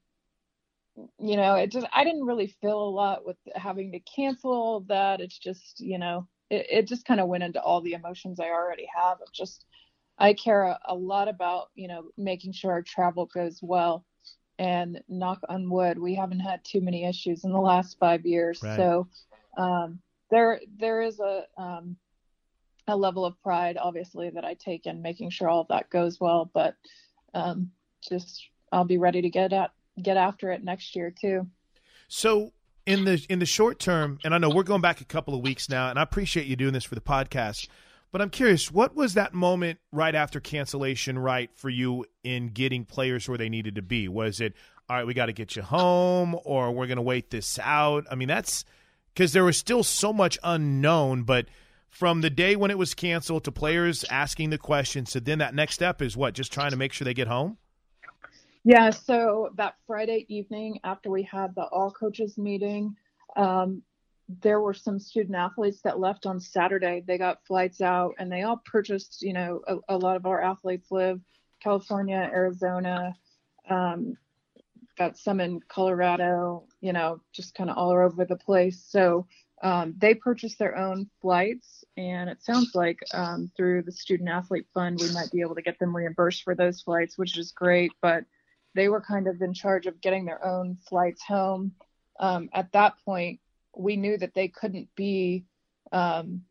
you 1.20 1.38
know, 1.38 1.56
it 1.56 1.72
just 1.72 1.88
I 1.94 2.04
didn't 2.04 2.26
really 2.26 2.56
feel 2.62 2.82
a 2.82 2.90
lot 2.90 3.26
with 3.26 3.38
having 3.56 3.92
to 3.92 4.00
cancel 4.00 4.52
all 4.52 4.78
of 4.78 4.88
that. 4.88 5.22
It's 5.22 5.38
just, 5.38 5.80
you 5.80 5.98
know, 6.00 6.28
it, 6.50 6.68
it 6.70 6.88
just 6.88 7.06
kind 7.06 7.20
of 7.20 7.28
went 7.28 7.44
into 7.44 7.62
all 7.62 7.82
the 7.82 7.94
emotions 7.94 8.40
I 8.40 8.50
already 8.50 8.88
have 8.96 9.22
of 9.22 9.32
just 9.34 9.66
I 10.18 10.34
care 10.34 10.64
a, 10.64 10.80
a 10.86 10.96
lot 10.96 11.28
about, 11.28 11.70
you 11.76 11.88
know, 11.88 12.06
making 12.18 12.54
sure 12.54 12.72
our 12.72 12.82
travel 12.82 13.26
goes 13.26 13.60
well. 13.62 14.06
And 14.58 15.02
knock 15.10 15.42
on 15.50 15.70
wood, 15.70 16.00
we 16.00 16.16
haven't 16.16 16.40
had 16.40 16.64
too 16.64 16.80
many 16.80 17.04
issues 17.04 17.44
in 17.44 17.52
the 17.52 17.60
last 17.60 17.98
five 18.00 18.26
years. 18.26 18.64
Right. 18.64 18.78
So 18.78 19.08
um, 19.58 20.00
there 20.32 20.62
there 20.78 21.02
is 21.02 21.20
a 21.20 21.44
um, 21.58 21.98
a 22.88 22.96
level 22.96 23.26
of 23.26 23.42
pride, 23.42 23.78
obviously, 23.78 24.30
that 24.30 24.46
I 24.46 24.54
take 24.54 24.86
in 24.86 25.02
making 25.02 25.32
sure 25.32 25.50
all 25.50 25.60
of 25.60 25.68
that 25.68 25.90
goes 25.90 26.22
well. 26.22 26.50
But 26.54 26.76
um, 27.34 27.72
just 28.08 28.48
I'll 28.72 28.86
be 28.86 28.98
ready 28.98 29.22
to 29.24 29.30
get 29.30 29.52
at 29.52 29.72
get 30.02 30.16
after 30.16 30.52
it 30.52 30.64
next 30.64 30.96
year 30.96 31.12
too. 31.12 31.48
So 32.08 32.54
in 32.86 33.06
the 33.06 33.26
in 33.30 33.40
the 33.40 33.46
short 33.46 33.80
term, 33.80 34.20
and 34.24 34.34
I 34.34 34.38
know 34.38 34.50
we're 34.50 34.64
going 34.64 34.82
back 34.82 35.02
a 35.02 35.06
couple 35.06 35.34
of 35.34 35.42
weeks 35.42 35.70
now, 35.70 35.90
and 35.90 35.98
I 35.98 36.04
appreciate 36.04 36.48
you 36.48 36.56
doing 36.56 36.74
this 36.74 36.84
for 36.84 36.96
the 36.96 37.02
podcast. 37.02 37.68
But 38.12 38.22
I'm 38.22 38.30
curious, 38.30 38.72
what 38.72 38.96
was 38.96 39.16
that 39.16 39.34
moment 39.34 39.80
right 39.92 40.16
after 40.16 40.40
cancellation 40.40 41.20
right 41.20 41.50
for 41.54 41.70
you 41.70 42.06
in 42.24 42.48
getting 42.50 42.86
players 42.86 43.28
where 43.28 43.38
they 43.38 43.50
needed 43.50 43.76
to 43.76 43.82
be? 43.82 44.08
Was 44.08 44.40
it, 44.40 44.54
all 44.88 44.96
right, 44.96 45.06
we 45.06 45.14
got 45.14 45.26
to 45.26 45.34
get 45.34 45.58
you 45.58 45.62
home, 45.62 46.40
or 46.46 46.72
we're 46.72 46.88
going 46.88 46.96
to 46.96 47.02
wait 47.02 47.30
this 47.30 47.60
out? 47.60 48.06
I 48.10 48.16
mean, 48.16 48.30
that's 48.30 48.64
because 49.14 49.34
there 49.34 49.44
was 49.44 49.58
still 49.58 49.84
so 49.84 50.14
much 50.14 50.38
unknown, 50.44 51.24
but 51.24 51.48
from 51.90 52.22
the 52.22 52.30
day 52.30 52.56
when 52.56 52.72
it 52.72 52.78
was 52.78 52.94
canceled 52.94 53.44
to 53.46 53.52
players 53.52 54.06
asking 54.10 54.50
the 54.50 54.58
questions 54.58 55.12
to 55.12 55.20
then 55.20 55.40
that 55.40 55.56
next 55.56 55.76
step 55.76 56.02
is 56.02 56.16
what? 56.16 56.34
Just 56.34 56.54
trying 56.54 56.72
to 56.72 56.78
make 56.78 56.94
sure 56.94 57.04
they 57.04 57.14
get 57.14 57.28
home? 57.28 57.58
Yeah, 58.68 58.90
so 58.90 59.52
that 59.58 59.76
Friday 59.86 60.26
evening 60.28 60.80
after 60.84 61.12
we 61.12 61.22
had 61.22 61.54
the 61.54 61.66
all 61.66 61.92
coaches 61.92 62.36
meeting, 62.36 62.96
um, 63.38 63.84
there 64.42 64.60
were 64.60 64.74
some 64.74 64.98
student 64.98 65.36
athletes 65.36 65.82
that 65.84 66.00
left 66.00 66.26
on 66.26 66.40
Saturday. 66.40 67.04
They 67.06 67.20
got 67.20 67.46
flights 67.46 67.80
out 67.80 68.16
and 68.18 68.32
they 68.32 68.42
all 68.42 68.60
purchased, 68.66 69.22
you 69.22 69.34
know, 69.34 69.62
a, 69.68 69.76
a 69.90 69.98
lot 69.98 70.16
of 70.16 70.26
our 70.26 70.42
athletes 70.42 70.88
live 70.90 71.22
California, 71.62 72.18
Arizona, 72.34 73.16
um, 73.70 74.18
got 74.98 75.16
some 75.16 75.40
in 75.40 75.60
Colorado, 75.68 76.64
you 76.82 76.92
know, 76.92 77.22
just 77.34 77.54
kind 77.54 77.70
of 77.70 77.78
all 77.78 77.92
over 77.92 78.26
the 78.26 78.36
place. 78.36 78.84
So 78.90 79.28
um, 79.62 79.94
they 80.00 80.16
purchased 80.16 80.58
their 80.58 80.76
own 80.76 81.08
flights, 81.22 81.84
and 81.98 82.32
it 82.32 82.44
sounds 82.44 82.72
like 82.74 82.98
um, 83.14 83.52
through 83.56 83.84
the 83.84 83.92
Student 83.92 84.30
Athlete 84.30 84.66
Fund, 84.74 85.00
we 85.00 85.14
might 85.14 85.32
be 85.32 85.42
able 85.42 85.56
to 85.56 85.62
get 85.62 85.78
them 85.78 85.96
reimbursed 85.96 86.44
for 86.44 86.56
those 86.56 86.82
flights, 86.82 87.18
which 87.18 87.38
is 87.38 87.52
great. 87.52 87.92
But 88.02 88.26
they 88.76 88.90
were 88.90 89.02
kind 89.02 89.28
of 89.28 89.42
in 89.42 89.54
charge 89.54 89.88
of 89.88 90.02
getting 90.02 90.26
their 90.26 90.46
own 90.46 90.78
flights 90.88 91.24
home. 91.24 91.72
Um, 92.20 92.50
at 92.54 92.72
that 92.74 92.94
point, 93.04 93.40
we 93.76 93.96
knew 93.96 94.18
that 94.18 94.34
they 94.36 94.50
couldn't 94.50 94.90
be 94.96 95.46
um, 95.92 96.42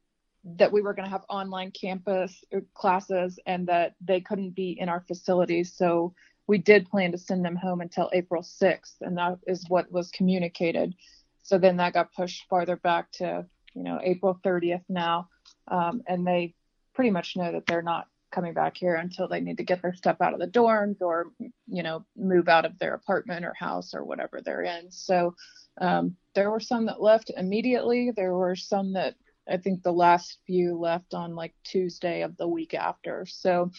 that 0.45 0.73
we 0.73 0.83
were 0.83 0.95
going 0.95 1.07
to 1.07 1.11
have 1.11 1.25
online 1.29 1.71
campus 1.71 2.45
uh, 2.55 2.61
classes 2.75 3.39
and 3.47 3.67
that 3.67 3.95
they 4.01 4.21
couldn't 4.21 4.51
be 4.51 4.77
in 4.79 4.89
our 4.89 5.01
facilities. 5.07 5.75
So 5.75 6.15
we 6.47 6.59
did 6.59 6.91
plan 6.91 7.13
to 7.13 7.19
send 7.19 7.45
them 7.45 7.57
home 7.57 7.81
until 7.81 8.11
april 8.13 8.43
6th 8.43 8.97
and 9.01 9.17
that 9.17 9.39
is 9.47 9.65
what 9.69 9.91
was 9.91 10.11
communicated. 10.11 10.95
So 11.43 11.59
then 11.59 11.79
that 11.79 11.95
got 11.95 12.13
pushed 12.13 12.45
farther 12.49 12.77
back 12.77 13.11
to 13.13 13.47
you 13.75 13.83
know 13.83 13.99
april 14.03 14.39
30th 14.45 14.85
now. 14.89 15.29
Um, 15.69 16.03
and 16.07 16.27
they 16.27 16.55
pretty 16.95 17.11
much 17.11 17.37
know 17.37 17.53
that 17.53 17.67
they're 17.67 17.83
not 17.83 18.07
coming 18.35 18.53
back 18.53 18.77
here 18.77 18.97
until 18.97 19.29
they 19.29 19.41
need 19.41 19.57
to 19.57 19.65
get 19.65 19.81
their 19.81 19.95
stuff 19.95 20.17
out 20.21 20.35
of 20.35 20.41
the 20.41 20.47
dorms 20.47 21.01
or 21.01 21.29
you 21.67 21.83
know 21.83 22.05
move 22.17 22.49
out 22.49 22.65
of 22.65 22.79
their 22.79 22.95
apartment 22.95 23.45
or 23.45 23.55
house 23.55 23.95
or 23.95 24.05
whatever 24.05 24.41
they're 24.41 24.63
in 24.63 24.91
so 24.91 25.35
um, 25.81 26.17
there 26.35 26.51
were 26.51 26.61
some 26.61 26.87
that 26.87 27.03
left 27.03 27.31
immediately. 27.37 28.13
There 28.15 28.35
were 28.35 28.57
some 28.57 28.93
that 28.95 29.15
I 29.49 29.57
think 29.57 29.83
the 29.83 29.93
last 29.93 30.39
few 30.47 30.79
left 30.79 31.15
on 31.15 31.35
like 31.35 31.55
Tuesday 31.65 32.23
of 32.23 32.37
the 32.37 32.49
week 32.49 32.75
after. 32.75 33.27
So 33.27 33.71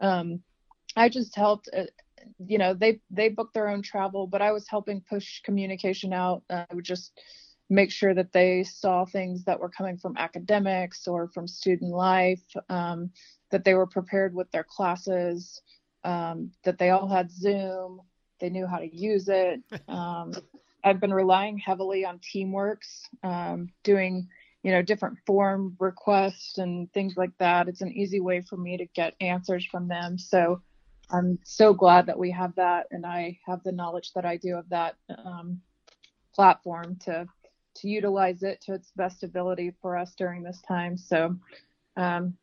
um, 0.00 0.42
I 0.96 1.08
just 1.08 1.36
helped. 1.36 1.68
Uh, 1.76 1.84
you 2.44 2.58
know, 2.58 2.74
they 2.74 3.00
they 3.10 3.28
booked 3.28 3.54
their 3.54 3.68
own 3.68 3.82
travel, 3.82 4.26
but 4.26 4.42
I 4.42 4.52
was 4.52 4.68
helping 4.68 5.00
push 5.00 5.40
communication 5.42 6.12
out. 6.12 6.42
Uh, 6.50 6.64
I 6.70 6.74
would 6.74 6.84
just 6.84 7.18
make 7.70 7.90
sure 7.90 8.14
that 8.14 8.32
they 8.32 8.64
saw 8.64 9.04
things 9.04 9.44
that 9.44 9.60
were 9.60 9.68
coming 9.68 9.98
from 9.98 10.16
academics 10.16 11.06
or 11.06 11.28
from 11.28 11.46
student 11.46 11.92
life, 11.92 12.42
um, 12.68 13.10
that 13.50 13.64
they 13.64 13.74
were 13.74 13.86
prepared 13.86 14.34
with 14.34 14.50
their 14.50 14.64
classes, 14.64 15.60
um, 16.04 16.52
that 16.64 16.78
they 16.78 16.90
all 16.90 17.08
had 17.08 17.30
Zoom, 17.30 18.00
they 18.40 18.50
knew 18.50 18.66
how 18.66 18.78
to 18.78 18.96
use 18.96 19.28
it. 19.28 19.60
Um, 19.88 20.32
I've 20.84 21.00
been 21.00 21.12
relying 21.12 21.58
heavily 21.58 22.04
on 22.04 22.20
Teamworks, 22.20 23.02
um, 23.22 23.68
doing 23.82 24.28
you 24.62 24.72
know 24.72 24.82
different 24.82 25.18
form 25.26 25.76
requests 25.78 26.58
and 26.58 26.92
things 26.92 27.16
like 27.16 27.36
that. 27.38 27.68
It's 27.68 27.80
an 27.80 27.92
easy 27.92 28.20
way 28.20 28.42
for 28.42 28.56
me 28.56 28.76
to 28.76 28.86
get 28.86 29.14
answers 29.20 29.64
from 29.64 29.88
them. 29.88 30.18
So 30.18 30.62
I'm 31.10 31.38
so 31.42 31.72
glad 31.72 32.06
that 32.06 32.18
we 32.18 32.30
have 32.30 32.54
that, 32.56 32.86
and 32.90 33.04
I 33.04 33.38
have 33.46 33.62
the 33.64 33.72
knowledge 33.72 34.12
that 34.14 34.24
I 34.24 34.36
do 34.36 34.56
of 34.56 34.68
that 34.68 34.96
um, 35.24 35.60
platform 36.34 36.96
to 37.04 37.26
to 37.76 37.88
utilize 37.88 38.42
it 38.42 38.60
to 38.62 38.74
its 38.74 38.90
best 38.96 39.22
ability 39.22 39.72
for 39.80 39.96
us 39.96 40.14
during 40.16 40.42
this 40.42 40.60
time. 40.66 40.96
So 40.96 41.36
um, 41.96 42.36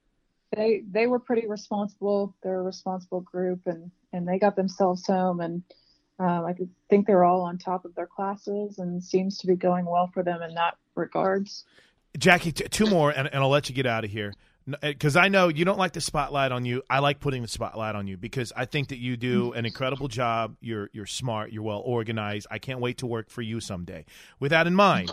they 0.55 0.83
they 0.89 1.07
were 1.07 1.19
pretty 1.19 1.47
responsible. 1.47 2.35
They're 2.43 2.59
a 2.59 2.63
responsible 2.63 3.21
group, 3.21 3.61
and 3.65 3.91
and 4.13 4.27
they 4.27 4.39
got 4.39 4.55
themselves 4.55 5.05
home 5.07 5.39
and 5.41 5.63
um, 6.19 6.45
I 6.45 6.55
think 6.89 7.07
they're 7.07 7.25
all 7.25 7.41
on 7.41 7.57
top 7.57 7.85
of 7.85 7.93
their 7.95 8.07
classes 8.07 8.79
and 8.79 9.03
seems 9.03 9.37
to 9.39 9.47
be 9.47 9.55
going 9.55 9.85
well 9.85 10.09
for 10.13 10.23
them 10.23 10.41
in 10.41 10.55
that 10.55 10.77
regards. 10.95 11.65
Jackie, 12.17 12.53
t- 12.53 12.67
two 12.69 12.85
more, 12.85 13.11
and, 13.11 13.27
and 13.27 13.43
I'll 13.43 13.49
let 13.49 13.67
you 13.67 13.75
get 13.75 13.85
out 13.85 14.05
of 14.05 14.11
here 14.11 14.33
because 14.81 15.17
uh, 15.17 15.19
I 15.19 15.27
know 15.27 15.49
you 15.49 15.65
don't 15.65 15.77
like 15.77 15.91
the 15.91 15.99
spotlight 15.99 16.53
on 16.53 16.63
you. 16.63 16.81
I 16.89 16.99
like 16.99 17.19
putting 17.19 17.41
the 17.41 17.49
spotlight 17.49 17.95
on 17.95 18.07
you 18.07 18.15
because 18.15 18.53
I 18.55 18.63
think 18.63 18.87
that 18.89 18.97
you 18.97 19.17
do 19.17 19.51
an 19.51 19.65
incredible 19.65 20.07
job. 20.07 20.55
You're 20.61 20.89
you're 20.93 21.05
smart. 21.05 21.51
You're 21.51 21.63
well 21.63 21.81
organized. 21.85 22.47
I 22.49 22.59
can't 22.59 22.79
wait 22.79 22.99
to 22.99 23.05
work 23.05 23.29
for 23.29 23.41
you 23.41 23.59
someday. 23.59 24.05
With 24.39 24.51
that 24.51 24.65
in 24.65 24.73
mind, 24.73 25.11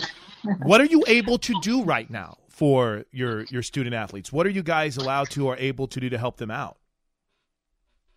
what 0.63 0.81
are 0.81 0.87
you 0.87 1.03
able 1.09 1.39
to 1.39 1.61
do 1.61 1.83
right 1.83 2.09
now 2.09 2.39
for 2.53 3.05
your 3.11 3.45
your 3.45 3.63
student 3.63 3.95
athletes? 3.95 4.33
What 4.33 4.47
are 4.47 4.51
you 4.51 4.63
guys 4.63 4.97
allowed 4.97 5.31
to 5.31 5.47
or 5.47 5.57
able 5.57 5.89
to 5.89 6.01
do 6.01 6.09
to 6.11 6.19
help 6.19 6.37
them 6.37 6.51
out? 6.51 6.79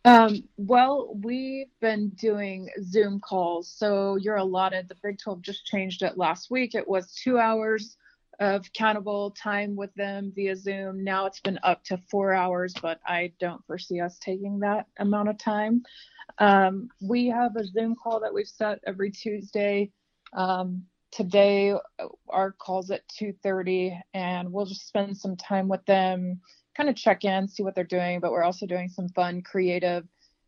Um, 0.04 0.44
well, 0.58 1.18
we've 1.24 1.72
been 1.82 2.10
doing 2.10 2.70
Zoom 2.84 3.20
calls. 3.20 3.72
So 3.72 4.18
you're 4.18 4.36
allotted, 4.36 4.88
the 4.88 4.96
Big 5.02 5.18
12 5.18 5.42
just 5.42 5.66
changed 5.66 6.04
it 6.04 6.16
last 6.16 6.52
week. 6.52 6.76
It 6.76 6.88
was 6.88 7.12
two 7.12 7.40
hours 7.40 7.98
of 8.40 8.72
countable 8.74 9.32
time 9.32 9.76
with 9.76 9.92
them 9.96 10.32
via 10.36 10.56
Zoom. 10.56 11.04
Now 11.04 11.26
it's 11.26 11.40
been 11.40 11.60
up 11.64 11.84
to 11.86 11.98
four 12.12 12.34
hours, 12.34 12.76
but 12.80 13.00
I 13.08 13.34
don't 13.40 13.66
foresee 13.66 14.00
us 14.00 14.20
taking 14.20 14.60
that 14.60 14.86
amount 15.00 15.30
of 15.30 15.40
time. 15.40 15.82
Um, 16.38 16.90
we 17.02 17.28
have 17.28 17.56
a 17.56 17.66
Zoom 17.66 17.96
call 17.96 18.20
that 18.20 18.34
we've 18.34 18.48
set 18.48 18.80
every 18.86 19.10
Tuesday. 19.10 19.92
Um, 20.34 20.84
today, 21.16 21.74
our 22.30 22.52
call's 22.52 22.92
at 22.92 23.08
2:30, 23.08 23.98
and 24.14 24.52
we'll 24.52 24.66
just 24.66 24.88
spend 24.88 25.18
some 25.18 25.38
time 25.38 25.68
with 25.68 25.84
them 25.86 26.42
kind 26.76 26.90
of 26.90 26.96
check 26.96 27.24
in, 27.24 27.48
see 27.48 27.64
what 27.64 27.74
they're 27.74 27.86
doing, 27.86 28.20
but 28.20 28.32
we're 28.32 28.44
also 28.44 28.66
doing 28.66 28.90
some 28.90 29.08
fun, 29.10 29.42
creative, 29.42 30.06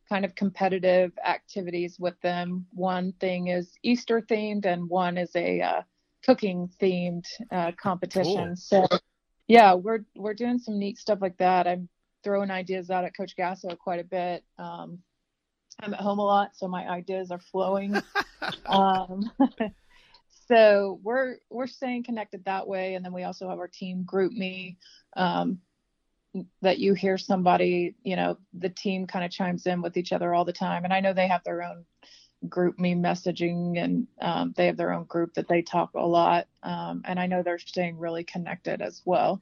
kind 0.09 0.26
of 0.26 0.36
competitive 0.36 1.13
activities 1.26 1.97
with 1.99 2.20
them. 2.22 2.65
One 2.74 3.13
thing 3.13 3.47
is 3.47 3.72
Easter 3.82 4.22
themed, 4.22 4.65
and 4.65 4.89
one 4.89 5.18
is 5.18 5.34
a 5.36 5.61
uh, 5.61 5.82
cooking 6.26 6.70
themed 6.82 7.26
uh, 7.49 7.72
competition. 7.82 8.55
Cool. 8.70 8.88
So, 8.88 8.88
yeah, 9.47 9.74
we're 9.74 10.03
we're 10.15 10.34
doing 10.34 10.59
some 10.59 10.78
neat 10.78 10.97
stuff 10.97 11.20
like 11.22 11.38
that. 11.38 11.65
I'm 11.65 11.88
throwing 12.24 12.51
ideas 12.51 12.89
out 12.89 13.05
at 13.05 13.15
Coach 13.15 13.36
Gasso 13.38 13.78
quite 13.78 14.01
a 14.01 14.03
bit. 14.03 14.43
Um, 14.59 14.99
I'm 15.80 15.93
at 15.93 16.01
home 16.01 16.20
a 16.20 16.26
lot, 16.26 16.57
so 16.57 16.68
my 16.68 16.89
ideas 16.89 17.32
are 17.32 17.39
flowing. 17.39 17.95
um, 18.65 19.32
so 20.48 21.00
we're 21.04 21.38
we're 21.50 21.68
staying 21.68 22.04
connected 22.04 22.45
that 22.45 22.68
way, 22.68 22.95
and 22.95 23.04
then 23.04 23.14
we 23.14 23.24
also 23.24 23.50
have 23.50 23.60
our 23.60 23.68
team 23.68 24.06
GroupMe. 24.06 24.78
Um, 25.16 25.60
that 26.62 26.78
you 26.78 26.93
hear 26.93 27.18
somebody, 27.18 27.95
you 28.04 28.16
know, 28.16 28.38
the 28.54 28.70
team 28.70 29.08
kind 29.08 29.26
of 29.26 29.32
chimes 29.32 29.66
in 29.66 29.82
with 29.82 29.98
each 29.98 30.12
other 30.12 30.36
all 30.36 30.45
the 30.45 30.54
time. 30.54 30.84
And 30.84 30.93
I 30.93 31.00
know 31.00 31.14
they 31.14 31.28
have 31.28 31.43
their 31.43 31.64
own 31.64 31.86
GroupMe 32.45 32.95
messaging 32.95 33.82
and 33.82 34.08
um, 34.22 34.54
they 34.56 34.68
have 34.68 34.78
their 34.78 34.93
own 34.93 35.06
group 35.06 35.34
that 35.34 35.48
they 35.48 35.62
talk 35.62 35.91
a 35.95 36.06
lot. 36.06 36.48
Um, 36.64 37.02
and 37.06 37.20
I 37.20 37.28
know 37.28 37.41
they're 37.41 37.60
staying 37.60 37.98
really 37.98 38.24
connected 38.24 38.82
as 38.82 39.02
well. 39.06 39.41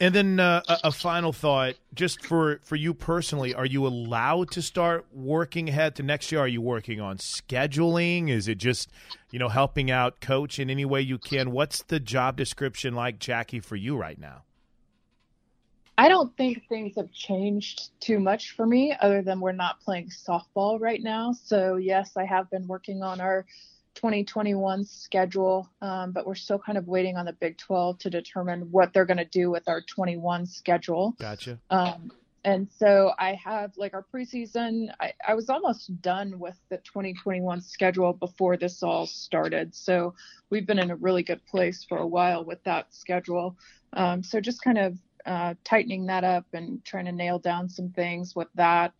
And 0.00 0.14
then 0.14 0.40
uh, 0.40 0.62
a, 0.68 0.78
a 0.84 0.92
final 0.92 1.32
thought, 1.32 1.74
just 1.94 2.24
for 2.24 2.60
for 2.64 2.76
you 2.76 2.92
personally, 2.92 3.54
are 3.54 3.66
you 3.66 3.86
allowed 3.86 4.50
to 4.52 4.62
start 4.62 5.06
working 5.12 5.68
ahead 5.68 5.94
to 5.96 6.02
next 6.02 6.32
year? 6.32 6.40
Are 6.40 6.48
you 6.48 6.60
working 6.60 7.00
on 7.00 7.18
scheduling? 7.18 8.28
Is 8.28 8.48
it 8.48 8.58
just 8.58 8.90
you 9.30 9.38
know 9.38 9.48
helping 9.48 9.90
out 9.90 10.20
coach 10.20 10.58
in 10.58 10.70
any 10.70 10.84
way 10.84 11.02
you 11.02 11.18
can? 11.18 11.52
What's 11.52 11.82
the 11.84 12.00
job 12.00 12.36
description 12.36 12.94
like, 12.94 13.18
Jackie, 13.18 13.60
for 13.60 13.76
you 13.76 13.96
right 13.96 14.18
now? 14.18 14.42
I 15.98 16.08
don't 16.08 16.36
think 16.36 16.66
things 16.68 16.96
have 16.96 17.12
changed 17.12 17.90
too 18.00 18.18
much 18.18 18.56
for 18.56 18.66
me, 18.66 18.96
other 19.00 19.22
than 19.22 19.40
we're 19.40 19.52
not 19.52 19.80
playing 19.80 20.08
softball 20.08 20.80
right 20.80 21.02
now. 21.02 21.32
So 21.32 21.76
yes, 21.76 22.16
I 22.16 22.24
have 22.24 22.50
been 22.50 22.66
working 22.66 23.02
on 23.02 23.20
our 23.20 23.44
2021 23.94 24.84
schedule, 24.84 25.70
um, 25.80 26.12
but 26.12 26.26
we're 26.26 26.34
still 26.34 26.58
kind 26.58 26.78
of 26.78 26.88
waiting 26.88 27.16
on 27.16 27.26
the 27.26 27.32
Big 27.32 27.58
12 27.58 27.98
to 27.98 28.10
determine 28.10 28.70
what 28.70 28.92
they're 28.92 29.04
going 29.04 29.18
to 29.18 29.24
do 29.24 29.50
with 29.50 29.68
our 29.68 29.82
21 29.82 30.46
schedule. 30.46 31.14
Gotcha. 31.18 31.58
Um, 31.70 32.10
and 32.44 32.68
so 32.76 33.12
I 33.18 33.34
have 33.34 33.72
like 33.76 33.94
our 33.94 34.04
preseason, 34.12 34.88
I, 35.00 35.12
I 35.26 35.34
was 35.34 35.48
almost 35.48 36.02
done 36.02 36.38
with 36.38 36.56
the 36.70 36.78
2021 36.78 37.60
schedule 37.60 38.12
before 38.12 38.56
this 38.56 38.82
all 38.82 39.06
started. 39.06 39.74
So 39.74 40.14
we've 40.50 40.66
been 40.66 40.80
in 40.80 40.90
a 40.90 40.96
really 40.96 41.22
good 41.22 41.44
place 41.46 41.84
for 41.84 41.98
a 41.98 42.06
while 42.06 42.44
with 42.44 42.62
that 42.64 42.92
schedule. 42.92 43.56
Um, 43.92 44.22
so 44.22 44.40
just 44.40 44.62
kind 44.62 44.78
of 44.78 44.98
uh, 45.24 45.54
tightening 45.62 46.06
that 46.06 46.24
up 46.24 46.46
and 46.52 46.84
trying 46.84 47.04
to 47.04 47.12
nail 47.12 47.38
down 47.38 47.68
some 47.68 47.90
things 47.90 48.34
with 48.34 48.48
that. 48.56 48.92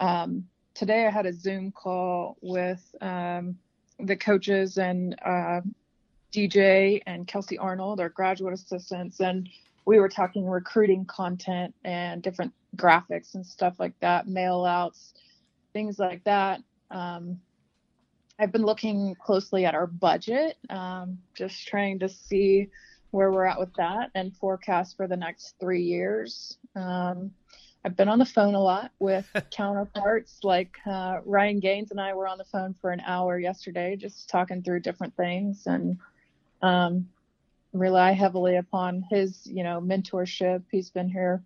Um, 0.00 0.46
today 0.72 1.06
I 1.06 1.10
had 1.10 1.26
a 1.26 1.34
Zoom 1.34 1.72
call 1.72 2.38
with 2.40 2.82
um, 3.02 3.58
the 4.00 4.16
coaches 4.16 4.78
and 4.78 5.16
uh, 5.24 5.60
DJ 6.32 7.02
and 7.06 7.26
Kelsey 7.26 7.58
Arnold, 7.58 8.00
our 8.00 8.08
graduate 8.08 8.54
assistants, 8.54 9.20
and 9.20 9.48
we 9.86 9.98
were 9.98 10.08
talking 10.08 10.46
recruiting 10.46 11.04
content 11.04 11.74
and 11.84 12.22
different 12.22 12.52
graphics 12.76 13.34
and 13.34 13.46
stuff 13.46 13.76
like 13.78 13.98
that, 14.00 14.28
mail 14.28 14.64
outs, 14.64 15.14
things 15.72 15.98
like 15.98 16.22
that. 16.24 16.60
Um, 16.90 17.40
I've 18.38 18.52
been 18.52 18.66
looking 18.66 19.14
closely 19.14 19.64
at 19.64 19.74
our 19.74 19.86
budget, 19.86 20.58
um, 20.68 21.18
just 21.34 21.66
trying 21.66 21.98
to 22.00 22.08
see 22.08 22.68
where 23.12 23.32
we're 23.32 23.46
at 23.46 23.58
with 23.58 23.72
that 23.74 24.10
and 24.14 24.36
forecast 24.36 24.96
for 24.96 25.06
the 25.06 25.16
next 25.16 25.54
three 25.58 25.82
years. 25.82 26.58
Um, 26.74 27.30
I've 27.86 27.96
been 27.96 28.08
on 28.08 28.18
the 28.18 28.26
phone 28.26 28.56
a 28.56 28.60
lot 28.60 28.90
with 28.98 29.30
counterparts 29.52 30.40
like 30.42 30.76
uh, 30.86 31.20
Ryan 31.24 31.60
Gaines 31.60 31.92
and 31.92 32.00
I 32.00 32.14
were 32.14 32.26
on 32.26 32.36
the 32.36 32.44
phone 32.44 32.74
for 32.80 32.90
an 32.90 33.00
hour 33.06 33.38
yesterday, 33.38 33.94
just 33.94 34.28
talking 34.28 34.60
through 34.60 34.80
different 34.80 35.16
things 35.16 35.68
and 35.68 35.96
um, 36.62 37.08
rely 37.72 38.10
heavily 38.10 38.56
upon 38.56 39.04
his, 39.08 39.46
you 39.46 39.62
know, 39.62 39.80
mentorship. 39.80 40.64
He's 40.68 40.90
been 40.90 41.08
here 41.08 41.44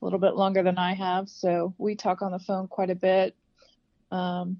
a 0.00 0.04
little 0.06 0.18
bit 0.18 0.34
longer 0.34 0.62
than 0.62 0.78
I 0.78 0.94
have, 0.94 1.28
so 1.28 1.74
we 1.76 1.94
talk 1.94 2.22
on 2.22 2.32
the 2.32 2.38
phone 2.38 2.68
quite 2.68 2.88
a 2.88 2.94
bit. 2.94 3.36
Um, 4.10 4.56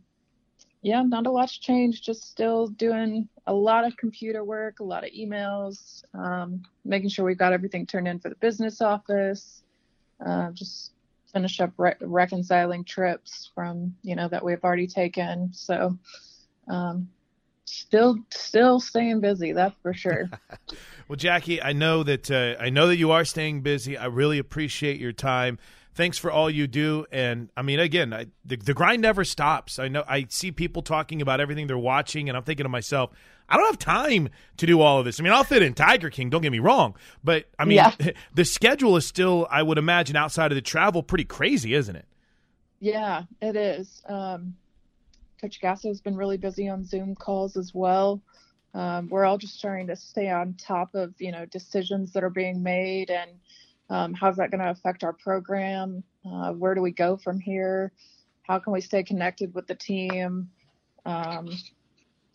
yeah, 0.83 1.01
not 1.01 1.26
a 1.26 1.30
lot's 1.30 1.57
changed. 1.57 2.05
Just 2.05 2.30
still 2.30 2.66
doing 2.66 3.26
a 3.47 3.55
lot 3.55 3.87
of 3.87 3.97
computer 3.97 4.45
work, 4.45 4.80
a 4.80 4.85
lot 4.85 5.03
of 5.03 5.11
emails, 5.12 6.05
um, 6.12 6.62
making 6.85 7.09
sure 7.09 7.24
we've 7.24 7.39
got 7.39 7.55
everything 7.55 7.87
turned 7.87 8.07
in 8.07 8.18
for 8.18 8.28
the 8.28 8.35
business 8.35 8.83
office. 8.83 9.62
Uh, 10.24 10.51
just 10.51 10.93
finish 11.33 11.61
up 11.61 11.72
re- 11.76 11.95
reconciling 12.01 12.85
trips 12.85 13.51
from 13.55 13.95
you 14.03 14.16
know 14.16 14.28
that 14.28 14.45
we've 14.45 14.62
already 14.62 14.87
taken. 14.87 15.51
So 15.53 15.99
um, 16.68 17.09
still 17.64 18.18
still 18.30 18.80
staying 18.80 19.20
busy, 19.20 19.53
that's 19.53 19.76
for 19.83 19.95
sure. 19.95 20.30
well, 21.09 21.16
Jackie, 21.16 21.62
I 21.62 21.72
know 21.72 22.03
that 22.03 22.30
uh, 22.30 22.62
I 22.62 22.70
know 22.70 22.87
that 22.87 22.97
you 22.97 23.11
are 23.11 23.24
staying 23.24 23.62
busy. 23.62 23.97
I 23.97 24.07
really 24.07 24.39
appreciate 24.39 25.01
your 25.01 25.12
time. 25.12 25.59
Thanks 25.95 26.16
for 26.16 26.30
all 26.30 26.49
you 26.49 26.66
do, 26.66 27.05
and 27.12 27.51
I 27.55 27.61
mean, 27.61 27.78
again, 27.78 28.14
I, 28.14 28.26
the, 28.47 28.57
the 28.57 28.72
grind 28.72 29.03
never 29.03 29.24
stops. 29.24 29.78
I 29.78 29.89
know 29.89 30.05
I 30.09 30.26
see 30.30 30.51
people 30.51 30.80
talking 30.80 31.20
about 31.20 31.39
everything 31.39 31.66
they're 31.66 31.76
watching, 31.76 32.30
and 32.30 32.37
I'm 32.37 32.45
thinking 32.45 32.64
to 32.64 32.70
myself, 32.70 33.11
I 33.49 33.57
don't 33.57 33.66
have 33.66 33.78
time 33.78 34.28
to 34.57 34.66
do 34.66 34.80
all 34.80 34.99
of 34.99 35.05
this. 35.05 35.20
I 35.20 35.22
mean, 35.22 35.32
I'll 35.32 35.45
fit 35.45 35.62
in 35.62 35.74
Tiger 35.74 36.11
King, 36.11 36.30
don't 36.30 36.43
get 36.43 36.53
me 36.53 36.59
wrong, 36.59 36.97
but 37.22 37.47
I 37.59 37.64
mean, 37.64 37.76
yeah. 37.76 37.95
the 38.34 38.45
schedule 38.45 38.97
is 38.97 39.07
still, 39.07 39.47
I 39.51 39.62
would 39.62 39.78
imagine, 39.78 40.16
outside 40.16 40.53
of 40.53 40.57
the 40.57 40.62
travel, 40.62 41.03
pretty 41.03 41.24
crazy, 41.24 41.74
isn't 41.74 41.97
it? 41.97 42.07
Yeah, 42.80 43.24
it 43.40 43.57
is. 43.57 44.03
Um, 44.09 44.57
Coach 45.40 45.61
Gasso 45.61 45.88
has 45.88 46.01
been 46.01 46.16
really 46.16 46.36
busy 46.36 46.68
on 46.68 46.84
Zoom 46.84 47.14
calls 47.14 47.57
as 47.57 47.72
well. 47.74 48.22
Um, 48.74 49.09
we're 49.09 49.24
all 49.24 49.38
just 49.38 49.61
trying 49.61 49.88
to 49.88 49.97
stay 49.97 50.30
on 50.30 50.55
top 50.55 50.95
of, 50.95 51.14
you 51.18 51.30
know, 51.30 51.45
decisions 51.47 52.12
that 52.12 52.24
are 52.24 52.30
being 52.30 52.62
made 52.62 53.11
and 53.11 53.30
um, 53.93 54.14
how's 54.14 54.36
that 54.36 54.51
going 54.51 54.62
to 54.62 54.70
affect 54.70 55.05
our 55.05 55.12
program? 55.12 56.03
Uh, 56.24 56.53
where 56.53 56.74
do 56.74 56.80
we 56.80 56.93
go 56.93 57.18
from 57.18 57.38
here? 57.38 57.93
How 58.43 58.59
can 58.59 58.72
we 58.72 58.80
stay 58.80 59.03
connected 59.03 59.55
with 59.55 59.66
the 59.66 59.74
team? 59.74 60.51
Um, 61.05 61.51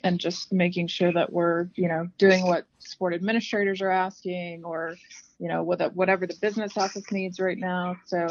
and 0.04 0.20
just 0.20 0.52
making 0.52 0.88
sure 0.88 1.12
that 1.12 1.32
we're 1.32 1.70
you 1.76 1.88
know 1.88 2.08
doing 2.18 2.46
what 2.46 2.66
sport 2.80 3.14
administrators 3.14 3.82
are 3.82 3.90
asking 3.90 4.64
or 4.64 4.96
you 5.40 5.48
know 5.48 5.64
whatever 5.64 6.28
the 6.28 6.36
business 6.42 6.78
office 6.78 7.12
needs 7.12 7.40
right 7.40 7.58
now 7.58 7.96
so 8.06 8.28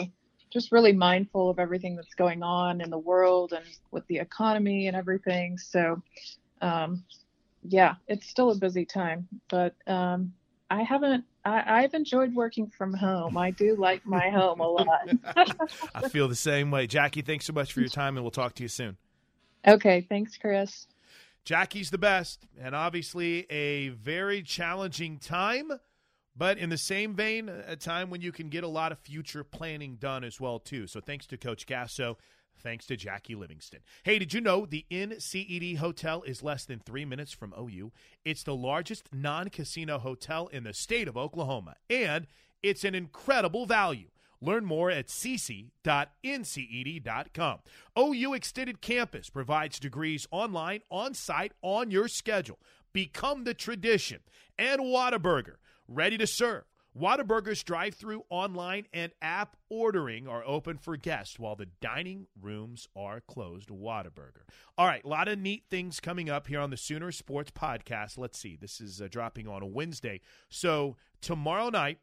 just 0.53 0.73
really 0.73 0.93
mindful 0.93 1.51
of 1.51 1.59
everything 1.59 1.97
that's 1.97 2.15
going 2.15 2.43
on 2.43 2.81
in 2.81 2.89
the 2.89 2.99
world 2.99 3.53
and 3.53 3.65
with 3.91 4.07
the 4.07 4.19
economy 4.19 4.87
and 4.87 4.97
everything 4.97 5.59
so 5.59 6.01
um, 6.63 7.05
yeah 7.63 7.95
it's 8.07 8.29
still 8.29 8.51
a 8.51 8.57
busy 8.57 8.85
time 8.85 9.27
but 9.49 9.75
um, 9.87 10.33
i 10.71 10.83
haven't 10.83 11.25
I, 11.49 11.83
have 11.83 11.95
enjoyed 11.95 12.35
working 12.35 12.73
from 12.77 12.93
home. 12.93 13.37
I 13.37 13.53
do 13.53 13.77
like 13.77 14.05
my 14.05 14.31
home 14.31 14.59
a 14.59 14.69
lot. 14.69 15.09
I 15.95 16.09
feel 16.09 16.27
the 16.27 16.35
same 16.35 16.73
way. 16.73 16.89
Jackie, 16.89 17.23
thanks 17.23 17.45
so 17.45 17.53
much 17.53 17.73
for 17.73 17.79
your 17.79 17.89
time, 18.03 18.17
and 18.17 18.25
we'll 18.25 18.33
talk 18.33 18.55
to 18.55 18.65
you 18.65 18.69
soon. 18.69 18.97
Okay, 19.65 20.05
thanks, 20.09 20.37
Chris. 20.37 20.89
Jackie's 21.47 21.91
the 21.91 21.97
best, 21.97 22.45
and 22.61 22.75
obviously 22.75 23.47
a 23.51 23.91
very 23.91 24.43
challenging 24.43 25.19
time, 25.19 25.71
but 26.37 26.59
in 26.59 26.71
the 26.71 26.77
same 26.77 27.15
vein, 27.15 27.49
a 27.49 27.77
time 27.77 28.11
when 28.11 28.21
you 28.21 28.33
can 28.33 28.49
get 28.49 28.65
a 28.65 28.69
lot 28.69 28.91
of 28.91 28.99
future 28.99 29.45
planning 29.45 29.95
done 29.95 30.25
as 30.25 30.41
well 30.41 30.59
too. 30.59 30.89
So 30.89 31.01
thanks 31.01 31.25
to 31.29 31.37
Coach 31.37 31.65
Gasso, 31.67 32.17
thanks 32.65 32.85
to 32.87 32.97
Jackie 32.97 33.37
Livingston. 33.37 33.79
Hey, 34.03 34.19
did 34.19 34.35
you 34.35 34.41
know 34.41 34.67
the 34.67 34.87
NCED 34.91 35.77
Hotel 35.77 36.23
is 36.23 36.43
less 36.43 36.65
than 36.65 36.81
three 36.81 37.05
minutes 37.05 37.33
from 37.33 37.55
OU? 37.57 37.93
It's 38.25 38.43
the 38.43 38.57
largest 38.57 39.09
non-casino 39.13 39.99
hotel 40.01 40.49
in 40.49 40.65
the 40.65 40.75
state 40.75 41.07
of 41.07 41.17
Oklahoma, 41.17 41.77
and 41.89 42.27
it's 42.61 42.83
an 42.83 42.97
incredible 42.97 43.67
value. 43.67 44.09
Learn 44.41 44.65
more 44.65 44.91
at 44.91 45.07
cc.nced.com. 45.09 45.71
OU 47.99 48.35
Extended 48.35 48.81
Campus 48.81 49.31
provides 49.31 49.79
degrees 49.79 50.27
online, 50.31 50.81
on 50.91 51.15
site, 51.15 51.53
on 51.63 51.91
your 51.91 52.09
schedule. 52.09 52.59
Become 52.93 53.45
the 53.45 53.55
tradition. 53.55 54.21
And 54.59 54.81
Whataburger, 54.81 55.57
ready 55.89 56.19
to 56.19 56.27
serve. 56.27 56.65
Whataburger's 56.99 57.63
drive 57.63 57.95
through, 57.95 58.25
online, 58.31 58.87
and 58.93 59.13
app 59.21 59.57
ordering 59.69 60.27
are 60.27 60.43
open 60.47 60.79
for 60.79 60.97
guests 60.97 61.39
while 61.39 61.55
the 61.55 61.69
dining 61.81 62.27
rooms 62.41 62.89
are 62.97 63.21
closed. 63.21 63.69
Whataburger. 63.69 64.45
All 64.79 64.87
right, 64.87 65.05
a 65.05 65.09
lot 65.09 65.29
of 65.29 65.39
neat 65.39 65.65
things 65.69 66.01
coming 66.01 66.31
up 66.31 66.47
here 66.47 66.61
on 66.61 66.71
the 66.71 66.77
Sooner 66.79 67.13
Sports 67.13 67.51
Podcast. 67.51 68.17
Let's 68.17 68.39
see, 68.39 68.57
this 68.57 68.81
is 68.81 69.03
uh, 69.03 69.09
dropping 69.11 69.47
on 69.47 69.63
a 69.63 69.67
Wednesday. 69.67 70.23
So, 70.49 70.97
tomorrow 71.21 71.69
night, 71.69 71.99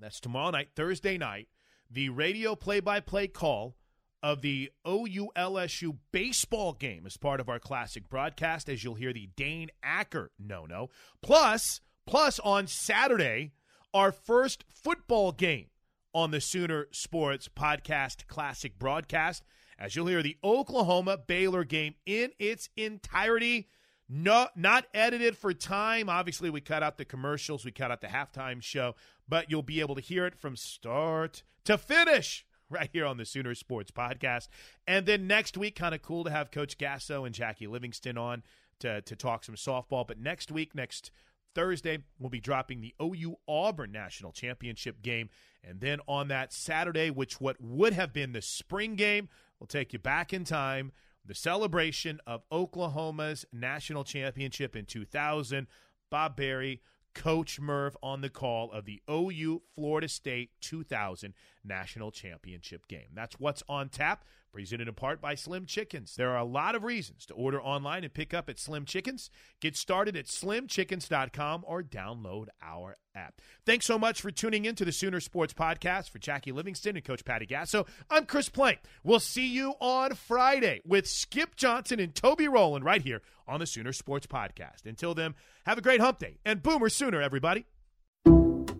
that's 0.00 0.20
tomorrow 0.20 0.50
night, 0.50 0.68
Thursday 0.74 1.18
night, 1.18 1.48
the 1.90 2.08
radio 2.08 2.54
play 2.54 2.80
by 2.80 3.00
play 3.00 3.28
call 3.28 3.76
of 4.22 4.42
the 4.42 4.70
OULSU 4.84 5.96
baseball 6.12 6.72
game 6.72 7.06
as 7.06 7.16
part 7.16 7.40
of 7.40 7.48
our 7.48 7.58
classic 7.58 8.08
broadcast, 8.08 8.68
as 8.68 8.82
you'll 8.82 8.94
hear 8.94 9.12
the 9.12 9.28
Dane 9.36 9.70
Acker 9.82 10.30
no 10.38 10.66
no. 10.66 10.90
Plus, 11.22 11.80
plus 12.06 12.38
on 12.40 12.66
Saturday, 12.66 13.52
our 13.94 14.12
first 14.12 14.64
football 14.68 15.32
game 15.32 15.66
on 16.14 16.30
the 16.30 16.40
Sooner 16.40 16.88
Sports 16.90 17.48
Podcast 17.48 18.26
Classic 18.26 18.78
broadcast, 18.78 19.44
as 19.78 19.94
you'll 19.94 20.06
hear 20.06 20.22
the 20.22 20.36
Oklahoma 20.42 21.16
Baylor 21.16 21.64
game 21.64 21.94
in 22.06 22.32
its 22.38 22.68
entirety. 22.76 23.68
No, 24.08 24.48
not 24.56 24.86
edited 24.94 25.36
for 25.36 25.52
time. 25.52 26.08
Obviously, 26.08 26.48
we 26.48 26.60
cut 26.60 26.82
out 26.82 26.96
the 26.96 27.04
commercials, 27.04 27.64
we 27.64 27.72
cut 27.72 27.90
out 27.90 28.00
the 28.00 28.06
halftime 28.06 28.62
show, 28.62 28.94
but 29.28 29.50
you'll 29.50 29.62
be 29.62 29.80
able 29.80 29.94
to 29.94 30.00
hear 30.00 30.24
it 30.26 30.34
from 30.34 30.56
start 30.56 31.42
to 31.64 31.76
finish 31.76 32.46
right 32.70 32.88
here 32.92 33.04
on 33.04 33.18
the 33.18 33.26
Sooner 33.26 33.54
Sports 33.54 33.90
Podcast. 33.90 34.48
And 34.86 35.04
then 35.04 35.26
next 35.26 35.58
week, 35.58 35.76
kind 35.76 35.94
of 35.94 36.00
cool 36.00 36.24
to 36.24 36.30
have 36.30 36.50
Coach 36.50 36.78
Gasso 36.78 37.26
and 37.26 37.34
Jackie 37.34 37.66
Livingston 37.66 38.16
on 38.16 38.42
to, 38.80 39.02
to 39.02 39.16
talk 39.16 39.44
some 39.44 39.56
softball. 39.56 40.06
But 40.06 40.18
next 40.18 40.50
week, 40.50 40.74
next 40.74 41.10
Thursday, 41.54 41.98
we'll 42.18 42.30
be 42.30 42.40
dropping 42.40 42.80
the 42.80 42.94
OU 43.02 43.36
Auburn 43.46 43.92
National 43.92 44.32
Championship 44.32 45.02
game. 45.02 45.28
And 45.62 45.80
then 45.80 46.00
on 46.06 46.28
that 46.28 46.52
Saturday, 46.52 47.10
which 47.10 47.40
what 47.40 47.60
would 47.60 47.92
have 47.92 48.12
been 48.12 48.32
the 48.32 48.42
spring 48.42 48.94
game, 48.94 49.28
we'll 49.60 49.66
take 49.66 49.92
you 49.92 49.98
back 49.98 50.32
in 50.32 50.44
time 50.44 50.92
the 51.28 51.34
celebration 51.34 52.20
of 52.26 52.42
Oklahoma's 52.50 53.44
national 53.52 54.02
championship 54.02 54.74
in 54.74 54.86
2000. 54.86 55.68
Bob 56.10 56.36
Barry, 56.36 56.80
Coach 57.14 57.60
Merv 57.60 57.96
on 58.02 58.22
the 58.22 58.30
call 58.30 58.72
of 58.72 58.86
the 58.86 59.02
OU 59.10 59.62
Florida 59.74 60.08
State 60.08 60.50
2000 60.62 61.34
National 61.62 62.10
Championship 62.10 62.88
game. 62.88 63.08
That's 63.14 63.38
what's 63.38 63.62
on 63.68 63.90
tap, 63.90 64.24
presented 64.52 64.88
in 64.88 64.94
part 64.94 65.20
by 65.20 65.34
Slim 65.34 65.66
Chickens. 65.66 66.16
There 66.16 66.30
are 66.30 66.38
a 66.38 66.44
lot 66.44 66.74
of 66.74 66.84
reasons 66.84 67.26
to 67.26 67.34
order 67.34 67.60
online 67.60 68.04
and 68.04 68.12
pick 68.12 68.32
up 68.34 68.48
at 68.48 68.58
Slim 68.58 68.84
Chickens. 68.84 69.30
Get 69.60 69.76
started 69.76 70.16
at 70.16 70.26
slimchickens.com 70.26 71.64
or 71.66 71.82
download 71.82 72.46
our 72.62 72.96
app. 73.14 73.40
Thanks 73.66 73.86
so 73.86 73.98
much 73.98 74.20
for 74.20 74.30
tuning 74.30 74.64
in 74.64 74.74
to 74.76 74.84
the 74.84 74.92
Sooner 74.92 75.20
Sports 75.20 75.52
Podcast 75.54 76.10
for 76.10 76.18
Jackie 76.18 76.52
Livingston 76.52 76.96
and 76.96 77.04
Coach 77.04 77.24
Patty 77.24 77.46
Gasso. 77.46 77.86
I'm 78.10 78.26
Chris 78.26 78.48
Plank. 78.48 78.80
We'll 79.04 79.20
see 79.20 79.46
you 79.46 79.74
on 79.80 80.14
Friday 80.14 80.80
with 80.84 81.06
Skip 81.06 81.56
Johnson 81.56 82.00
and 82.00 82.14
Toby 82.14 82.48
Rowland 82.48 82.84
right 82.84 83.02
here 83.02 83.22
on 83.46 83.60
the 83.60 83.66
Sooner 83.66 83.92
Sports 83.92 84.26
Podcast. 84.26 84.86
Until 84.86 85.14
then, 85.14 85.34
have 85.66 85.78
a 85.78 85.82
great 85.82 86.00
hump 86.00 86.18
day 86.18 86.38
and 86.44 86.62
boomer 86.62 86.88
sooner, 86.88 87.20
everybody. 87.20 87.66